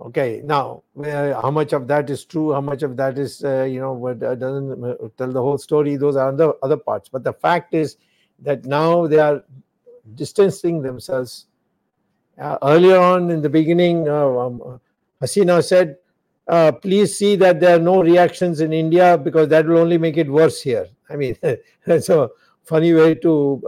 Okay, 0.00 0.40
now 0.44 0.82
how 1.02 1.50
much 1.50 1.72
of 1.72 1.86
that 1.88 2.08
is 2.08 2.24
true? 2.24 2.52
How 2.52 2.60
much 2.60 2.82
of 2.82 2.96
that 2.96 3.18
is 3.18 3.44
uh, 3.44 3.64
you 3.64 3.80
know 3.80 3.92
what 3.92 4.22
uh, 4.22 4.34
doesn't 4.34 4.84
uh, 4.84 4.94
tell 5.16 5.32
the 5.32 5.42
whole 5.42 5.58
story? 5.58 5.96
Those 5.96 6.16
are 6.16 6.28
other 6.28 6.52
other 6.62 6.76
parts. 6.76 7.08
But 7.08 7.24
the 7.24 7.32
fact 7.32 7.74
is 7.74 7.96
that 8.40 8.64
now 8.64 9.06
they 9.06 9.18
are 9.18 9.42
distancing 10.14 10.82
themselves. 10.82 11.46
Uh, 12.38 12.56
earlier 12.62 12.98
on 12.98 13.30
in 13.30 13.42
the 13.42 13.50
beginning, 13.50 14.08
uh, 14.08 14.26
um, 14.26 14.80
Hasina 15.20 15.62
said, 15.62 15.96
uh, 16.50 16.72
"Please 16.72 17.16
see 17.16 17.36
that 17.36 17.60
there 17.60 17.76
are 17.76 17.84
no 17.92 18.02
reactions 18.02 18.60
in 18.60 18.72
India 18.72 19.16
because 19.16 19.48
that 19.48 19.66
will 19.66 19.78
only 19.78 19.98
make 19.98 20.16
it 20.16 20.28
worse 20.28 20.60
here." 20.60 20.86
I 21.08 21.16
mean, 21.16 21.36
that's 21.86 22.08
a 22.10 22.28
funny 22.64 22.92
way 22.92 23.14
to 23.14 23.62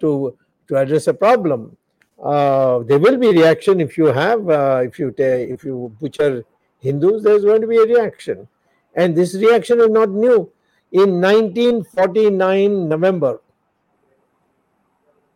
to 0.00 0.36
to 0.68 0.76
address 0.76 1.06
a 1.08 1.14
problem 1.14 1.76
uh, 2.22 2.80
there 2.80 2.98
will 2.98 3.16
be 3.16 3.28
reaction 3.28 3.80
if 3.80 3.96
you 3.96 4.06
have 4.06 4.48
uh, 4.48 4.82
if 4.84 4.98
you 4.98 5.14
if 5.18 5.64
you 5.64 5.94
butcher 6.00 6.44
Hindus. 6.80 7.22
There's 7.22 7.44
going 7.44 7.62
to 7.62 7.66
be 7.66 7.78
a 7.78 7.84
reaction, 7.84 8.46
and 8.94 9.16
this 9.16 9.34
reaction 9.34 9.80
is 9.80 9.88
not 9.88 10.10
new. 10.10 10.52
In 10.92 11.20
1949 11.20 12.88
November, 12.88 13.40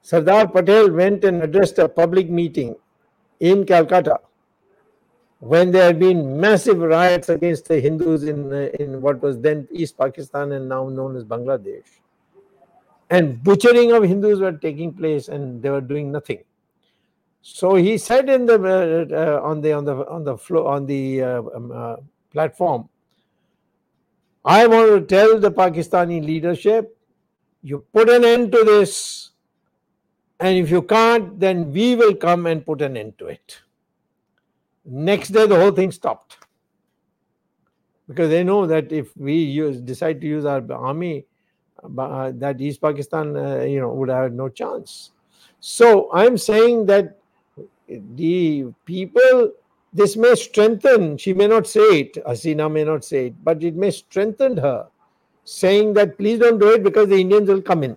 Sardar 0.02 0.48
Patel 0.48 0.90
went 0.90 1.24
and 1.24 1.42
addressed 1.42 1.78
a 1.78 1.88
public 1.88 2.28
meeting 2.28 2.74
in 3.40 3.64
Calcutta. 3.64 4.18
When 5.44 5.70
there 5.70 5.84
had 5.84 5.98
been 5.98 6.40
massive 6.40 6.78
riots 6.78 7.28
against 7.28 7.66
the 7.68 7.78
Hindus 7.78 8.22
in, 8.24 8.50
in 8.80 9.02
what 9.02 9.20
was 9.20 9.38
then 9.38 9.68
East 9.70 9.98
Pakistan 9.98 10.52
and 10.52 10.66
now 10.66 10.88
known 10.88 11.16
as 11.16 11.24
Bangladesh. 11.24 11.84
And 13.10 13.44
butchering 13.44 13.92
of 13.92 14.04
Hindus 14.04 14.40
were 14.40 14.52
taking 14.52 14.94
place 14.94 15.28
and 15.28 15.62
they 15.62 15.68
were 15.68 15.82
doing 15.82 16.10
nothing. 16.10 16.42
So 17.42 17.74
he 17.74 17.98
said 17.98 18.30
in 18.30 18.46
the 18.46 18.56
uh, 18.56 19.46
on 19.46 19.60
the 19.60 19.72
on 19.74 19.84
the 19.84 20.08
on 20.08 20.24
the 20.24 20.38
floor 20.38 20.66
on 20.66 20.86
the 20.86 21.22
uh, 21.22 21.42
um, 21.54 21.70
uh, 21.70 21.96
platform, 22.32 22.88
I 24.46 24.66
want 24.66 24.88
to 24.88 25.00
tell 25.02 25.38
the 25.38 25.52
Pakistani 25.52 26.24
leadership, 26.24 26.96
you 27.62 27.84
put 27.92 28.08
an 28.08 28.24
end 28.24 28.50
to 28.52 28.64
this, 28.64 29.32
and 30.40 30.56
if 30.56 30.70
you 30.70 30.80
can't, 30.80 31.38
then 31.38 31.70
we 31.70 31.96
will 31.96 32.14
come 32.14 32.46
and 32.46 32.64
put 32.64 32.80
an 32.80 32.96
end 32.96 33.18
to 33.18 33.26
it. 33.26 33.60
Next 34.84 35.30
day, 35.30 35.46
the 35.46 35.58
whole 35.58 35.70
thing 35.72 35.90
stopped 35.90 36.38
because 38.06 38.28
they 38.28 38.44
know 38.44 38.66
that 38.66 38.92
if 38.92 39.16
we 39.16 39.34
use, 39.34 39.80
decide 39.80 40.20
to 40.20 40.26
use 40.26 40.44
our 40.44 40.62
army, 40.72 41.24
uh, 41.98 42.32
that 42.34 42.60
East 42.60 42.80
Pakistan, 42.80 43.36
uh, 43.36 43.60
you 43.60 43.80
know, 43.80 43.92
would 43.92 44.08
have 44.08 44.32
no 44.32 44.48
chance. 44.48 45.12
So 45.60 46.12
I'm 46.12 46.36
saying 46.36 46.86
that 46.86 47.18
the 47.88 48.66
people, 48.84 49.52
this 49.92 50.16
may 50.16 50.34
strengthen. 50.34 51.16
She 51.16 51.32
may 51.32 51.46
not 51.46 51.66
say 51.66 52.00
it. 52.00 52.14
Hasina 52.26 52.70
may 52.70 52.84
not 52.84 53.04
say 53.04 53.26
it, 53.26 53.44
but 53.44 53.62
it 53.62 53.74
may 53.74 53.90
strengthen 53.90 54.56
her, 54.58 54.86
saying 55.44 55.94
that 55.94 56.18
please 56.18 56.38
don't 56.38 56.58
do 56.58 56.72
it 56.72 56.82
because 56.82 57.08
the 57.08 57.20
Indians 57.20 57.48
will 57.48 57.62
come 57.62 57.84
in 57.84 57.96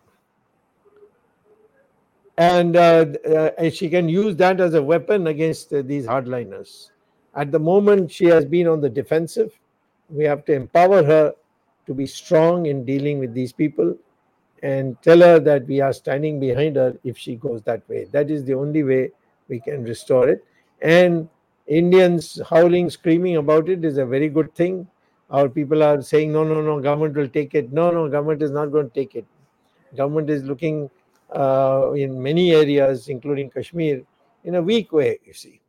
and 2.38 2.76
uh, 2.76 3.06
uh, 3.28 3.70
she 3.70 3.90
can 3.90 4.08
use 4.08 4.36
that 4.36 4.60
as 4.60 4.76
a 4.76 4.82
weapon 4.82 5.28
against 5.28 5.74
uh, 5.74 5.82
these 5.82 6.06
hardliners. 6.06 6.92
At 7.36 7.52
the 7.52 7.60
moment, 7.60 8.12
she 8.12 8.26
has 8.26 8.46
been 8.46 8.68
on 8.68 8.82
the 8.82 8.90
defensive. 8.90 9.52
We 10.10 10.24
have 10.26 10.46
to 10.46 10.54
empower 10.54 11.04
her 11.04 11.34
to 11.88 11.94
be 11.94 12.06
strong 12.06 12.68
in 12.68 12.86
dealing 12.86 13.20
with 13.20 13.34
these 13.34 13.52
people 13.52 13.96
and 14.64 15.02
tell 15.02 15.20
her 15.20 15.40
that 15.40 15.66
we 15.68 15.82
are 15.82 15.94
standing 15.94 16.40
behind 16.40 16.76
her 16.76 16.98
if 17.04 17.18
she 17.18 17.36
goes 17.36 17.62
that 17.64 17.88
way. 17.90 18.08
That 18.12 18.30
is 18.30 18.44
the 18.44 18.54
only 18.54 18.84
way 18.84 19.12
we 19.48 19.60
can 19.60 19.84
restore 19.84 20.30
it. 20.30 20.46
And 20.82 21.30
Indians 21.68 22.40
howling, 22.50 22.90
screaming 22.90 23.38
about 23.38 23.70
it 23.70 23.84
is 23.84 23.98
a 23.98 24.06
very 24.06 24.30
good 24.30 24.54
thing. 24.56 24.88
Our 25.30 25.50
people 25.50 25.84
are 25.84 26.02
saying, 26.02 26.32
no, 26.32 26.44
no, 26.44 26.62
no, 26.62 26.80
government 26.80 27.16
will 27.16 27.28
take 27.28 27.54
it. 27.56 27.72
No, 27.74 27.92
no, 27.92 28.10
government 28.10 28.42
is 28.42 28.52
not 28.52 28.68
going 28.68 28.90
to 28.90 28.94
take 28.94 29.16
it. 29.16 29.26
Government 29.96 30.30
is 30.30 30.44
looking 30.44 30.90
uh, 31.36 31.92
in 31.96 32.22
many 32.22 32.54
areas, 32.54 33.10
including 33.10 33.50
Kashmir, 33.50 34.04
in 34.44 34.56
a 34.56 34.62
weak 34.62 34.92
way, 34.92 35.20
you 35.26 35.34
see. 35.34 35.62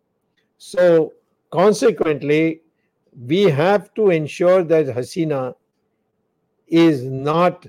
So, 0.59 1.13
consequently, 1.51 2.63
we 3.27 3.43
have 3.45 3.93
to 3.95 4.11
ensure 4.11 4.63
that 4.65 4.87
Hasina 4.87 5.55
is 6.69 7.03
not 7.05 7.67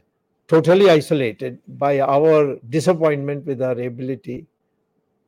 totally 0.48 0.90
isolated 0.90 1.60
by 1.68 2.00
our 2.00 2.58
disappointment 2.70 3.46
with 3.46 3.62
our 3.62 3.80
ability 3.80 4.46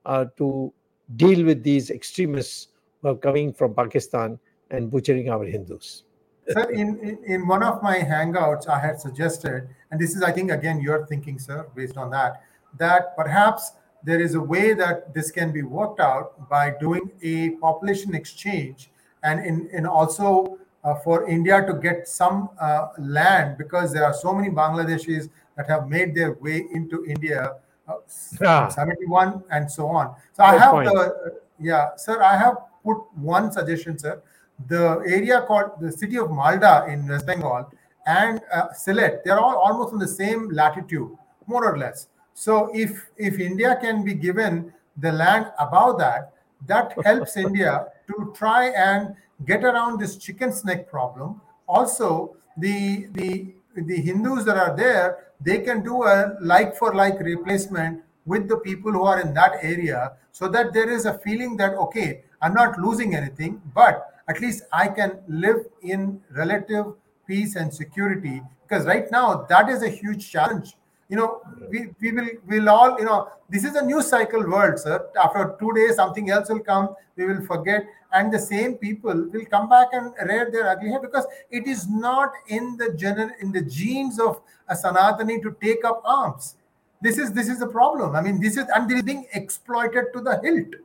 uh, 0.05 0.25
to 0.37 0.73
deal 1.15 1.45
with 1.45 1.63
these 1.63 1.89
extremists 1.89 2.69
who 3.01 3.09
are 3.09 3.15
coming 3.15 3.53
from 3.53 3.73
Pakistan 3.73 4.39
and 4.71 4.89
butchering 4.89 5.29
our 5.29 5.45
Hindus. 5.45 6.03
Sir, 6.49 6.69
in, 6.71 6.99
in, 6.99 7.19
in 7.25 7.47
one 7.47 7.61
of 7.61 7.83
my 7.83 7.99
hangouts, 7.99 8.67
I 8.67 8.79
had 8.79 8.99
suggested, 8.99 9.69
and 9.91 9.99
this 9.99 10.15
is, 10.15 10.23
I 10.23 10.31
think, 10.31 10.51
again, 10.51 10.81
your 10.81 11.05
thinking, 11.05 11.37
sir, 11.37 11.67
based 11.75 11.97
on 11.97 12.09
that, 12.11 12.41
that 12.77 13.15
perhaps 13.15 13.73
there 14.03 14.19
is 14.19 14.35
a 14.35 14.41
way 14.41 14.73
that 14.73 15.13
this 15.13 15.31
can 15.31 15.51
be 15.51 15.61
worked 15.61 15.99
out 15.99 16.49
by 16.49 16.71
doing 16.79 17.11
a 17.21 17.51
population 17.61 18.15
exchange 18.15 18.89
and 19.23 19.45
in, 19.45 19.69
in 19.71 19.85
also 19.85 20.57
uh, 20.83 20.95
for 20.95 21.27
India 21.27 21.63
to 21.65 21.73
get 21.73 22.07
some 22.07 22.49
uh, 22.59 22.87
land 22.97 23.57
because 23.57 23.93
there 23.93 24.03
are 24.03 24.13
so 24.13 24.33
many 24.33 24.49
Bangladeshis 24.49 25.29
that 25.55 25.67
have 25.67 25.87
made 25.87 26.15
their 26.15 26.33
way 26.33 26.65
into 26.73 27.05
India, 27.05 27.55
uh, 27.87 27.95
ah. 28.43 28.67
71 28.67 29.43
and 29.51 29.69
so 29.69 29.87
on. 29.87 30.15
So 30.33 30.43
Good 30.43 30.43
I 30.43 30.57
have 30.57 30.71
point. 30.71 30.89
the, 30.89 31.39
yeah, 31.59 31.89
sir, 31.95 32.21
I 32.23 32.35
have 32.37 32.57
put 32.83 32.97
one 33.15 33.51
suggestion, 33.51 33.99
sir. 33.99 34.21
The 34.67 35.03
area 35.05 35.41
called 35.41 35.71
the 35.79 35.91
city 35.91 36.17
of 36.17 36.29
Malda 36.29 36.87
in 36.91 37.07
West 37.07 37.25
Bengal 37.25 37.71
and 38.05 38.41
uh, 38.51 38.69
Sylhet, 38.69 39.23
they're 39.23 39.39
all 39.39 39.57
almost 39.57 39.93
on 39.93 39.99
the 39.99 40.07
same 40.07 40.49
latitude, 40.49 41.11
more 41.45 41.65
or 41.65 41.77
less. 41.77 42.07
So 42.41 42.71
if 42.73 42.91
if 43.17 43.39
India 43.39 43.77
can 43.79 44.03
be 44.03 44.13
given 44.15 44.73
the 44.97 45.11
land 45.11 45.51
above 45.59 45.99
that, 45.99 46.33
that 46.65 46.93
helps 47.05 47.37
India 47.37 47.85
to 48.07 48.33
try 48.35 48.69
and 48.69 49.15
get 49.45 49.63
around 49.63 49.99
this 49.99 50.17
chicken's 50.17 50.65
neck 50.65 50.89
problem. 50.89 51.39
Also, 51.67 52.35
the 52.57 53.05
the 53.17 53.53
the 53.75 53.97
Hindus 54.07 54.45
that 54.45 54.57
are 54.57 54.75
there, 54.75 55.27
they 55.39 55.59
can 55.59 55.83
do 55.83 56.01
a 56.03 56.35
like 56.41 56.75
for 56.77 56.95
like 56.95 57.19
replacement 57.19 58.01
with 58.25 58.49
the 58.49 58.57
people 58.57 58.91
who 58.91 59.03
are 59.03 59.21
in 59.21 59.35
that 59.35 59.53
area 59.61 60.13
so 60.31 60.47
that 60.47 60.73
there 60.73 60.89
is 60.89 61.05
a 61.05 61.17
feeling 61.19 61.57
that 61.57 61.73
okay 61.85 62.23
i'm 62.41 62.53
not 62.53 62.77
losing 62.79 63.15
anything 63.15 63.59
but 63.73 64.21
at 64.27 64.39
least 64.39 64.63
i 64.71 64.87
can 64.87 65.17
live 65.27 65.65
in 65.81 66.21
relative 66.41 66.93
peace 67.25 67.55
and 67.55 67.73
security 67.73 68.41
because 68.67 68.85
right 68.85 69.09
now 69.11 69.43
that 69.49 69.69
is 69.69 69.81
a 69.81 69.89
huge 69.89 70.29
challenge 70.29 70.75
you 71.11 71.17
know, 71.17 71.41
we, 71.69 71.89
we 71.99 72.11
will 72.13 72.29
will 72.47 72.69
all, 72.69 72.97
you 72.97 73.03
know, 73.03 73.27
this 73.49 73.65
is 73.65 73.75
a 73.75 73.85
new 73.85 74.01
cycle 74.01 74.49
world, 74.49 74.79
sir. 74.79 75.09
After 75.21 75.57
two 75.59 75.73
days, 75.73 75.95
something 75.97 76.29
else 76.29 76.49
will 76.49 76.61
come, 76.61 76.95
we 77.17 77.25
will 77.25 77.41
forget, 77.45 77.85
and 78.13 78.31
the 78.31 78.39
same 78.39 78.75
people 78.75 79.27
will 79.33 79.45
come 79.45 79.67
back 79.67 79.89
and 79.91 80.13
rear 80.25 80.49
their 80.49 80.69
ugly 80.69 80.89
head 80.89 81.01
because 81.01 81.25
it 81.49 81.67
is 81.67 81.89
not 81.89 82.31
in 82.47 82.77
the 82.77 82.93
general 82.93 83.29
in 83.41 83.51
the 83.51 83.61
genes 83.61 84.21
of 84.21 84.39
a 84.69 84.73
Sanatani 84.73 85.41
to 85.41 85.53
take 85.61 85.83
up 85.83 86.01
arms. 86.05 86.55
This 87.01 87.17
is 87.17 87.33
this 87.33 87.49
is 87.49 87.59
the 87.59 87.67
problem. 87.67 88.15
I 88.15 88.21
mean, 88.21 88.39
this 88.39 88.55
is 88.55 88.65
and 88.73 88.89
this 88.89 88.99
is 88.99 89.03
being 89.03 89.27
exploited 89.33 90.13
to 90.13 90.21
the 90.21 90.39
hilt. 90.41 90.75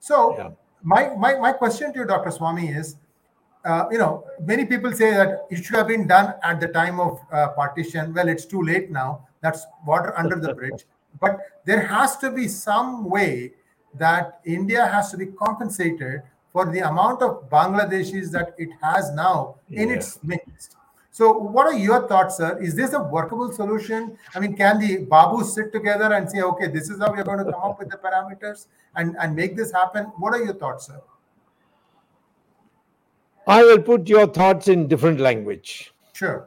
So 0.00 0.36
yeah. 0.36 0.50
my, 0.82 1.14
my 1.14 1.38
my 1.38 1.52
question 1.52 1.92
to 1.92 2.00
you, 2.00 2.04
Dr. 2.04 2.30
Swamy, 2.30 2.76
is 2.76 2.96
uh, 3.68 3.86
you 3.90 3.98
know, 3.98 4.24
many 4.40 4.64
people 4.64 4.92
say 4.92 5.10
that 5.12 5.46
it 5.50 5.62
should 5.62 5.76
have 5.76 5.88
been 5.88 6.06
done 6.06 6.34
at 6.42 6.58
the 6.58 6.68
time 6.68 6.98
of 6.98 7.20
uh, 7.30 7.48
partition. 7.48 8.14
Well, 8.14 8.28
it's 8.28 8.46
too 8.46 8.62
late 8.62 8.90
now. 8.90 9.28
That's 9.42 9.66
water 9.86 10.18
under 10.18 10.36
the 10.36 10.54
bridge. 10.54 10.84
But 11.20 11.40
there 11.64 11.80
has 11.86 12.16
to 12.18 12.30
be 12.30 12.46
some 12.48 13.04
way 13.10 13.52
that 13.94 14.40
India 14.44 14.86
has 14.86 15.10
to 15.10 15.16
be 15.16 15.26
compensated 15.26 16.22
for 16.52 16.66
the 16.70 16.80
amount 16.80 17.22
of 17.22 17.48
Bangladeshis 17.50 18.30
that 18.32 18.54
it 18.56 18.68
has 18.82 19.10
now 19.14 19.56
in 19.70 19.88
yeah. 19.88 19.96
its 19.96 20.22
midst. 20.22 20.76
So, 21.10 21.32
what 21.32 21.66
are 21.66 21.74
your 21.74 22.06
thoughts, 22.06 22.36
sir? 22.36 22.58
Is 22.58 22.76
this 22.76 22.92
a 22.92 23.02
workable 23.02 23.50
solution? 23.52 24.16
I 24.34 24.40
mean, 24.40 24.54
can 24.54 24.78
the 24.78 24.98
Babus 25.06 25.46
sit 25.54 25.72
together 25.72 26.12
and 26.12 26.30
say, 26.30 26.42
okay, 26.42 26.68
this 26.68 26.88
is 26.90 27.00
how 27.00 27.10
we're 27.10 27.24
going 27.24 27.44
to 27.44 27.50
come 27.52 27.62
up 27.70 27.78
with 27.80 27.90
the 27.90 27.96
parameters 27.96 28.66
and, 28.94 29.16
and 29.18 29.34
make 29.34 29.56
this 29.56 29.72
happen? 29.72 30.04
What 30.18 30.34
are 30.34 30.44
your 30.44 30.54
thoughts, 30.54 30.86
sir? 30.86 31.00
I 33.48 33.62
will 33.62 33.82
put 33.82 34.08
your 34.08 34.28
thoughts 34.28 34.68
in 34.68 34.86
different 34.86 35.18
language. 35.18 35.92
Sure 36.12 36.46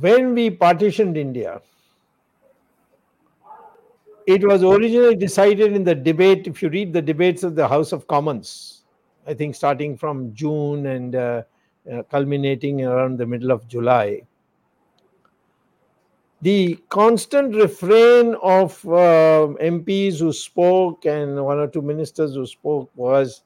when 0.00 0.34
we 0.34 0.50
partitioned 0.50 1.16
India, 1.16 1.60
it 4.26 4.46
was 4.46 4.62
originally 4.62 5.16
decided 5.16 5.72
in 5.72 5.82
the 5.84 5.94
debate. 5.94 6.46
If 6.46 6.62
you 6.62 6.68
read 6.68 6.92
the 6.92 7.02
debates 7.02 7.42
of 7.42 7.54
the 7.54 7.66
House 7.66 7.92
of 7.92 8.06
Commons, 8.06 8.82
I 9.26 9.34
think 9.34 9.54
starting 9.54 9.96
from 9.96 10.34
June 10.34 10.86
and 10.86 11.14
uh, 11.14 11.42
uh, 11.90 12.02
culminating 12.04 12.84
around 12.84 13.18
the 13.18 13.26
middle 13.26 13.50
of 13.50 13.66
July, 13.66 14.22
the 16.42 16.78
constant 16.90 17.54
refrain 17.54 18.36
of 18.42 18.84
uh, 18.86 19.48
MPs 19.60 20.18
who 20.18 20.32
spoke 20.32 21.06
and 21.06 21.42
one 21.42 21.58
or 21.58 21.66
two 21.66 21.82
ministers 21.82 22.34
who 22.34 22.46
spoke 22.46 22.90
was 22.94 23.42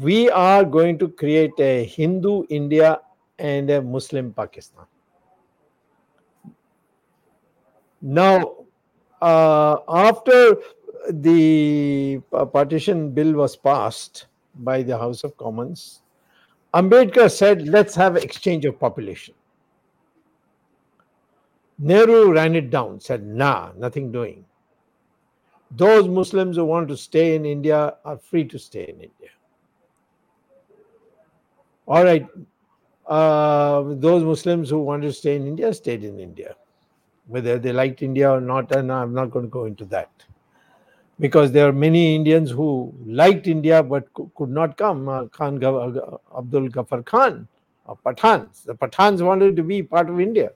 we 0.00 0.30
are 0.30 0.64
going 0.64 0.98
to 0.98 1.08
create 1.08 1.52
a 1.58 1.84
Hindu 1.84 2.44
India 2.48 3.00
and 3.38 3.70
a 3.70 3.82
Muslim 3.82 4.32
Pakistan. 4.32 4.86
Now, 8.00 8.54
uh, 9.22 9.78
after 9.88 10.56
the 11.10 12.20
partition 12.52 13.10
bill 13.10 13.32
was 13.32 13.56
passed 13.56 14.26
by 14.56 14.82
the 14.82 14.96
House 14.96 15.24
of 15.24 15.36
Commons, 15.36 16.02
Ambedkar 16.74 17.30
said, 17.30 17.68
let's 17.68 17.94
have 17.94 18.16
exchange 18.16 18.64
of 18.64 18.78
population. 18.78 19.34
Nehru 21.78 22.32
ran 22.32 22.54
it 22.54 22.70
down, 22.70 23.00
said, 23.00 23.26
nah, 23.26 23.72
nothing 23.76 24.12
doing. 24.12 24.44
Those 25.70 26.08
Muslims 26.08 26.56
who 26.56 26.64
want 26.64 26.88
to 26.88 26.96
stay 26.96 27.34
in 27.34 27.44
India 27.44 27.96
are 28.04 28.18
free 28.18 28.44
to 28.44 28.58
stay 28.58 28.82
in 28.82 28.96
India. 28.96 29.30
All 31.86 32.04
right, 32.04 32.26
uh, 33.06 33.84
those 33.88 34.24
Muslims 34.24 34.70
who 34.70 34.80
wanted 34.80 35.08
to 35.08 35.12
stay 35.14 35.36
in 35.36 35.46
India 35.46 35.74
stayed 35.74 36.04
in 36.04 36.20
India 36.20 36.56
whether 37.28 37.58
they 37.58 37.72
liked 37.72 38.02
India 38.02 38.30
or 38.30 38.40
not, 38.40 38.74
and 38.76 38.92
I'm 38.92 39.14
not 39.14 39.30
going 39.30 39.46
to 39.46 39.50
go 39.50 39.66
into 39.66 39.84
that. 39.86 40.12
because 41.20 41.52
there 41.52 41.68
are 41.68 41.72
many 41.72 42.14
Indians 42.14 42.50
who 42.50 42.94
liked 43.06 43.46
India 43.46 43.82
but 43.82 44.08
could 44.36 44.50
not 44.50 44.76
come. 44.76 45.08
Uh, 45.08 45.26
Khan 45.26 45.56
Abdul 45.56 46.68
Ghaffar 46.70 47.04
Khan, 47.04 47.48
or 47.86 47.98
Pathans. 48.04 48.64
The 48.64 48.74
Pathans 48.74 49.22
wanted 49.22 49.56
to 49.56 49.62
be 49.62 49.82
part 49.82 50.10
of 50.10 50.20
India, 50.20 50.50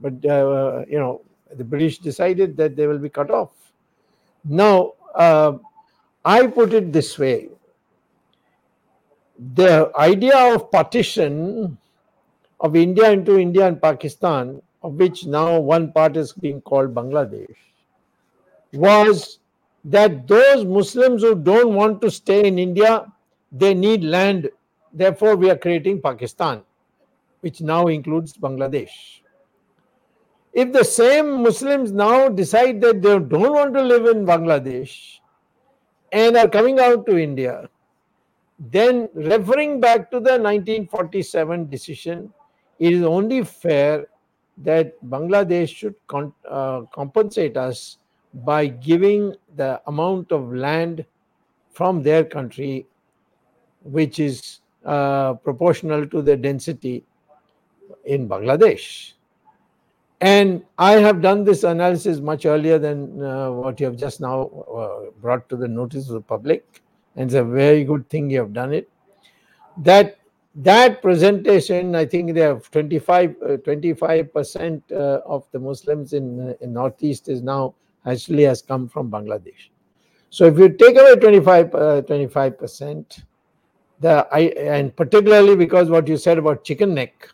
but 0.00 0.14
uh, 0.26 0.84
you 0.88 0.98
know 0.98 1.22
the 1.56 1.64
British 1.64 1.98
decided 1.98 2.56
that 2.58 2.76
they 2.76 2.86
will 2.86 2.98
be 2.98 3.08
cut 3.08 3.30
off. 3.30 3.50
Now, 4.44 4.94
uh, 5.14 5.54
I 6.24 6.46
put 6.48 6.74
it 6.74 6.92
this 6.92 7.18
way: 7.18 7.48
the 9.38 9.90
idea 9.96 10.54
of 10.54 10.70
partition 10.70 11.76
of 12.60 12.74
India 12.74 13.10
into 13.10 13.38
India 13.38 13.66
and 13.66 13.80
Pakistan, 13.80 14.62
of 14.82 14.94
which 14.94 15.26
now 15.26 15.58
one 15.58 15.92
part 15.92 16.16
is 16.16 16.32
being 16.32 16.60
called 16.60 16.94
Bangladesh, 16.94 17.54
was 18.72 19.38
that 19.84 20.26
those 20.26 20.64
Muslims 20.64 21.22
who 21.22 21.34
don't 21.34 21.74
want 21.74 22.00
to 22.00 22.10
stay 22.10 22.46
in 22.46 22.58
India, 22.58 23.12
they 23.52 23.74
need 23.74 24.02
land. 24.02 24.48
Therefore, 24.92 25.36
we 25.36 25.50
are 25.50 25.56
creating 25.56 26.00
Pakistan, 26.00 26.62
which 27.40 27.60
now 27.60 27.86
includes 27.86 28.36
Bangladesh. 28.36 29.20
If 30.52 30.72
the 30.72 30.84
same 30.84 31.42
Muslims 31.42 31.92
now 31.92 32.30
decide 32.30 32.80
that 32.80 33.02
they 33.02 33.18
don't 33.18 33.30
want 33.30 33.74
to 33.74 33.82
live 33.82 34.06
in 34.06 34.24
Bangladesh 34.24 35.18
and 36.10 36.36
are 36.36 36.48
coming 36.48 36.80
out 36.80 37.04
to 37.06 37.18
India, 37.18 37.68
then 38.58 39.08
referring 39.14 39.80
back 39.80 40.10
to 40.10 40.16
the 40.16 40.38
1947 40.38 41.68
decision, 41.68 42.32
it 42.78 42.92
is 42.92 43.02
only 43.02 43.44
fair 43.44 44.06
that 44.58 45.02
Bangladesh 45.04 45.74
should 45.74 45.94
con- 46.06 46.32
uh, 46.48 46.82
compensate 46.92 47.56
us 47.56 47.98
by 48.32 48.66
giving 48.66 49.34
the 49.56 49.80
amount 49.86 50.32
of 50.32 50.52
land 50.52 51.04
from 51.70 52.02
their 52.02 52.24
country 52.24 52.86
which 53.82 54.18
is 54.18 54.60
uh, 54.84 55.34
proportional 55.34 56.06
to 56.06 56.22
the 56.22 56.36
density 56.36 57.04
in 58.04 58.28
Bangladesh. 58.28 59.12
And 60.20 60.64
I 60.78 60.92
have 60.92 61.20
done 61.20 61.44
this 61.44 61.62
analysis 61.62 62.20
much 62.20 62.46
earlier 62.46 62.78
than 62.78 63.22
uh, 63.22 63.50
what 63.50 63.78
you 63.78 63.86
have 63.86 63.96
just 63.96 64.20
now 64.20 64.46
uh, 64.46 65.10
brought 65.20 65.48
to 65.50 65.56
the 65.56 65.68
notice 65.68 66.08
of 66.08 66.14
the 66.14 66.20
public. 66.22 66.82
And 67.16 67.24
it's 67.24 67.34
a 67.34 67.44
very 67.44 67.84
good 67.84 68.08
thing 68.08 68.30
you 68.30 68.40
have 68.40 68.52
done 68.52 68.72
it. 68.72 68.88
That 69.78 70.18
that 70.56 71.02
presentation, 71.02 71.94
I 71.94 72.06
think 72.06 72.32
they 72.32 72.40
have 72.40 72.70
25 72.70 74.32
percent 74.32 74.82
uh, 74.90 74.94
uh, 74.94 75.20
of 75.26 75.46
the 75.52 75.58
Muslims 75.58 76.12
in, 76.12 76.48
uh, 76.48 76.54
in 76.60 76.72
Northeast 76.72 77.28
is 77.28 77.42
now 77.42 77.74
actually 78.06 78.44
has 78.44 78.62
come 78.62 78.88
from 78.88 79.10
Bangladesh. 79.10 79.70
So 80.30 80.46
if 80.46 80.58
you 80.58 80.68
take 80.70 80.96
away 80.96 81.16
25 81.16 81.74
uh, 81.74 82.50
percent, 82.50 83.24
the 84.00 84.26
I, 84.32 84.40
and 84.58 84.94
particularly 84.94 85.56
because 85.56 85.90
what 85.90 86.08
you 86.08 86.16
said 86.16 86.38
about 86.38 86.64
Chicken 86.64 86.94
Neck, 86.94 87.28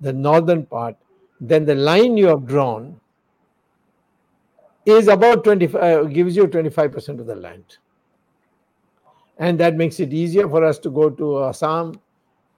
the 0.00 0.12
northern 0.12 0.66
part, 0.66 0.96
then 1.40 1.64
the 1.64 1.74
line 1.74 2.16
you 2.16 2.26
have 2.26 2.46
drawn 2.46 3.00
is 4.86 5.08
about 5.08 5.44
25 5.44 5.82
uh, 5.82 6.04
gives 6.04 6.36
you 6.36 6.46
25 6.46 6.92
percent 6.92 7.20
of 7.20 7.26
the 7.26 7.34
land 7.34 7.78
and 9.38 9.58
that 9.58 9.76
makes 9.76 10.00
it 10.00 10.12
easier 10.12 10.48
for 10.48 10.64
us 10.64 10.78
to 10.78 10.90
go 10.90 11.10
to 11.10 11.44
assam 11.44 11.98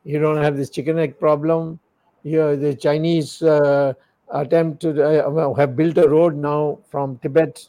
you 0.05 0.19
don't 0.19 0.43
have 0.43 0.57
this 0.57 0.71
chicken 0.71 0.97
neck 0.97 1.19
problem 1.19 1.79
you 2.23 2.57
the 2.57 2.75
chinese 2.75 3.43
uh, 3.43 3.93
attempt 4.31 4.81
to 4.81 5.03
uh, 5.03 5.55
have 5.55 5.77
built 5.77 5.99
a 5.99 6.09
road 6.09 6.37
now 6.37 6.79
from 6.91 7.19
Tibet 7.19 7.67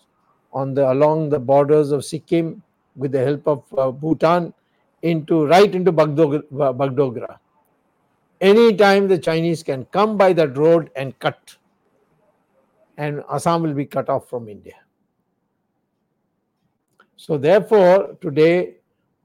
on 0.53 0.73
the 0.73 0.91
along 0.91 1.29
the 1.29 1.39
borders 1.39 1.91
of 1.91 2.03
Sikkim 2.03 2.61
with 2.95 3.11
the 3.11 3.23
help 3.23 3.47
of 3.47 3.63
uh, 3.77 3.91
Bhutan 3.91 4.53
into 5.03 5.45
right 5.45 5.73
into 5.73 5.91
Bagdogra, 5.91 6.41
Bagdogra. 6.51 7.37
Anytime 8.41 9.07
the 9.07 9.17
Chinese 9.17 9.63
can 9.63 9.85
come 9.85 10.17
by 10.17 10.33
that 10.33 10.57
road 10.57 10.89
and 10.95 11.17
cut, 11.19 11.55
and 12.97 13.23
Assam 13.31 13.61
will 13.61 13.73
be 13.73 13.85
cut 13.85 14.09
off 14.09 14.29
from 14.29 14.49
India. 14.49 14.75
So 17.15 17.37
therefore, 17.37 18.15
today 18.21 18.76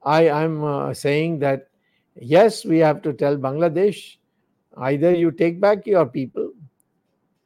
I 0.05 0.23
am 0.25 0.65
uh, 0.65 0.95
saying 0.95 1.39
that 1.41 1.69
yes, 2.17 2.65
we 2.65 2.79
have 2.79 3.03
to 3.03 3.13
tell 3.13 3.37
Bangladesh 3.37 4.17
either 4.79 5.15
you 5.15 5.31
take 5.31 5.61
back 5.61 5.87
your 5.87 6.07
people 6.07 6.53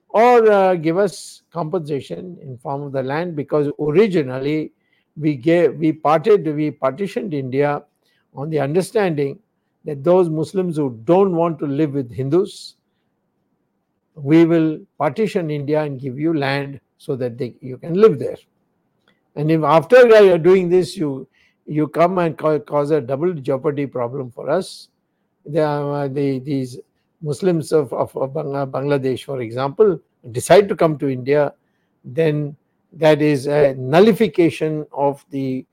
or 0.08 0.50
uh, 0.50 0.74
give 0.74 0.96
us 0.96 1.42
compensation 1.52 2.38
in 2.40 2.56
form 2.58 2.82
of 2.82 2.92
the 2.92 3.02
land 3.02 3.36
because 3.36 3.68
originally 3.80 4.72
we 5.16 5.34
gave 5.34 5.74
we 5.76 5.92
parted 5.92 6.46
we 6.54 6.70
partitioned 6.70 7.34
India 7.34 7.82
on 8.34 8.50
the 8.50 8.60
understanding 8.60 9.38
that 9.84 10.02
those 10.02 10.28
Muslims 10.28 10.76
who 10.76 10.98
don't 11.04 11.34
want 11.34 11.58
to 11.60 11.66
live 11.66 11.92
with 11.94 12.12
Hindus, 12.12 12.74
we 14.14 14.44
will 14.44 14.80
partition 14.98 15.50
India 15.50 15.82
and 15.82 16.00
give 16.00 16.18
you 16.18 16.36
land 16.36 16.80
so 16.98 17.14
that 17.16 17.38
they, 17.38 17.54
you 17.60 17.78
can 17.78 17.94
live 17.94 18.18
there. 18.18 18.36
And 19.36 19.50
if 19.50 19.62
after 19.62 20.06
you 20.06 20.34
are 20.34 20.38
doing 20.38 20.68
this 20.68 20.96
you 20.96 21.28
you 21.66 21.88
come 21.88 22.18
and 22.18 22.36
cause 22.38 22.90
a 22.90 23.00
double 23.00 23.34
jeopardy 23.34 23.86
problem 23.86 24.30
for 24.30 24.48
us, 24.48 24.88
the, 25.44 25.62
uh, 25.62 26.08
the 26.08 26.38
these 26.40 26.78
Muslims 27.22 27.72
of, 27.72 27.92
of, 27.92 28.16
of 28.16 28.32
Bangladesh, 28.32 29.24
for 29.24 29.40
example, 29.40 30.00
decide 30.32 30.68
to 30.68 30.76
come 30.76 30.98
to 30.98 31.08
India, 31.08 31.54
then 32.04 32.56
that 32.92 33.20
is 33.20 33.46
a 33.46 33.74
nullification 33.74 34.86
of 34.92 35.24
the 35.30 35.66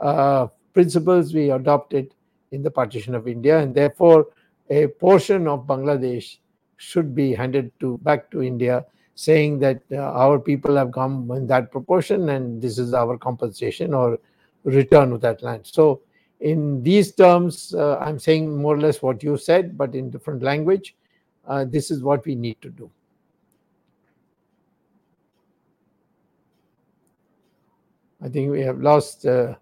uh, 0.00 0.46
principles 0.72 1.34
we 1.34 1.50
adopted 1.50 2.14
in 2.52 2.62
the 2.62 2.70
partition 2.70 3.14
of 3.14 3.28
India, 3.28 3.58
and 3.58 3.74
therefore 3.74 4.28
a 4.70 4.86
portion 4.86 5.46
of 5.46 5.66
Bangladesh 5.66 6.38
should 6.76 7.14
be 7.14 7.34
handed 7.34 7.70
to 7.80 7.98
back 7.98 8.30
to 8.30 8.42
India, 8.42 8.84
saying 9.14 9.58
that 9.58 9.80
uh, 9.92 9.96
our 9.96 10.38
people 10.38 10.76
have 10.76 10.92
come 10.92 11.30
in 11.32 11.46
that 11.46 11.70
proportion, 11.70 12.30
and 12.30 12.60
this 12.60 12.78
is 12.78 12.94
our 12.94 13.18
compensation 13.18 13.94
or 13.94 14.18
return 14.64 15.12
of 15.12 15.20
that 15.20 15.42
land. 15.42 15.66
So, 15.66 16.02
in 16.40 16.82
these 16.82 17.14
terms, 17.14 17.74
uh, 17.74 17.96
I'm 17.98 18.18
saying 18.18 18.60
more 18.60 18.74
or 18.74 18.80
less 18.80 19.00
what 19.00 19.22
you 19.22 19.36
said, 19.36 19.78
but 19.78 19.94
in 19.94 20.10
different 20.10 20.42
language. 20.42 20.94
Uh, 21.46 21.64
this 21.64 21.90
is 21.90 22.02
what 22.02 22.24
we 22.24 22.34
need 22.34 22.60
to 22.62 22.70
do. 22.70 22.90
I 28.22 28.28
think 28.28 28.50
we 28.50 28.62
have 28.62 28.80
lost 28.80 29.26
uh, 29.26 29.54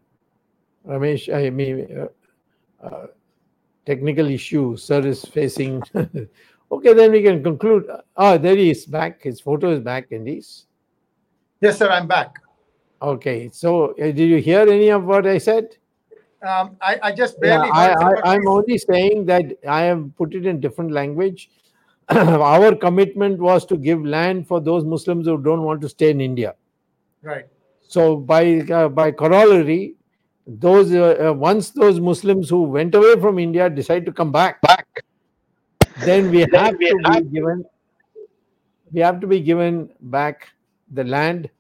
Ramesh. 0.87 1.35
I 1.35 1.51
mean, 1.51 1.87
uh, 1.99 2.87
uh, 2.87 3.07
technical 3.85 4.27
issue. 4.31 4.77
Sir 4.77 5.05
is 5.07 5.25
facing. 5.25 5.83
okay, 6.73 6.95
then 6.95 7.11
we 7.11 7.23
can 7.23 7.43
conclude. 7.43 7.91
Ah, 8.17 8.37
there 8.39 8.57
he 8.57 8.71
is 8.71 8.87
back. 8.87 9.23
His 9.23 9.41
photo 9.41 9.73
is 9.73 9.81
back, 9.81 10.09
he's. 10.11 10.67
Yes, 11.61 11.79
sir. 11.79 11.89
I'm 11.91 12.07
back. 12.07 12.42
Okay, 13.03 13.51
so 13.53 13.93
uh, 13.93 14.13
did 14.13 14.21
you 14.21 14.37
hear 14.37 14.61
any 14.61 14.89
of 14.91 15.05
what 15.05 15.27
I 15.27 15.39
said? 15.39 15.77
Um, 16.47 16.77
I, 16.81 16.99
I 17.03 17.13
just 17.13 17.41
barely. 17.41 17.67
Yeah, 17.67 17.97
I, 18.25 18.37
am 18.37 18.47
only 18.47 18.79
saying 18.79 19.27
that 19.27 19.59
I 19.69 19.83
have 19.83 20.09
put 20.17 20.35
it 20.35 20.47
in 20.47 20.61
different 20.61 20.93
language. 20.93 21.51
Our 22.09 22.77
commitment 22.77 23.41
was 23.41 23.67
to 23.67 23.77
give 23.77 24.05
land 24.05 24.47
for 24.47 24.61
those 24.61 24.85
Muslims 24.85 25.27
who 25.27 25.37
don't 25.39 25.63
want 25.63 25.81
to 25.81 25.89
stay 25.89 26.11
in 26.11 26.21
India. 26.21 26.55
Right. 27.23 27.47
So 27.83 28.17
by 28.17 28.61
uh, 28.71 28.89
by 28.89 29.11
corollary, 29.11 29.95
those 30.47 30.93
uh, 30.93 31.29
uh, 31.29 31.33
once 31.33 31.71
those 31.71 32.01
Muslims 32.01 32.49
who 32.49 32.63
went 32.63 32.95
away 32.95 33.21
from 33.21 33.39
India 33.39 33.69
decide 33.69 34.07
to 34.07 34.13
come 34.13 34.31
back, 34.31 34.61
back, 34.63 35.05
then 36.05 36.31
we 36.31 36.41
have 36.53 36.79
to 36.79 36.79
be 36.79 37.21
given 37.33 37.65
we 38.93 39.01
have 39.01 39.21
to 39.21 39.27
be 39.27 39.41
given 39.41 39.91
back 40.01 40.49
the 40.93 41.05
land 41.05 41.51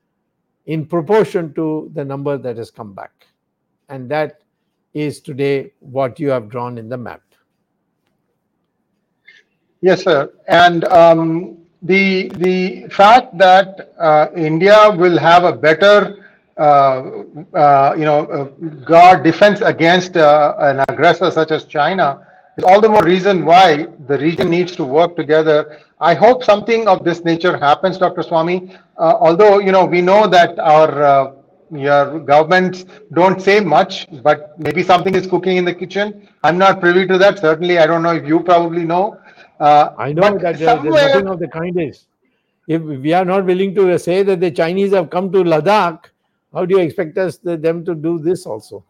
in 0.66 0.86
proportion 0.86 1.52
to 1.54 1.90
the 1.94 2.04
number 2.04 2.38
that 2.38 2.56
has 2.56 2.70
come 2.70 2.92
back, 2.92 3.26
and 3.88 4.08
that 4.10 4.42
is 4.94 5.20
today 5.20 5.72
what 5.80 6.20
you 6.20 6.30
have 6.30 6.48
drawn 6.48 6.78
in 6.78 6.88
the 6.88 6.96
map. 6.96 7.22
Yes, 9.80 10.04
sir. 10.04 10.32
And 10.46 10.84
um, 10.84 11.58
the 11.82 12.28
the 12.36 12.88
fact 12.88 13.36
that 13.38 13.92
uh, 13.98 14.28
India 14.36 14.90
will 14.90 15.18
have 15.18 15.44
a 15.44 15.52
better 15.52 16.22
uh, 16.58 17.24
uh, 17.54 17.94
you 17.96 18.04
know, 18.04 18.26
uh, 18.26 18.44
guard 18.84 19.24
defense 19.24 19.62
against 19.62 20.16
an 20.16 20.84
aggressor 20.88 21.30
such 21.30 21.50
as 21.50 21.64
China 21.64 22.26
is 22.56 22.64
all 22.64 22.80
the 22.80 22.88
more 22.88 23.02
reason 23.04 23.44
why 23.44 23.86
the 24.06 24.18
region 24.18 24.50
needs 24.50 24.76
to 24.76 24.84
work 24.84 25.16
together. 25.16 25.78
I 26.00 26.14
hope 26.14 26.44
something 26.44 26.88
of 26.88 27.04
this 27.04 27.24
nature 27.24 27.56
happens, 27.56 27.98
Dr. 27.98 28.22
Swamy. 28.22 28.78
although, 28.98 29.58
you 29.58 29.72
know, 29.72 29.84
we 29.84 30.00
know 30.02 30.26
that 30.26 30.58
our 30.58 31.34
your 31.70 32.20
governments 32.20 32.84
don't 33.14 33.40
say 33.40 33.58
much, 33.60 34.06
but 34.22 34.58
maybe 34.58 34.82
something 34.82 35.14
is 35.14 35.26
cooking 35.26 35.56
in 35.56 35.64
the 35.64 35.74
kitchen. 35.74 36.28
I'm 36.44 36.58
not 36.58 36.80
privy 36.80 37.06
to 37.06 37.16
that. 37.18 37.38
Certainly, 37.38 37.78
I 37.78 37.86
don't 37.86 38.02
know 38.02 38.14
if 38.14 38.26
you 38.28 38.40
probably 38.40 38.84
know. 38.84 39.18
Uh, 39.58 39.94
I 39.96 40.12
know 40.12 40.36
that 40.38 40.58
there's 40.58 40.82
nothing 40.84 41.28
of 41.28 41.38
the 41.38 41.48
kind 41.48 41.80
is. 41.80 42.06
If 42.68 42.82
we 42.82 43.12
are 43.12 43.24
not 43.24 43.46
willing 43.46 43.74
to 43.76 43.98
say 43.98 44.22
that 44.22 44.40
the 44.40 44.50
Chinese 44.50 44.92
have 44.92 45.08
come 45.10 45.32
to 45.32 45.42
Ladakh, 45.42 46.10
How 46.52 46.66
do 46.66 46.76
you 46.76 46.82
expect 46.82 47.16
us 47.16 47.38
them 47.38 47.84
to 47.86 47.94
do 47.94 48.18
this 48.18 48.44
also? 48.44 48.84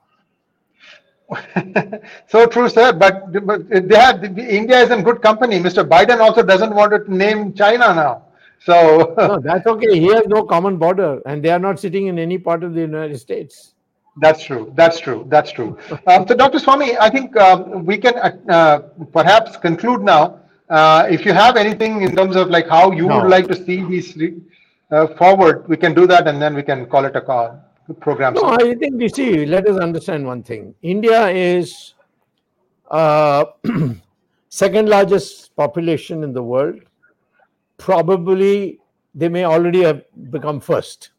So 2.28 2.47
true, 2.47 2.68
sir. 2.68 2.93
But, 2.93 3.47
but 3.47 3.68
they 3.68 3.97
have 3.97 4.24
India 4.24 4.80
is 4.80 4.91
in 4.91 5.03
good 5.03 5.22
company. 5.22 5.59
Mr. 5.59 5.87
Biden 5.87 6.20
also 6.20 6.43
doesn't 6.43 6.74
want 6.74 6.93
to 6.93 7.14
name 7.14 7.53
China 7.55 7.95
now. 7.95 8.24
So 8.64 9.14
no, 9.18 9.39
that's 9.43 9.66
okay. 9.66 9.99
He 9.99 10.07
has 10.09 10.26
no 10.26 10.45
common 10.45 10.76
border, 10.76 11.20
and 11.26 11.43
they 11.45 11.51
are 11.51 11.59
not 11.59 11.80
sitting 11.80 12.07
in 12.07 12.18
any 12.18 12.39
part 12.39 12.62
of 12.62 12.74
the 12.74 12.80
United 12.80 13.18
States. 13.18 13.74
That's 14.20 14.45
true. 14.45 14.72
That's 14.76 15.01
true. 15.01 15.26
That's 15.28 15.51
true. 15.51 15.78
Um, 16.07 16.28
so, 16.28 16.35
Dr. 16.35 16.59
Swamy, 16.59 16.97
I 17.01 17.09
think 17.09 17.35
um, 17.37 17.87
we 17.87 17.97
can 17.97 18.14
uh, 18.18 18.78
perhaps 19.12 19.57
conclude 19.57 20.03
now. 20.03 20.41
Uh, 20.68 21.07
if 21.11 21.24
you 21.24 21.33
have 21.33 21.57
anything 21.57 22.03
in 22.03 22.14
terms 22.14 22.37
of 22.37 22.49
like 22.49 22.68
how 22.68 22.93
you 22.93 23.07
no. 23.07 23.20
would 23.20 23.30
like 23.30 23.49
to 23.49 23.57
see 23.57 23.83
these 23.85 24.16
uh, 24.91 25.07
forward, 25.18 25.66
we 25.68 25.76
can 25.76 25.95
do 25.95 26.07
that, 26.07 26.28
and 26.28 26.41
then 26.41 26.55
we 26.55 26.62
can 26.62 26.87
call 26.87 27.05
it 27.05 27.16
a 27.16 27.20
call 27.20 27.59
program. 28.01 28.35
No, 28.35 28.45
I 28.45 28.74
think 28.74 29.01
you 29.01 29.09
see. 29.09 29.47
Let 29.47 29.66
us 29.66 29.78
understand 29.78 30.26
one 30.26 30.43
thing. 30.43 30.74
India 30.83 31.28
is 31.28 31.95
uh, 32.91 33.45
second 34.49 34.89
largest 34.89 35.55
population 35.57 36.22
in 36.24 36.33
the 36.33 36.43
world. 36.43 36.80
Probably 37.78 38.78
they 39.14 39.28
may 39.28 39.45
already 39.45 39.83
have 39.83 40.03
become 40.30 40.61
first 40.61 41.11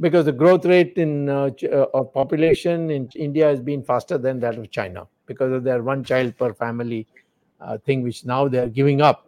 because 0.00 0.24
the 0.24 0.32
growth 0.32 0.64
rate 0.64 0.94
in 0.96 1.28
uh, 1.28 1.50
uh, 1.64 1.86
of 1.94 2.12
population 2.12 2.90
in 2.90 3.08
India 3.14 3.46
has 3.46 3.60
been 3.60 3.82
faster 3.82 4.18
than 4.18 4.40
that 4.40 4.56
of 4.56 4.70
China 4.70 5.06
because 5.26 5.52
of 5.52 5.64
their 5.64 5.82
one 5.82 6.02
child 6.02 6.36
per 6.36 6.52
family 6.54 7.06
uh, 7.60 7.78
thing, 7.78 8.02
which 8.02 8.24
now 8.24 8.48
they 8.48 8.58
are 8.58 8.68
giving 8.68 9.00
up. 9.00 9.26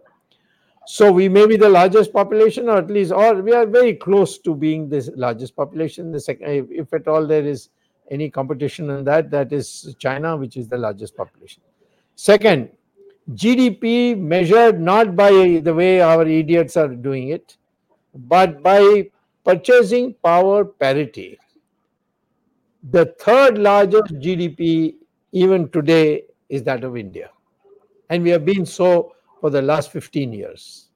So 0.87 1.11
we 1.11 1.28
may 1.28 1.47
be 1.47 1.57
the 1.57 1.68
largest 1.68 2.12
population, 2.12 2.68
or 2.68 2.78
at 2.78 2.89
least, 2.89 3.11
or 3.11 3.43
we 3.43 3.53
are 3.53 3.66
very 3.66 3.95
close 3.95 4.39
to 4.39 4.55
being 4.55 4.89
the 4.89 5.12
largest 5.16 5.57
population. 5.57 6.12
The 6.12 6.20
second, 6.20 6.68
if 6.70 6.93
at 6.93 7.09
all 7.09 7.26
there 7.26 7.45
is 7.45 7.70
any 8.09 8.30
competition 8.30 8.89
on 8.91 9.03
that, 9.05 9.28
that 9.32 9.53
is 9.53 9.97
China, 9.99 10.37
which 10.37 10.57
is 10.57 10.68
the 10.68 10.78
largest 10.78 11.16
population. 11.16 11.62
Second, 12.14 12.70
GDP 13.34 14.16
measured 14.16 14.80
not 14.80 15.16
by 15.16 15.61
the 15.62 15.74
way 15.74 16.01
our 16.01 16.24
idiots 16.24 16.76
are 16.76 16.89
doing 16.89 17.30
it, 17.30 17.57
but 18.14 18.62
by 18.62 19.11
purchasing 19.45 20.14
power 20.22 20.64
parity. 20.64 21.37
The 22.91 23.07
third 23.18 23.59
largest 23.59 24.14
GDP, 24.14 24.95
even 25.32 25.68
today, 25.70 26.26
is 26.49 26.62
that 26.62 26.84
of 26.84 26.97
India. 26.97 27.30
And 28.09 28.22
we 28.22 28.30
have 28.30 28.45
been 28.45 28.64
so 28.64 29.16
for 29.41 29.51
the 29.51 29.62
last 29.62 29.93
15 29.93 30.32
years. 30.32 30.89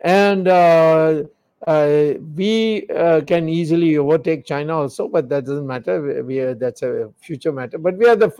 And 0.00 0.48
uh, 0.48 1.24
uh, 1.66 2.14
we 2.34 2.86
uh, 2.88 3.20
can 3.26 3.48
easily 3.48 3.98
overtake 3.98 4.46
China 4.46 4.78
also, 4.78 5.08
but 5.08 5.28
that 5.28 5.44
doesn't 5.44 5.66
matter. 5.66 6.24
We, 6.24 6.38
that's 6.54 6.82
a 6.82 7.12
future 7.20 7.52
matter. 7.52 7.78
But 7.78 7.96
we 7.96 8.06
are 8.06 8.16
the 8.16 8.32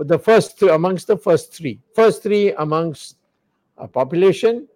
the 0.00 0.18
first 0.18 0.58
three, 0.58 0.68
amongst 0.68 1.06
the 1.06 1.16
first 1.16 1.54
three, 1.54 1.80
first 1.94 2.22
three 2.22 2.52
amongst 2.52 3.16
population. 3.92 4.68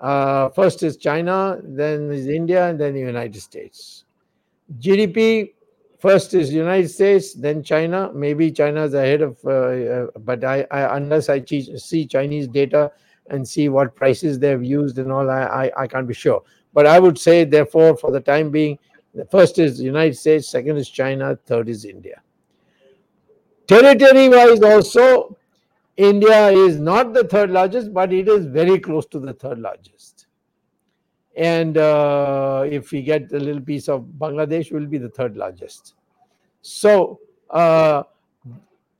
Uh, 0.00 0.48
first 0.50 0.82
is 0.82 0.96
China, 0.96 1.58
then 1.62 2.10
is 2.10 2.26
India, 2.26 2.68
and 2.68 2.78
then 2.78 2.94
the 2.94 3.00
United 3.00 3.40
States. 3.40 4.04
GDP 4.78 5.52
first 5.98 6.34
is 6.34 6.52
United 6.52 6.88
States, 6.88 7.34
then 7.34 7.62
China. 7.62 8.10
Maybe 8.14 8.50
China 8.50 8.84
is 8.84 8.94
ahead 8.94 9.22
of, 9.22 9.38
uh, 9.44 9.50
uh, 9.50 10.06
but 10.20 10.44
I, 10.44 10.66
I, 10.70 10.96
unless 10.96 11.28
I 11.28 11.44
see 11.44 12.06
Chinese 12.06 12.48
data 12.48 12.92
and 13.28 13.46
see 13.46 13.68
what 13.68 13.94
prices 13.94 14.38
they've 14.38 14.62
used 14.62 14.98
and 14.98 15.10
all, 15.10 15.28
I, 15.30 15.42
I, 15.42 15.82
I 15.82 15.86
can't 15.86 16.06
be 16.06 16.14
sure. 16.14 16.42
But 16.72 16.86
I 16.86 16.98
would 16.98 17.18
say, 17.18 17.44
therefore, 17.44 17.96
for 17.96 18.10
the 18.10 18.20
time 18.20 18.50
being, 18.50 18.78
the 19.14 19.24
first 19.26 19.58
is 19.58 19.80
United 19.80 20.16
States, 20.16 20.48
second 20.48 20.76
is 20.76 20.88
China, 20.88 21.38
third 21.46 21.68
is 21.68 21.84
India. 21.84 22.20
Territory 23.66 24.28
wise, 24.28 24.62
also, 24.62 25.36
India 25.96 26.50
is 26.50 26.78
not 26.78 27.14
the 27.14 27.24
third 27.24 27.50
largest, 27.50 27.92
but 27.92 28.12
it 28.12 28.28
is 28.28 28.46
very 28.46 28.78
close 28.78 29.06
to 29.06 29.18
the 29.18 29.32
third 29.32 29.58
largest 29.58 30.15
and 31.36 31.76
uh, 31.76 32.64
if 32.66 32.90
we 32.90 33.02
get 33.02 33.30
a 33.32 33.38
little 33.38 33.60
piece 33.60 33.88
of 33.88 34.04
Bangladesh, 34.18 34.72
will 34.72 34.86
be 34.86 34.96
the 34.96 35.10
third 35.10 35.36
largest. 35.36 35.94
So 36.62 37.20
uh, 37.50 38.04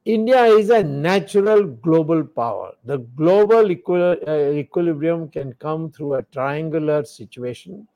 India 0.05 0.45
is 0.45 0.69
a 0.69 0.85
natural 0.85 1.65
global 1.65 2.23
power. 2.23 2.73
The 2.85 2.99
global 2.99 3.65
uh, 3.65 4.51
equilibrium 4.51 5.31
can 5.31 5.55
come 5.55 5.91
through 5.91 6.15
a 6.15 6.23
triangular 6.25 7.05
situation. 7.05 7.89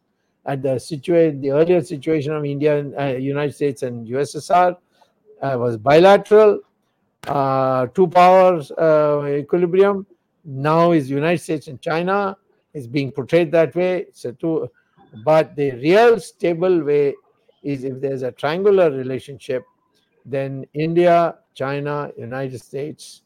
At 0.46 0.62
the 0.62 0.78
situation, 0.78 1.42
the 1.42 1.50
earlier 1.50 1.82
situation 1.82 2.32
of 2.32 2.46
India, 2.46 2.78
and, 2.78 2.94
uh, 2.98 3.18
United 3.18 3.54
States, 3.54 3.82
and 3.82 4.08
USSR 4.08 4.74
uh, 5.42 5.56
was 5.58 5.76
bilateral, 5.76 6.60
uh, 7.28 7.86
two 7.88 8.08
powers 8.08 8.72
equilibrium. 8.72 10.06
Now 10.46 10.92
is 10.92 11.10
United 11.10 11.42
States 11.42 11.68
and 11.68 11.78
China 11.82 12.38
is 12.74 12.86
being 12.86 13.10
portrayed 13.10 13.50
that 13.52 13.74
way. 13.74 14.06
So 14.12 14.32
to, 14.32 14.70
but 15.24 15.56
the 15.56 15.72
real 15.72 16.20
stable 16.20 16.82
way 16.82 17.14
is 17.62 17.84
if 17.84 18.00
there's 18.00 18.22
a 18.22 18.32
triangular 18.32 18.90
relationship, 18.90 19.64
then 20.24 20.64
India, 20.74 21.36
China, 21.54 22.10
United 22.16 22.60
States 22.60 23.22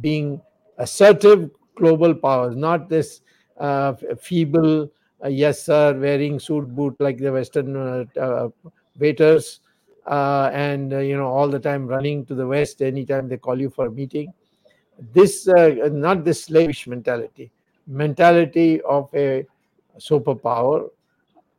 being 0.00 0.40
assertive 0.78 1.50
global 1.76 2.14
powers, 2.14 2.56
not 2.56 2.88
this 2.88 3.20
uh, 3.58 3.94
feeble, 4.20 4.90
uh, 5.24 5.28
yes 5.28 5.62
sir, 5.62 5.98
wearing 5.98 6.38
suit 6.38 6.74
boot 6.74 6.94
like 6.98 7.18
the 7.18 7.32
Western 7.32 7.76
uh, 7.76 8.04
uh 8.18 8.48
waiters, 8.98 9.60
uh, 10.06 10.50
and 10.52 10.92
uh, 10.92 10.98
you 10.98 11.16
know 11.16 11.26
all 11.26 11.48
the 11.48 11.58
time 11.58 11.86
running 11.86 12.24
to 12.26 12.34
the 12.34 12.46
West 12.46 12.82
anytime 12.82 13.28
they 13.28 13.36
call 13.36 13.60
you 13.60 13.70
for 13.70 13.86
a 13.86 13.90
meeting. 13.90 14.32
This 15.12 15.46
not 15.46 16.24
this 16.24 16.44
slavish 16.44 16.86
mentality 16.86 17.50
mentality 17.86 18.80
of 18.82 19.08
a 19.14 19.46
superpower, 19.98 20.90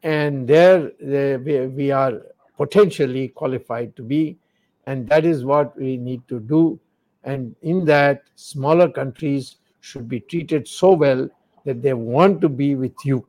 and 0.03 0.47
there, 0.47 0.91
we 0.99 1.91
are 1.91 2.21
potentially 2.57 3.29
qualified 3.29 3.95
to 3.95 4.03
be, 4.03 4.37
and 4.85 5.07
that 5.09 5.25
is 5.25 5.43
what 5.45 5.77
we 5.77 5.97
need 5.97 6.21
to 6.27 6.39
do. 6.39 6.79
And 7.23 7.55
in 7.61 7.83
that, 7.85 8.23
smaller 8.35 8.89
countries 8.89 9.57
should 9.81 10.07
be 10.07 10.19
treated 10.21 10.67
so 10.67 10.93
well 10.93 11.29
that 11.65 11.81
they 11.81 11.93
want 11.93 12.41
to 12.41 12.49
be 12.49 12.75
with 12.75 12.95
you. 13.03 13.25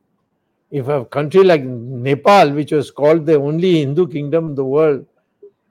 If 0.71 0.87
a 0.87 1.03
country 1.05 1.43
like 1.43 1.63
Nepal, 1.63 2.51
which 2.51 2.71
was 2.71 2.91
called 2.91 3.25
the 3.25 3.35
only 3.35 3.79
Hindu 3.79 4.07
kingdom 4.07 4.49
in 4.49 4.55
the 4.55 4.63
world, 4.63 5.05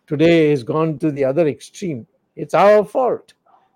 today 0.06 0.50
has 0.50 0.62
gone 0.62 0.98
to 0.98 1.10
the 1.10 1.24
other 1.24 1.46
extreme, 1.46 2.06
it's 2.36 2.54
our 2.54 2.84
fault. 2.84 3.32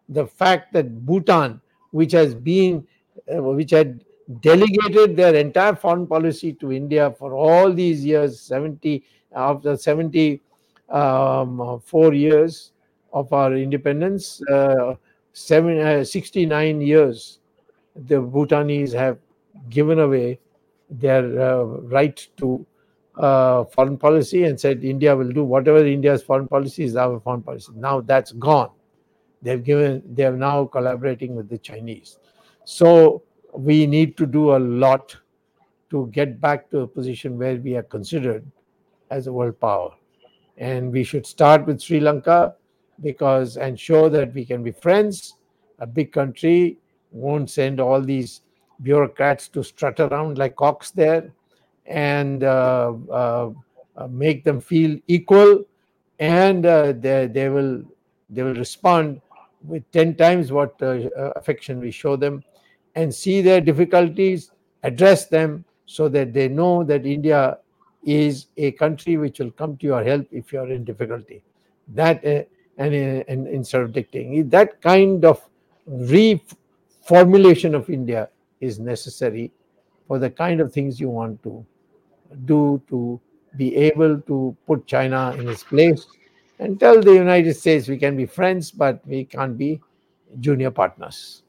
The 0.09 0.27
fact 0.27 0.73
that 0.73 1.07
Bhutan, 1.07 1.61
which 1.93 2.13
has 2.13 2.35
been 2.35 2.87
which 3.27 3.71
had 3.71 4.05
delegated 4.41 5.17
their 5.17 5.35
entire 5.35 5.75
foreign 5.75 6.07
policy 6.07 6.53
to 6.55 6.73
India 6.73 7.11
for 7.19 7.35
all 7.35 7.73
these 7.73 8.05
years, 8.05 8.41
70 8.41 9.03
after 9.35 9.77
74 9.77 10.41
um, 10.91 12.15
years 12.15 12.73
of 13.13 13.33
our 13.33 13.55
independence, 13.55 14.43
uh, 14.51 14.95
seven, 15.33 15.79
uh, 15.81 16.05
69 16.05 16.81
years, 16.81 17.41
the 17.95 18.21
Bhutanese 18.21 18.93
have 18.93 19.19
given 19.69 19.99
away 19.99 20.39
their 20.91 21.41
uh, 21.41 21.65
right 21.65 22.27
to 22.39 22.65
uh, 23.19 23.65
foreign 23.65 23.99
policy 23.99 24.45
and 24.45 24.59
said 24.59 24.85
India 24.85 25.15
will 25.15 25.31
do 25.31 25.45
whatever 25.45 25.85
India's 25.85 26.23
foreign 26.23 26.49
policy 26.49 26.85
is 26.85 26.97
our 26.97 27.21
foreign 27.21 27.43
policy. 27.43 27.73
Now 27.75 28.01
that's 28.01 28.33
gone. 28.33 28.71
They've 29.43 29.63
given. 29.63 30.03
They 30.15 30.25
are 30.25 30.37
now 30.37 30.67
collaborating 30.67 31.35
with 31.35 31.49
the 31.49 31.59
Chinese. 31.59 32.19
So 32.65 33.23
we 33.53 33.87
need 33.87 34.17
to 34.17 34.27
do 34.27 34.57
a 34.57 34.59
lot 34.59 35.17
to 35.91 36.09
get 36.13 36.41
back 36.41 36.71
to 36.71 36.81
a 36.81 36.87
position 36.87 37.39
where 37.39 37.57
we 37.57 37.77
are 37.77 37.83
considered 37.83 38.45
as 39.11 39.27
a 39.27 39.33
world 39.33 39.61
power. 39.61 39.91
And 40.57 40.91
we 40.91 41.05
should 41.05 41.27
start 41.27 41.67
with 41.67 41.81
Sri 41.81 42.01
Lanka 42.01 42.55
because 43.03 43.57
and 43.57 43.79
show 43.79 44.09
that 44.09 44.33
we 44.33 44.45
can 44.45 44.63
be 44.63 44.73
friends. 44.73 45.37
A 45.81 45.87
big 45.87 46.13
country 46.13 46.79
won't 47.11 47.51
send 47.51 47.81
all 47.81 48.01
these 48.01 48.43
bureaucrats 48.83 49.49
to 49.49 49.63
strut 49.63 50.01
around 50.01 50.39
like 50.39 50.57
cocks 50.57 50.91
there 50.91 51.33
and 51.87 52.43
uh, 52.45 52.93
uh, 53.11 53.51
uh 53.97 54.07
make 54.09 54.45
them 54.45 54.61
feel 54.61 54.99
equal 55.09 55.65
and 56.19 56.65
uh, 56.67 56.93
they, 56.93 57.27
they 57.27 57.49
will 57.49 57.83
they 58.31 58.43
will 58.43 58.55
respond 58.55 59.21
with 59.65 59.89
10 59.93 60.15
times 60.17 60.51
what 60.51 60.81
uh, 60.83 61.09
affection 61.37 61.81
we 61.81 61.91
show 61.91 62.17
them 62.17 62.43
and 62.95 63.15
see 63.15 63.41
their 63.41 63.61
difficulties, 63.61 64.51
address 64.83 65.27
them 65.27 65.65
so 65.87 66.09
that 66.09 66.33
they 66.33 66.49
know 66.49 66.85
that 66.85 67.07
India 67.07 67.59
is 68.05 68.47
a 68.57 68.73
country 68.73 69.17
which 69.17 69.39
will 69.39 69.51
come 69.53 69.77
to 69.77 69.87
your 69.87 70.03
help 70.03 70.27
if 70.31 70.53
you 70.53 70.61
are 70.61 70.71
in 70.71 70.85
difficulty. 70.85 71.43
That 71.89 72.25
uh, 72.25 72.43
and, 72.79 72.95
uh, 72.95 73.25
and 73.29 73.47
instead 73.49 73.83
of 73.83 73.93
dictating, 73.93 74.49
that 74.49 74.81
kind 74.81 75.25
of 75.25 75.47
reformulation 75.89 77.75
of 77.75 77.91
India 77.91 78.29
is 78.61 78.79
necessary 78.79 79.53
for 80.09 80.19
the 80.19 80.31
kind 80.31 80.61
of 80.61 80.73
things 80.73 81.01
you 81.01 81.09
want 81.09 81.43
to 81.43 81.65
do 82.45 82.81
to 82.89 83.21
be 83.57 83.77
able 83.77 84.21
to 84.23 84.57
put 84.67 84.87
China 84.87 85.35
in 85.39 85.49
its 85.49 85.63
place 85.63 86.07
and 86.59 86.81
tell 86.81 87.01
the 87.01 87.13
United 87.13 87.55
States 87.55 87.89
we 87.89 87.99
can 87.99 88.17
be 88.17 88.25
friends, 88.25 88.71
but 88.71 89.07
we 89.07 89.25
can't 89.25 89.59
be 89.59 89.81
junior 90.41 90.71
partners. 90.71 91.43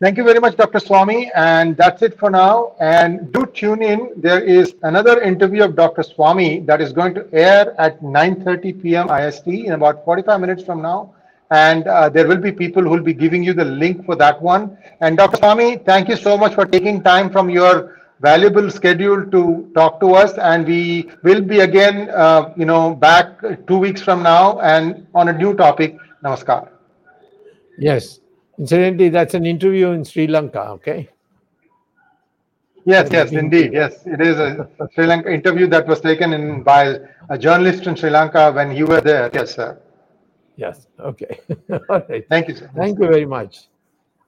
Thank 0.00 0.16
you 0.16 0.24
very 0.24 0.40
much, 0.40 0.56
Dr. 0.56 0.78
Swamy. 0.78 1.30
And 1.34 1.76
that's 1.76 2.00
it 2.00 2.18
for 2.18 2.30
now. 2.30 2.74
And 2.80 3.30
do 3.34 3.44
tune 3.44 3.82
in. 3.82 4.12
There 4.16 4.40
is 4.42 4.74
another 4.82 5.20
interview 5.20 5.62
of 5.64 5.76
Dr. 5.76 6.00
Swamy 6.02 6.64
that 6.64 6.80
is 6.80 6.90
going 6.90 7.12
to 7.16 7.28
air 7.34 7.78
at 7.78 8.00
9.30 8.00 8.82
p.m. 8.82 9.10
IST 9.10 9.46
in 9.46 9.72
about 9.72 10.02
45 10.06 10.40
minutes 10.40 10.64
from 10.64 10.80
now. 10.80 11.14
And 11.50 11.86
uh, 11.86 12.08
there 12.08 12.26
will 12.26 12.38
be 12.38 12.50
people 12.50 12.82
who 12.82 12.88
will 12.88 13.02
be 13.02 13.12
giving 13.12 13.42
you 13.42 13.52
the 13.52 13.66
link 13.66 14.06
for 14.06 14.16
that 14.16 14.40
one. 14.40 14.78
And 15.02 15.18
Dr. 15.18 15.36
Swamy, 15.36 15.84
thank 15.84 16.08
you 16.08 16.16
so 16.16 16.38
much 16.38 16.54
for 16.54 16.64
taking 16.64 17.02
time 17.02 17.28
from 17.28 17.50
your 17.50 18.00
valuable 18.20 18.70
schedule 18.70 19.30
to 19.30 19.70
talk 19.74 20.00
to 20.00 20.14
us. 20.14 20.32
And 20.38 20.66
we 20.66 21.10
will 21.24 21.42
be 21.42 21.60
again, 21.60 22.08
uh, 22.08 22.54
you 22.56 22.64
know, 22.64 22.94
back 22.94 23.38
two 23.66 23.76
weeks 23.76 24.00
from 24.00 24.22
now 24.22 24.60
and 24.60 25.06
on 25.14 25.28
a 25.28 25.32
new 25.34 25.54
topic. 25.54 25.98
Namaskar. 26.24 26.70
Yes. 27.78 28.20
Incidentally, 28.60 29.08
that's 29.08 29.32
an 29.32 29.46
interview 29.46 29.88
in 29.92 30.04
Sri 30.04 30.26
Lanka, 30.26 30.60
okay? 30.72 31.08
Yes, 32.84 33.08
yes, 33.10 33.32
indeed. 33.32 33.72
Yes, 33.72 34.04
it 34.04 34.20
is 34.20 34.38
a 34.38 34.68
Sri 34.94 35.06
Lanka 35.06 35.32
interview 35.32 35.66
that 35.68 35.86
was 35.86 36.02
taken 36.02 36.34
in 36.34 36.62
by 36.62 36.98
a 37.30 37.38
journalist 37.38 37.86
in 37.86 37.96
Sri 37.96 38.10
Lanka 38.10 38.52
when 38.52 38.76
you 38.76 38.86
were 38.86 39.00
there. 39.00 39.30
Yes, 39.32 39.54
sir. 39.54 39.80
Yes, 40.56 40.86
okay. 40.98 41.40
All 41.88 42.02
right. 42.06 42.26
Thank 42.28 42.48
you, 42.48 42.54
sir. 42.54 42.70
Thank 42.76 42.98
you 42.98 43.06
very 43.06 43.24
much. 43.24 43.69